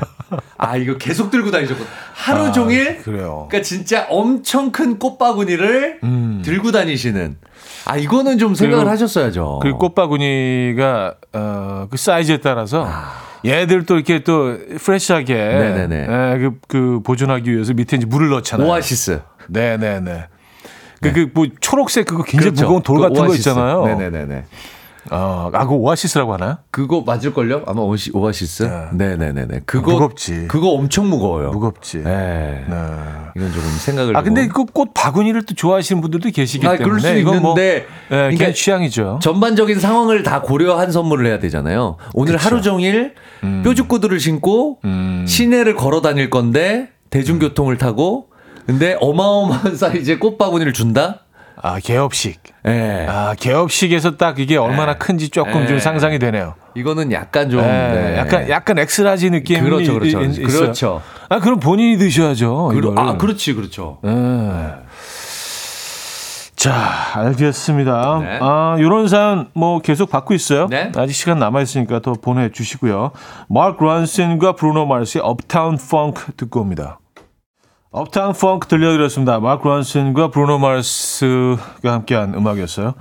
아, 0.57 0.77
이거 0.77 0.97
계속 0.97 1.29
들고 1.29 1.51
다니셨군. 1.51 1.85
하루 2.15 2.45
아, 2.47 2.51
종일? 2.51 2.97
그래요. 3.03 3.45
그러니까 3.49 3.61
진짜 3.61 4.07
엄청 4.09 4.71
큰 4.71 4.97
꽃바구니를 4.97 5.99
음. 6.03 6.41
들고 6.43 6.71
다니시는. 6.71 7.37
아, 7.85 7.95
이거는 7.97 8.39
좀 8.39 8.55
생각을 8.55 8.85
그리고- 8.85 8.91
하셨어야죠. 8.91 9.59
그 9.61 9.73
꽃바구니가, 9.73 11.15
어, 11.33 11.87
그 11.91 11.97
사이즈에 11.97 12.37
따라서 12.37 12.83
아. 12.87 13.26
얘들 13.47 13.85
또 13.85 13.95
이렇게 13.95 14.23
또 14.23 14.57
프레시하게. 14.79 15.33
네네네. 15.33 15.95
예, 16.01 16.37
그, 16.39 16.51
그 16.67 16.99
보존하기 17.03 17.51
위해서 17.51 17.73
밑에 17.73 17.97
이제 17.97 18.05
물을 18.05 18.29
넣잖아요. 18.29 18.67
오아시스. 18.67 19.21
네네네. 19.47 20.25
그, 21.01 21.13
그, 21.13 21.29
뭐, 21.33 21.45
초록색 21.61 22.05
그거 22.07 22.23
굉장히 22.23 22.51
그렇죠. 22.51 22.63
무거운 22.65 22.81
돌그 22.83 23.01
같은 23.03 23.15
거 23.15 23.21
오아시스. 23.29 23.49
있잖아요. 23.49 23.85
네네네네. 23.85 24.45
어, 25.11 25.49
아, 25.53 25.63
그거 25.63 25.75
오아시스라고 25.75 26.33
하나요? 26.33 26.57
그거 26.71 27.01
맞을걸요? 27.05 27.63
아마 27.65 27.81
오시, 27.81 28.11
오아시스? 28.13 28.63
네. 28.63 29.15
네네네네. 29.17 29.61
그거. 29.65 29.93
무겁지. 29.93 30.47
그거 30.47 30.69
엄청 30.69 31.09
무거워요. 31.09 31.51
무겁지. 31.51 31.99
네. 32.03 32.65
네. 32.67 32.75
이건 33.35 33.51
조금 33.53 33.69
생각을. 33.69 34.15
아, 34.17 34.21
근데. 34.21 34.47
그 34.47 34.65
꽃 34.65 34.93
바구니를 34.93 35.43
또 35.45 35.55
좋아하시는 35.55 36.01
분들도 36.01 36.29
계시기 36.31 36.67
아, 36.67 36.77
때문에. 36.77 36.83
그럴 36.83 36.99
수 36.99 37.23
뭐, 37.23 37.35
있는데. 37.35 37.75
예, 37.75 37.85
그러니까 38.09 38.37
그냥 38.37 38.53
취향이죠. 38.53 39.19
전반적인 39.21 39.79
상황을 39.79 40.23
다 40.23 40.41
고려한 40.41 40.91
선물을 40.91 41.25
해야 41.25 41.39
되잖아요. 41.39 41.97
오늘 42.13 42.37
하루 42.37 42.61
종일 42.61 43.13
뾰족구두를 43.63 44.19
신고 44.19 44.79
음. 44.85 45.25
시내를 45.27 45.75
걸어 45.75 46.01
다닐 46.01 46.29
건데 46.29 46.89
대중교통을 47.09 47.77
타고 47.77 48.27
근데 48.65 48.97
어마어마한 48.99 49.75
사이즈의 49.77 50.19
꽃바구니를 50.19 50.73
준다? 50.73 51.21
아, 51.61 51.79
개업식. 51.79 52.41
예. 52.67 53.05
아, 53.09 53.33
개업식에서 53.39 54.17
딱 54.17 54.39
이게 54.39 54.57
얼마나 54.57 54.95
큰지 54.97 55.29
조금 55.29 55.63
예. 55.63 55.67
좀 55.67 55.79
상상이 55.79 56.19
되네요. 56.19 56.53
이거는 56.75 57.11
약간 57.11 57.49
좀 57.49 57.61
예, 57.61 57.65
네. 57.65 58.15
약간 58.17 58.49
약간 58.49 58.77
X-large 58.77 59.31
느낌이 59.31 59.61
그렇죠, 59.61 59.93
그렇죠. 59.95 60.21
있- 60.21 60.37
있어요. 60.37 60.47
그렇죠. 60.47 61.01
아, 61.29 61.39
그럼 61.39 61.59
본인이 61.59 61.97
드셔야죠. 61.97 62.69
그러. 62.73 62.93
아, 62.95 63.17
그렇지, 63.17 63.53
그렇죠. 63.53 63.97
예. 64.05 64.11
자, 66.55 66.73
알겠습니다. 67.13 68.19
네. 68.21 68.39
아, 68.41 68.77
요런 68.79 69.07
사연 69.07 69.47
뭐 69.53 69.79
계속 69.79 70.09
받고 70.09 70.33
있어요. 70.33 70.67
네. 70.69 70.91
아직 70.95 71.13
시간 71.13 71.37
남아 71.39 71.61
있으니까 71.61 71.99
더 72.01 72.13
보내 72.13 72.51
주시고요. 72.51 73.11
Mark 73.47 73.83
Ronson과 73.83 74.53
Bruno 74.53 74.87
Mars의 74.87 75.21
Uptown 75.23 75.77
Funk 75.77 76.33
듣고 76.35 76.61
옵니다. 76.61 76.99
Uptown 77.91 78.33
Funk 78.33 78.67
들려드렸습니다. 78.67 79.39
Mark 79.39 79.67
Ronson과 79.67 80.29
Bruno 80.31 80.59
Mars가 80.59 81.93
함께한 81.93 82.33
음악이었어요. 82.33 82.93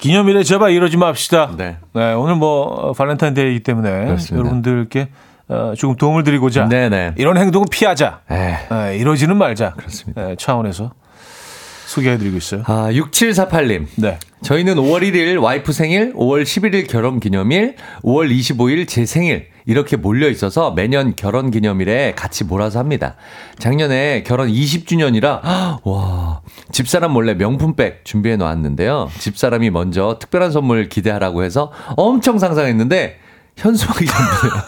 기념일에 0.00 0.42
제발 0.42 0.72
이러지 0.72 0.96
맙시다. 0.96 1.52
네. 1.56 1.76
오늘 2.14 2.36
뭐 2.36 2.62
어, 2.64 2.92
발렌타인데이이기 2.92 3.62
때문에 3.62 4.04
그렇습니다. 4.06 4.36
여러분들께 4.38 5.08
어, 5.48 5.74
조금 5.76 5.96
도움을 5.96 6.24
드리고자 6.24 6.68
네네. 6.68 7.14
이런 7.16 7.36
행동은 7.38 7.66
피하자. 7.70 8.20
에. 8.30 8.56
예, 8.92 8.96
이러지는 8.98 9.36
말자. 9.36 9.74
그렇습니다. 9.76 10.30
예, 10.30 10.36
차원에서 10.36 10.92
소개해드리고 11.86 12.36
있어요. 12.36 12.62
아, 12.66 12.88
6748님. 12.92 13.86
네. 13.96 14.18
저희는 14.42 14.76
5월 14.76 15.02
1일 15.02 15.40
와이프 15.42 15.72
생일, 15.72 16.14
5월 16.14 16.42
11일 16.42 16.88
결혼 16.88 17.20
기념일, 17.20 17.76
5월 18.02 18.30
25일 18.30 18.88
제 18.88 19.06
생일 19.06 19.48
이렇게 19.66 19.96
몰려 19.96 20.28
있어서 20.28 20.72
매년 20.72 21.14
결혼 21.16 21.50
기념일에 21.50 22.14
같이 22.14 22.44
몰아서 22.44 22.78
합니다. 22.78 23.14
작년에 23.58 24.22
결혼 24.24 24.48
20주년이라 24.48 25.40
와 25.84 26.40
집사람 26.70 27.12
몰래 27.12 27.34
명품백 27.34 28.04
준비해 28.04 28.36
놓았는데요. 28.36 29.10
집사람이 29.18 29.70
먼저 29.70 30.18
특별한 30.20 30.50
선물 30.52 30.88
기대하라고 30.88 31.44
해서 31.44 31.72
엄청 31.96 32.38
상상했는데 32.38 33.16
현수막이 33.56 34.04
전부예요. 34.04 34.62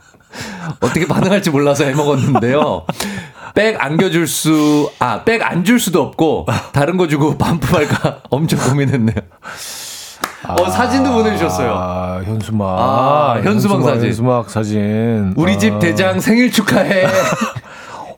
어떻게 0.80 1.06
반응할지 1.06 1.50
몰라서 1.50 1.84
해먹었는데요. 1.84 2.86
백 3.54 3.84
안겨줄 3.84 4.26
수, 4.26 4.90
아, 4.98 5.24
백 5.24 5.42
안 5.42 5.62
줄 5.62 5.78
수도 5.78 6.00
없고, 6.00 6.46
다른 6.72 6.96
거 6.96 7.06
주고 7.06 7.36
반품할까 7.36 8.22
엄청 8.30 8.58
고민했네요. 8.60 9.16
어, 10.60 10.70
사진도 10.70 11.12
보내주셨어요. 11.12 11.72
아, 11.74 12.20
현수막. 12.24 12.68
아, 12.78 13.40
현수막 13.42 13.82
사진. 13.82 14.04
현수막 14.06 14.50
사진. 14.50 15.34
우리 15.36 15.58
집 15.58 15.74
아. 15.74 15.78
대장 15.78 16.20
생일 16.20 16.50
축하해. 16.50 17.04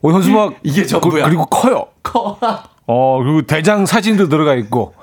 어, 0.03 0.11
현수막. 0.11 0.55
이게 0.62 0.85
전부야. 0.87 1.24
그, 1.24 1.30
리고 1.30 1.47
커요. 1.47 1.87
커. 2.03 2.39
어, 2.87 3.18
그리고 3.22 3.43
대장 3.43 3.87
사진도 3.87 4.28
들어가 4.28 4.55
있고. 4.55 4.95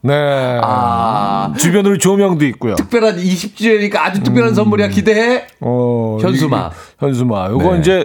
네. 0.00 0.14
아. 0.62 1.52
주변으로 1.58 1.98
조명도 1.98 2.44
있고요. 2.46 2.74
특별한 2.76 3.16
20주년이니까 3.16 3.96
아주 3.96 4.22
특별한 4.22 4.54
선물이야 4.54 4.88
기대해. 4.88 5.44
어, 5.60 6.18
현수막. 6.20 6.72
이- 6.72 7.04
현수막. 7.04 7.50
요거 7.52 7.72
네. 7.74 7.78
이제 7.80 8.04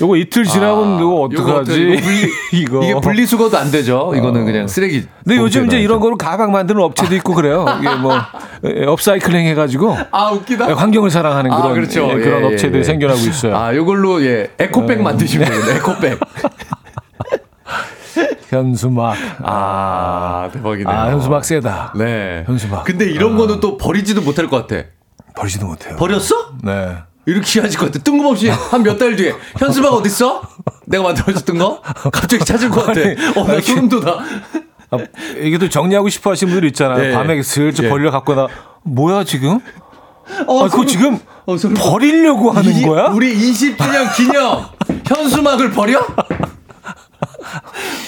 요거 0.00 0.16
이틀 0.16 0.44
지나면 0.44 0.96
이거 0.96 1.28
요거 1.32 1.42
어떡하지? 1.54 1.80
이거 1.92 2.08
이거. 2.52 2.82
이게 2.84 2.94
분리수거도 3.00 3.56
안 3.56 3.70
되죠. 3.70 4.12
이거는 4.16 4.44
그냥 4.46 4.66
쓰레기. 4.66 5.04
근데 5.22 5.36
요즘 5.38 5.66
이제 5.66 5.78
이런. 5.80 6.00
거로 6.00 6.16
가방 6.16 6.50
만드는 6.50 6.82
업체도 6.82 7.14
있고 7.16 7.34
그래요. 7.34 7.64
이게 7.78 7.94
뭐 7.94 8.14
에, 8.64 8.84
업사이클링 8.86 9.46
해 9.46 9.54
가지고 9.54 9.96
아 10.10 10.30
웃기다. 10.32 10.70
예, 10.70 10.72
환경을 10.72 11.10
사랑하는 11.10 11.52
아, 11.52 11.62
그런 11.62 11.74
그렇죠. 11.74 12.08
예, 12.08 12.14
예, 12.14 12.18
그런 12.18 12.42
예, 12.42 12.46
업체들이 12.46 12.80
예. 12.80 12.82
생겨나고 12.84 13.20
있어요. 13.20 13.56
아, 13.56 13.72
요걸로 13.76 14.24
예 14.24 14.50
에코백 14.58 15.00
만드시면 15.00 15.48
되겠네. 15.48 15.76
에코백. 15.78 16.18
현수막. 18.52 19.16
아 19.42 20.50
대박이네요. 20.52 20.88
아, 20.94 21.10
현수막 21.10 21.44
세다. 21.44 21.94
네. 21.96 22.44
현수막. 22.46 22.84
근데 22.84 23.06
이런 23.06 23.36
거는 23.36 23.60
또 23.60 23.76
버리지도 23.78 24.20
못할 24.20 24.46
것 24.48 24.66
같아. 24.66 24.86
버리지도 25.34 25.66
못해요. 25.66 25.96
버렸어? 25.96 26.52
네. 26.62 26.96
이렇게 27.24 27.60
하실 27.60 27.78
것 27.80 27.86
같아. 27.86 28.02
뜬금없이 28.04 28.48
한 28.50 28.82
몇 28.82 28.98
달 28.98 29.16
뒤에 29.16 29.32
현수막 29.58 29.94
어딨어? 29.94 30.42
내가 30.86 31.04
만들어줬던 31.04 31.56
거? 31.58 31.80
갑자기 32.12 32.44
찾을 32.44 32.68
것 32.68 32.84
같아. 32.84 33.00
어, 33.40 33.46
나 33.46 33.60
소름 33.60 33.88
돋아. 33.88 34.18
아, 34.90 34.98
이게 35.40 35.56
또 35.56 35.68
정리하고 35.70 36.08
싶어 36.10 36.32
하시는 36.32 36.52
분들 36.52 36.68
있잖아요. 36.70 37.02
예. 37.08 37.12
밤에 37.12 37.40
슬쩍 37.42 37.84
예. 37.84 37.88
벌려 37.88 38.10
갖고 38.10 38.34
나 38.34 38.48
뭐야 38.82 39.24
지금? 39.24 39.60
어, 40.46 40.64
아, 40.64 40.68
그거 40.68 40.84
지금 40.84 41.18
어. 41.46 41.56
버리려고 41.78 42.50
하는 42.50 42.70
이- 42.72 42.82
거야? 42.82 43.06
우리 43.06 43.34
20주년 43.34 44.14
기념 44.14 44.66
현수막을 45.06 45.70
버려? 45.70 46.00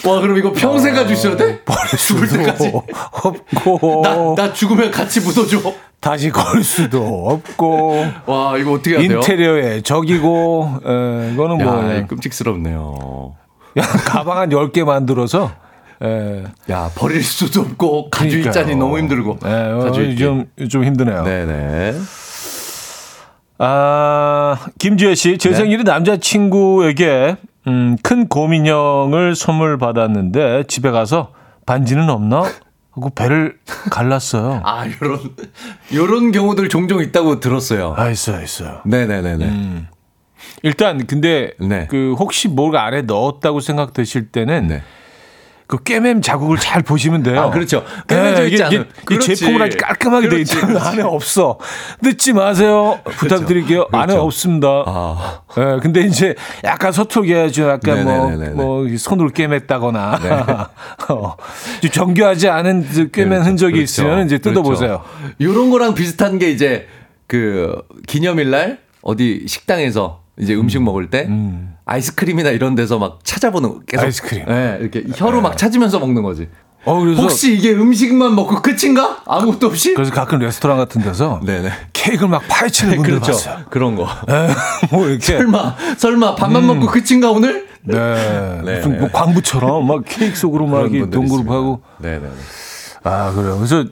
와, 0.07 0.21
그럼 0.21 0.37
이거 0.37 0.53
평생 0.53 0.95
가지고 0.95 1.13
있어야 1.13 1.37
돼? 1.37 1.61
죽을 1.99 2.29
때까지. 2.29 2.73
없고 3.13 4.03
나, 4.03 4.35
나 4.47 4.53
죽으면 4.53 4.91
같이 4.91 5.21
묻어줘. 5.21 5.61
다시 6.01 6.31
걸 6.31 6.63
수도 6.63 7.29
없고 7.31 8.05
와, 8.27 8.59
이거 8.59 8.73
어떻게 8.73 8.91
해야 8.99 9.09
돼요? 9.09 9.19
인테리어에 9.21 9.81
적이고 9.81 10.81
에, 10.85 11.33
이거는 11.33 11.59
뭐 11.59 11.67
야, 11.67 11.81
그냥 11.81 12.07
끔찍스럽네요. 12.07 13.35
가방 14.05 14.39
한 14.39 14.51
10개 14.51 14.85
만들어서 14.85 15.51
에, 16.03 16.45
야, 16.71 16.91
버릴 16.95 17.23
수도 17.23 17.63
없고, 17.63 18.11
가지고. 18.11 18.49
있자니 18.49 18.77
너무 18.77 18.99
힘들고. 18.99 19.39
에, 19.47 19.49
어. 19.49 19.91
좀, 20.19 20.45
좀 20.69 20.85
힘드네요. 20.85 21.23
네네. 21.23 21.95
아, 23.59 24.57
김지혜 24.79 25.15
씨, 25.15 25.39
제 25.39 25.51
네. 25.51 25.55
생일에 25.57 25.85
남자친구에게 25.85 27.37
음, 27.67 27.97
큰 28.03 28.29
곰인형을 28.29 29.35
선물 29.35 29.79
받았는데 29.79 30.65
집에 30.69 30.91
가서 30.91 31.33
반지는 31.67 32.11
없나? 32.11 32.45
하고 32.93 33.11
배를 33.11 33.59
갈랐어요. 33.91 34.61
아, 34.65 34.87
요런, 34.87 35.21
요런 35.95 36.33
경우들 36.33 36.69
종종 36.69 37.01
있다고 37.01 37.41
들었어요. 37.41 37.95
아, 37.97 38.09
있어요, 38.09 38.43
있어요. 38.43 38.81
네네네네. 38.85 39.87
일단 40.63 41.07
근데 41.07 41.53
네. 41.59 41.87
그 41.91 42.15
혹시 42.19 42.49
뭐가 42.49 42.85
안에 42.85 43.03
넣었다고 43.03 43.61
생각되실 43.61 44.29
때는 44.31 44.69
네. 44.69 44.83
그 45.67 45.83
꿰맴 45.83 46.21
자국을 46.21 46.59
잘 46.59 46.83
보시면 46.83 47.23
돼요. 47.23 47.41
아, 47.41 47.51
그렇죠. 47.51 47.85
꿰매져 48.07 48.43
네, 48.43 48.49
있지 48.49 48.63
않은. 48.63 48.87
그렇지. 49.07 49.35
제품을 49.35 49.63
아주 49.63 49.79
깔끔하게 49.79 50.29
돼 50.29 50.35
그렇지, 50.37 50.57
있다면 50.57 50.75
그렇지. 50.77 50.89
안에 50.89 51.03
없어. 51.03 51.59
늦지 52.03 52.35
마세요. 52.35 53.01
부탁드릴게요. 53.05 53.87
안에 53.91 54.07
그렇죠. 54.09 54.23
없습니다. 54.25 54.69
아, 54.87 55.41
예, 55.57 55.81
근데 55.81 56.03
이제 56.03 56.35
약간 56.65 56.93
서툴게 56.93 57.35
해야죠. 57.35 57.69
약간 57.71 58.05
뭐, 58.05 58.31
네네네네. 58.31 58.51
뭐, 58.55 58.87
손으로 58.99 59.31
꿰맸다거나. 59.31 60.69
어, 61.09 61.37
좀 61.81 61.91
정교하지 61.91 62.49
않은 62.49 62.87
그 62.87 63.11
꿰맨 63.11 63.43
흔적이 63.43 63.75
그렇죠. 63.75 63.85
있으면 63.85 64.27
이제 64.27 64.39
뜯어보세요. 64.39 65.03
그렇죠. 65.19 65.35
요런 65.41 65.71
거랑 65.71 65.95
비슷한 65.95 66.39
게 66.39 66.51
이제 66.51 66.87
그 67.27 67.81
기념일날 68.07 68.81
어디 69.01 69.45
식당에서 69.47 70.21
이제 70.39 70.55
음식 70.55 70.83
먹을 70.83 71.09
때 71.09 71.27
아이스크림이나 71.87 72.51
이런 72.51 72.75
데서 72.75 72.99
막 72.99 73.19
찾아보는 73.25 73.69
거 73.69 73.81
계속 73.87 74.05
아이스크림. 74.05 74.47
네, 74.47 74.79
이렇게 74.81 75.05
혀로 75.15 75.41
막 75.41 75.57
찾으면서 75.57 75.99
먹는 75.99 76.23
거지. 76.23 76.49
어, 76.87 77.01
그래서. 77.01 77.23
혹시 77.23 77.55
이게 77.57 77.73
음식만 77.73 78.35
먹고 78.35 78.61
끝인가? 78.61 79.23
아무것도 79.27 79.69
없이? 79.69 79.95
그래서 79.95 80.13
가끔 80.13 80.39
레스토랑 80.39 80.77
같은 80.77 81.03
데서 81.03 81.41
네네. 81.45 81.71
케이크를 81.93 82.29
막 82.29 82.43
파헤치는 82.47 82.97
분들 82.97 83.21
그렇죠. 83.21 83.33
봤어요. 83.33 83.65
그런 83.71 83.97
거. 83.97 84.07
뭐 84.91 85.09
이렇게. 85.09 85.39
설마 85.39 85.77
설마 85.97 86.35
밥만 86.35 86.67
먹고 86.67 86.87
끝인가 86.87 87.31
오늘? 87.31 87.67
네. 87.83 88.61
네, 88.65 88.77
무슨 88.77 88.93
네. 88.93 88.99
뭐 88.99 89.09
광부처럼 89.11 89.87
막 89.87 90.03
케이크 90.07 90.37
속으로 90.37 90.67
막 90.67 90.91
이렇게 90.91 91.11
동그랗하고. 91.11 91.83
네네. 91.99 92.29
아, 93.05 93.33
그래요. 93.33 93.57
그래서 93.57 93.85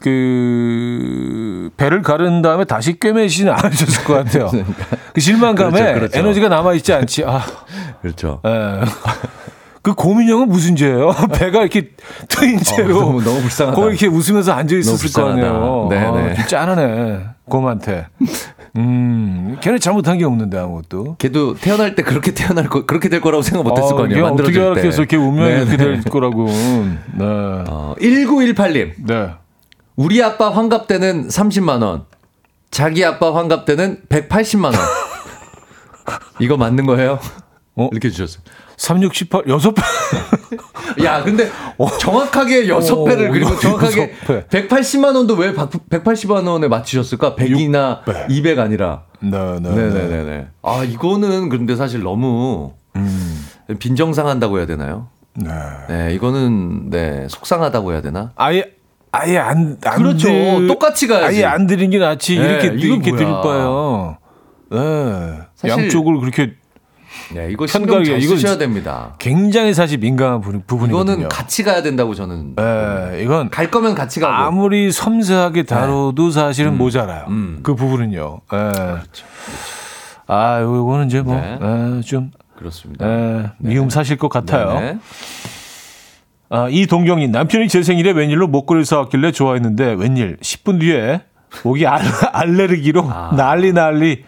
그 0.00 1.70
배를 1.76 2.02
가른 2.02 2.42
다음에 2.42 2.64
다시 2.64 2.98
꿰매시진 2.98 3.48
않으셨을 3.48 4.04
것 4.04 4.14
같아요. 4.14 4.50
그 5.14 5.20
실망감에 5.20 5.70
그렇죠, 5.78 5.94
그렇죠. 5.94 6.18
에너지가 6.18 6.48
남아 6.48 6.74
있지 6.74 6.92
않지. 6.92 7.24
아, 7.26 7.42
그렇죠. 8.02 8.40
예. 8.46 8.80
그 9.82 9.94
고민형은 9.94 10.48
무슨 10.48 10.76
죄예요? 10.76 11.12
배가 11.38 11.60
이렇게 11.60 11.90
트인 12.28 12.58
채로 12.60 12.98
어, 12.98 13.00
너무- 13.00 13.22
너무 13.24 13.40
불쌍하다. 13.40 13.76
거기 13.76 13.88
이렇게 13.88 14.06
웃으면서 14.08 14.52
앉아 14.52 14.76
있었을 14.76 15.10
거. 15.12 15.30
아니에요. 15.30 15.86
네네. 15.90 16.06
아, 16.06 16.34
좀 16.34 16.46
짠하네. 16.46 17.20
곰한테. 17.46 18.06
음, 18.76 19.56
걔는 19.60 19.80
잘못한 19.80 20.18
게 20.18 20.24
없는데 20.26 20.58
아무것도. 20.58 21.16
걔도 21.18 21.54
태어날 21.54 21.94
때 21.94 22.02
그렇게 22.02 22.32
태어날 22.32 22.68
거 22.68 22.84
그렇게 22.86 23.08
될 23.08 23.20
거라고 23.20 23.42
생각 23.42 23.64
못 23.64 23.76
했을 23.78 23.96
거 23.96 24.02
아, 24.02 24.04
아니에요. 24.04 24.16
걔 24.16 24.22
만들어질 24.28 24.60
어떻게 24.60 24.74
때. 24.74 24.80
알았겠어? 24.86 25.04
걔 25.06 25.16
운명이 25.16 25.48
네네. 25.48 25.62
이렇게 25.62 25.76
될 25.78 26.02
거라고. 26.04 26.44
네. 26.46 27.24
어, 27.24 27.94
1918님. 27.98 28.92
네. 29.06 29.30
우리 29.96 30.22
아빠 30.22 30.50
환갑 30.50 30.86
때는 30.86 31.28
30만 31.28 31.82
원. 31.82 32.04
자기 32.70 33.04
아빠 33.04 33.34
환갑 33.34 33.64
때는 33.64 34.02
180만 34.08 34.64
원. 34.66 34.74
이거 36.40 36.56
맞는 36.56 36.86
거예요? 36.86 37.18
어? 37.76 37.88
이렇게 37.92 38.10
주셨어요. 38.10 38.42
3, 38.76 39.02
6, 39.02 39.14
18, 39.14 39.42
여섯 39.48 39.74
배. 39.74 39.82
야, 41.04 41.22
근데 41.22 41.50
정확하게 42.00 42.66
여섯 42.68 43.02
어, 43.02 43.04
배를 43.04 43.30
그리고 43.30 43.54
정확하게 43.58 44.12
배. 44.26 44.46
180만 44.68 45.14
원도 45.16 45.34
왜 45.34 45.52
180만 45.52 46.46
원에 46.48 46.66
맞추셨을까? 46.68 47.36
100이나 47.36 48.04
배. 48.04 48.26
200 48.30 48.58
아니라. 48.58 49.02
네, 49.20 49.30
네. 49.30 49.60
네. 49.60 49.74
네네네네. 49.74 50.46
아, 50.62 50.82
이거는 50.84 51.50
근데 51.50 51.76
사실 51.76 52.02
너무 52.02 52.72
빈정상한다고 53.78 54.58
해야 54.58 54.66
되나요? 54.66 55.08
네. 55.34 55.50
네, 55.88 56.14
이거는 56.14 56.88
네 56.90 57.26
속상하다고 57.28 57.92
해야 57.92 58.00
되나? 58.00 58.32
아예 58.34 58.72
아예 59.12 59.38
안, 59.38 59.76
안 59.84 59.98
그렇죠. 59.98 60.28
들- 60.28 60.66
똑같이 60.68 61.06
가야지. 61.08 61.36
아예 61.38 61.44
안 61.44 61.66
드린 61.66 61.90
게 61.90 61.98
낫지. 61.98 62.38
네, 62.38 62.44
이렇게 62.44 62.66
이렇게 62.86 63.10
드릴. 63.10 63.26
바요. 63.26 64.18
네. 64.70 64.78
사실- 65.56 65.84
양쪽을 65.84 66.20
그렇게 66.20 66.52
네, 67.34 67.48
이거 67.50 67.66
신경 67.66 68.04
잘 68.04 68.20
쓰셔야 68.20 68.52
진- 68.52 68.58
됩니다. 68.60 69.14
굉장히 69.18 69.74
사실 69.74 69.98
민감한 69.98 70.40
부- 70.40 70.60
부분이거든요. 70.64 71.12
이거는 71.12 71.28
같이 71.28 71.62
가야 71.64 71.82
된다고 71.82 72.14
저는. 72.14 72.54
네, 72.56 73.20
이건 73.22 73.50
갈 73.50 73.68
거면 73.70 73.94
같이 73.96 74.20
가고. 74.20 74.32
아무리 74.32 74.92
섬세하게 74.92 75.64
다뤄도 75.64 76.30
사실은 76.30 76.78
모자라요. 76.78 77.26
음. 77.28 77.60
그 77.64 77.74
부분은요. 77.74 78.40
네. 78.52 78.72
아, 80.28 80.60
요거는 80.62 81.06
이제 81.06 81.20
뭐, 81.20 81.34
네. 81.34 81.58
네, 81.60 82.00
좀, 82.02 82.30
그렇습니다. 82.56 83.04
네, 83.06 83.50
미움 83.58 83.90
사실 83.90 84.16
것 84.16 84.28
같아요. 84.28 84.98
네. 86.50 86.56
아, 86.56 86.68
이동경님 86.68 87.30
남편이 87.30 87.68
제 87.68 87.82
생일에 87.82 88.10
웬일로 88.10 88.48
목걸이를 88.48 88.84
사왔길래 88.84 89.32
좋아했는데 89.32 89.94
웬일 89.94 90.36
10분 90.38 90.80
뒤에 90.80 91.22
목이 91.62 91.86
알, 91.86 92.02
알레르기로 92.32 93.04
아. 93.08 93.34
난리 93.36 93.72
난리 93.72 94.24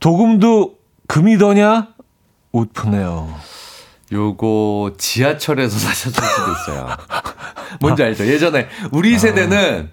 도금도 0.00 0.74
금이더냐 1.06 1.88
웃프네요. 2.52 3.28
요거 4.12 4.92
지하철에서 4.98 5.76
사셨을 5.78 6.22
수도 6.22 6.52
있어요. 6.52 6.88
뭔지 7.80 8.02
알죠? 8.02 8.26
예전에 8.26 8.68
우리 8.92 9.18
세대는 9.18 9.90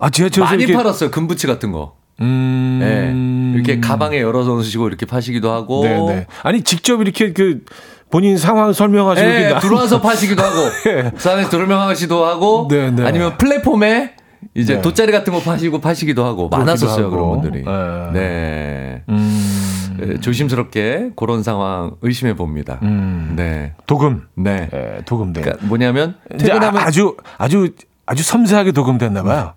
아 0.00 0.10
지하철에서 0.10 0.50
많이 0.50 0.66
팔았어요. 0.66 1.10
금부치 1.10 1.46
같은 1.46 1.70
거. 1.72 1.96
음, 2.20 2.78
네. 2.80 3.54
이렇게 3.54 3.80
가방에 3.80 4.20
열어서 4.20 4.50
놓으시고 4.50 4.88
이렇게 4.88 5.06
파시기도 5.06 5.52
하고. 5.52 5.82
네네. 5.82 6.26
아니 6.42 6.62
직접 6.62 7.00
이렇게 7.00 7.32
그 7.32 7.64
본인 8.10 8.36
상황 8.36 8.72
설명하시고 8.72 9.26
네, 9.28 9.52
나- 9.52 9.58
들어와서 9.60 10.00
파시기도 10.00 10.42
하고, 10.42 10.56
예. 10.90 11.10
부산에 11.12 11.48
들어명하시도 11.48 12.24
하고, 12.26 12.66
네, 12.70 12.90
네. 12.90 13.06
아니면 13.06 13.36
플랫폼에 13.38 14.14
이제 14.54 14.74
네. 14.76 14.82
돗자리 14.82 15.12
같은 15.12 15.32
거 15.32 15.40
파시고 15.40 15.80
파시기도 15.80 16.24
하고 16.24 16.48
많았었어요 16.48 17.06
하고. 17.06 17.10
그런 17.10 17.30
분들이. 17.40 17.64
네. 17.64 18.10
네. 18.12 19.02
음, 19.08 19.96
네, 19.98 20.18
조심스럽게 20.20 21.10
그런 21.14 21.42
상황 21.42 21.92
의심해 22.02 22.34
봅니다. 22.34 22.78
음. 22.82 23.34
네. 23.36 23.74
도금. 23.86 24.22
네. 24.34 24.68
예, 24.72 25.02
도금돼. 25.04 25.42
그러니까 25.42 25.66
뭐냐면 25.66 26.16
퇴근하면 26.38 26.82
아, 26.82 26.86
아주 26.86 27.16
아주 27.38 27.70
아주 28.06 28.22
섬세하게 28.24 28.72
도금됐나 28.72 29.22
봐요. 29.22 29.52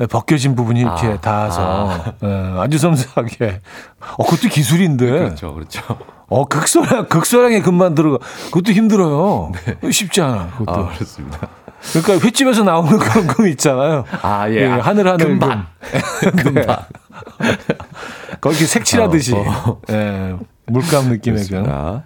예, 0.00 0.06
벗겨진 0.06 0.54
부분이 0.56 0.80
이렇게 0.80 1.06
아, 1.06 1.20
닿아서 1.20 2.14
예, 2.22 2.54
아주 2.58 2.78
섬세하게. 2.78 3.60
어, 4.16 4.24
그것도 4.24 4.48
기술인데. 4.48 5.06
그렇죠, 5.06 5.54
그렇죠. 5.54 5.80
어, 6.28 6.46
극소량 6.46 7.06
극소량의 7.08 7.62
금만 7.62 7.94
들어가. 7.94 8.18
그것도 8.46 8.72
힘들어요. 8.72 9.52
쉽지 9.90 10.20
않아. 10.20 10.50
그것도. 10.58 10.72
아, 10.72 10.92
그렇습니다. 10.94 11.48
그러니까 11.92 12.26
횟집에서 12.26 12.64
나오는 12.64 12.96
그런 12.98 13.26
금 13.26 13.46
있잖아요. 13.48 14.04
아, 14.22 14.48
예. 14.48 14.54
예, 14.62 14.66
하늘 14.66 15.06
하늘 15.06 15.26
금방. 15.26 15.66
금방. 16.36 16.76
거기 18.40 18.56
이렇게 18.56 18.66
색칠하듯이 18.66 19.34
어, 19.34 19.80
예, 19.90 20.34
물감 20.66 21.08
느낌의 21.10 21.44
금. 21.46 21.64
아. 21.68 22.02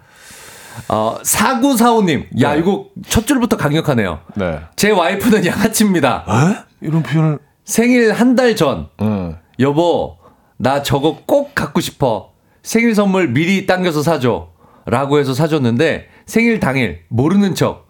어, 0.87 1.17
4945님. 1.23 2.41
야, 2.41 2.53
네. 2.53 2.59
이거 2.59 2.85
첫 3.07 3.25
줄부터 3.27 3.57
강력하네요. 3.57 4.19
네. 4.35 4.59
제 4.75 4.91
와이프는 4.91 5.45
양아치입니다. 5.45 6.25
에? 6.27 6.65
이런 6.81 7.03
표현을. 7.03 7.39
생일 7.73 8.11
한 8.13 8.35
달 8.35 8.55
전. 8.55 8.89
어. 8.97 9.35
여보, 9.59 10.17
나 10.57 10.81
저거 10.81 11.19
꼭 11.27 11.53
갖고 11.53 11.81
싶어. 11.81 12.31
생일 12.63 12.95
선물 12.95 13.27
미리 13.29 13.67
당겨서 13.67 14.01
사줘. 14.01 14.47
라고 14.87 15.19
해서 15.19 15.35
사줬는데 15.35 16.07
생일 16.25 16.59
당일 16.59 17.03
모르는 17.09 17.53
척. 17.53 17.85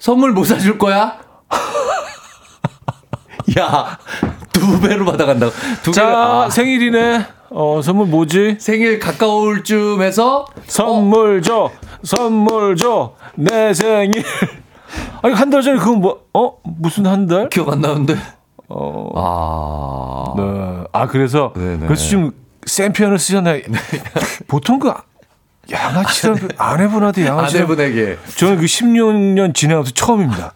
선물 0.00 0.32
못 0.32 0.42
사줄 0.44 0.76
거야? 0.76 1.20
야, 3.58 3.96
두 4.52 4.80
배로 4.80 5.04
받아간다고. 5.04 5.52
두 5.84 5.92
자. 5.92 6.08
아, 6.08 6.50
생일이네. 6.50 7.24
어 7.50 7.80
선물 7.80 8.06
뭐지? 8.08 8.56
생일 8.58 8.98
가까울 8.98 9.62
쯤에서 9.62 10.46
선물 10.66 11.42
줘. 11.42 11.70
선물 12.02 12.74
줘. 12.76 13.14
내 13.36 13.72
생일. 13.72 14.24
아니 15.22 15.32
한 15.34 15.48
달 15.50 15.62
전에 15.62 15.78
그건 15.78 16.00
뭐? 16.00 16.24
어 16.34 16.54
무슨 16.64 17.06
한 17.06 17.26
달? 17.28 17.48
기억 17.50 17.68
안 17.70 17.82
나는데. 17.82 18.16
어. 18.74 20.34
아. 20.36 20.40
네. 20.40 20.84
아 20.92 21.06
그래서 21.06 21.52
네네. 21.56 21.86
그래서 21.86 22.08
좀 22.08 22.32
센 22.64 22.92
표현을 22.92 23.18
쓰셨나요? 23.18 23.60
보통 24.46 24.78
그 24.78 24.92
양아치란 25.68 26.36
그 26.36 26.48
아내분한테 26.56 27.26
양아치. 27.26 27.56
아내분에게. 27.58 28.18
저는 28.36 28.58
그 28.58 28.66
16년 28.66 29.52
지나면서 29.52 29.90
처음입니다. 29.92 30.52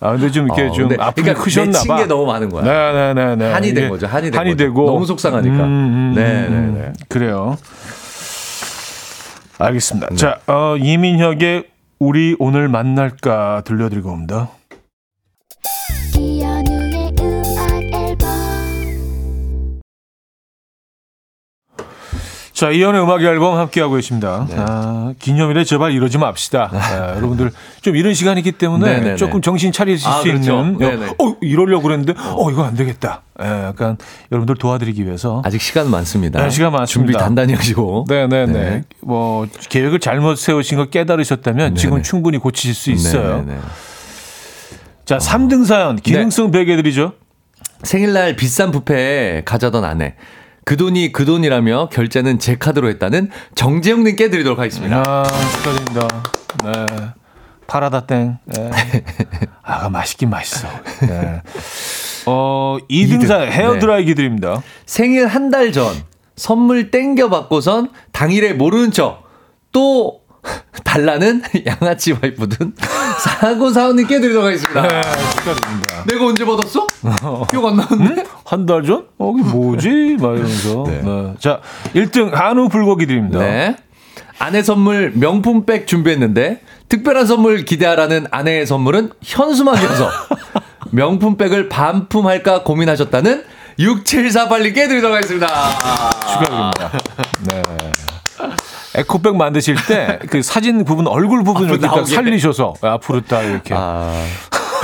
아 0.00 0.10
근데 0.12 0.30
좀 0.30 0.44
이렇게 0.44 0.64
어, 0.66 0.72
좀 0.72 0.90
아픔이 1.00 1.24
그러니까 1.24 1.42
크셨나 1.42 1.82
봐. 1.88 1.96
게 1.96 2.04
너무 2.06 2.26
많은 2.26 2.50
거야. 2.50 2.64
네네네네. 2.64 3.50
한이 3.52 3.72
된 3.72 3.88
거죠. 3.88 4.06
한이 4.06 4.30
된 4.30 4.38
한이 4.38 4.50
거죠. 4.50 4.64
되고 4.64 4.86
너무 4.90 5.06
속상하니까. 5.06 5.56
네네네. 5.56 6.92
그래요. 7.08 7.56
알겠습니다. 9.58 10.14
자, 10.16 10.38
어, 10.46 10.76
이민혁의 10.78 11.64
우리 11.98 12.36
오늘 12.38 12.68
만날까 12.68 13.62
들려드리고 13.64 14.10
옵니다. 14.10 14.50
자, 22.58 22.72
이연의 22.72 23.00
음악 23.00 23.22
앨범 23.22 23.56
함께하고 23.56 23.94
계십니다. 23.94 24.44
네. 24.50 24.56
아, 24.58 25.12
기념일에 25.20 25.62
제발 25.62 25.92
이러지 25.92 26.18
맙시다. 26.18 26.68
아, 26.72 27.14
여러분들 27.14 27.52
좀 27.82 27.94
이런 27.94 28.14
시간이기 28.14 28.50
때문에 28.50 28.94
네네네. 28.94 29.14
조금 29.14 29.40
정신 29.40 29.70
차리실 29.70 30.08
아, 30.08 30.18
수 30.18 30.24
그렇죠. 30.24 30.58
있는 30.58 30.76
네네. 30.76 31.06
어, 31.06 31.36
이러려고 31.40 31.84
그랬는데 31.84 32.14
어, 32.18 32.50
이거 32.50 32.64
안 32.64 32.74
되겠다. 32.74 33.22
예, 33.40 33.46
약간 33.46 33.96
여러분들 34.32 34.56
도와드리기 34.56 35.06
위해서 35.06 35.40
아직 35.44 35.60
시간 35.62 35.88
많습니다. 35.88 36.42
네, 36.42 36.50
시간 36.50 36.72
많습니다. 36.72 37.12
준비 37.12 37.12
단단히 37.12 37.54
하시고. 37.54 38.06
네 38.08 38.26
네네. 38.26 38.52
네. 38.52 38.82
뭐 39.02 39.46
계획을 39.68 40.00
잘못 40.00 40.36
세우신 40.36 40.78
거 40.78 40.86
깨달으셨다면 40.86 41.76
지금 41.76 41.98
네네. 41.98 42.02
충분히 42.02 42.38
고치실 42.38 42.74
수 42.74 42.90
있어요. 42.90 43.36
네네네. 43.36 43.60
자, 45.04 45.18
3등 45.18 45.64
사연 45.64 45.94
기능성 45.94 46.50
베개드리죠. 46.50 47.12
생일날 47.84 48.34
비싼 48.34 48.72
뷔페에 48.72 49.42
가자던 49.44 49.84
아내. 49.84 50.16
그 50.68 50.76
돈이 50.76 51.12
그 51.12 51.24
돈이라며 51.24 51.88
결제는 51.90 52.38
제 52.38 52.54
카드로 52.56 52.90
했다는 52.90 53.30
정재영님께 53.54 54.28
드리도록 54.28 54.58
하겠습니다. 54.58 55.02
아, 55.06 55.22
축하드립니다. 55.24 56.08
네. 56.62 57.06
파라다 57.66 58.04
땡. 58.04 58.36
네. 58.44 58.70
아, 59.64 59.88
맛있긴 59.88 60.28
맛있어. 60.28 60.68
네. 61.08 61.40
어, 62.26 62.76
2등 62.90 63.26
사연 63.26 63.50
헤어드라이기 63.50 64.14
드립니다. 64.14 64.62
생일 64.84 65.26
한 65.26 65.50
달 65.50 65.72
전 65.72 65.94
선물 66.36 66.90
땡겨 66.90 67.30
받고선 67.30 67.88
당일에 68.12 68.52
모르는 68.52 68.92
척 68.92 69.22
또 69.72 70.17
달라는 70.84 71.42
양아치 71.66 72.12
와이프든 72.12 72.74
사고 73.20 73.70
사원님께 73.70 74.20
드리도록 74.20 74.46
하겠습니다. 74.46 74.82
네, 74.82 75.02
축하드립니다. 75.36 76.04
내가 76.06 76.26
언제 76.26 76.44
받았어? 76.44 76.86
기억 77.50 77.66
안 77.66 77.76
나는데? 77.76 78.24
한달 78.44 78.82
전? 78.84 79.06
어, 79.18 79.34
이게 79.36 79.48
뭐지? 79.50 80.16
막 80.20 80.36
이러면서. 80.36 80.84
네. 80.86 81.34
자, 81.38 81.60
1등 81.94 82.32
한우 82.32 82.68
불고기 82.68 83.06
드립니다. 83.06 83.38
네. 83.40 83.76
아내 84.38 84.62
선물 84.62 85.12
명품백 85.14 85.86
준비했는데 85.86 86.60
특별한 86.88 87.26
선물 87.26 87.64
기대하라는 87.64 88.26
아내의 88.30 88.66
선물은 88.66 89.10
현수막이어서 89.22 90.10
명품백을 90.92 91.68
반품할까 91.68 92.62
고민하셨다는 92.62 93.44
6748님께 93.78 94.88
드리도록 94.88 95.16
하겠습니다. 95.16 95.46
축하드립니다. 96.20 96.98
네. 97.50 97.62
에코백 98.94 99.36
만드실 99.36 99.76
때 99.86 100.18
그 100.30 100.42
사진 100.42 100.84
부분 100.84 101.06
얼굴 101.06 101.44
부분 101.44 101.64
앞으로 101.64 101.74
이렇게 101.74 101.86
딱 101.86 101.94
나오게. 101.96 102.14
살리셔서 102.14 102.74
앞으로 102.80 103.20
딱 103.22 103.42
이렇게 103.42 103.74
아, 103.76 104.10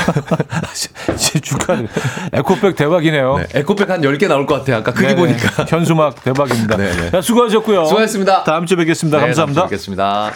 축하드립니다. 1.42 1.94
에코백 2.32 2.76
대박이네요. 2.76 3.38
네. 3.38 3.46
에코백 3.60 3.88
한 3.90 4.00
10개 4.02 4.28
나올 4.28 4.46
것 4.46 4.56
같아요. 4.56 4.76
아까 4.78 4.92
크기 4.92 5.06
네네. 5.06 5.16
보니까. 5.16 5.64
현수막 5.68 6.22
대박입니다. 6.22 6.76
네네. 6.76 7.10
자, 7.10 7.20
수고하셨고요. 7.20 7.84
수고하셨습니다. 7.86 8.44
다음 8.44 8.66
주에 8.66 8.76
뵙겠습니다. 8.76 9.18
네, 9.18 9.24
감사합니다. 9.26 9.60
다음 9.62 9.68
주에 9.68 9.76
뵙겠습니다. 9.76 10.32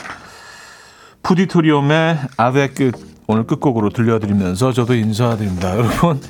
푸디토리움의 1.23 2.19
아베 2.37 2.69
끝 2.69 2.93
오늘 3.27 3.47
끝곡으로 3.47 3.91
들려드리면서 3.91 4.73
저도 4.73 4.95
인사드립니다. 4.95 5.73
여러분 5.77 6.21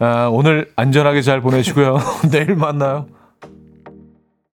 아, 0.00 0.28
오늘 0.32 0.68
안전하게 0.76 1.22
잘 1.22 1.40
보내시고요. 1.40 1.98
내일 2.30 2.56
만나요. 2.56 3.06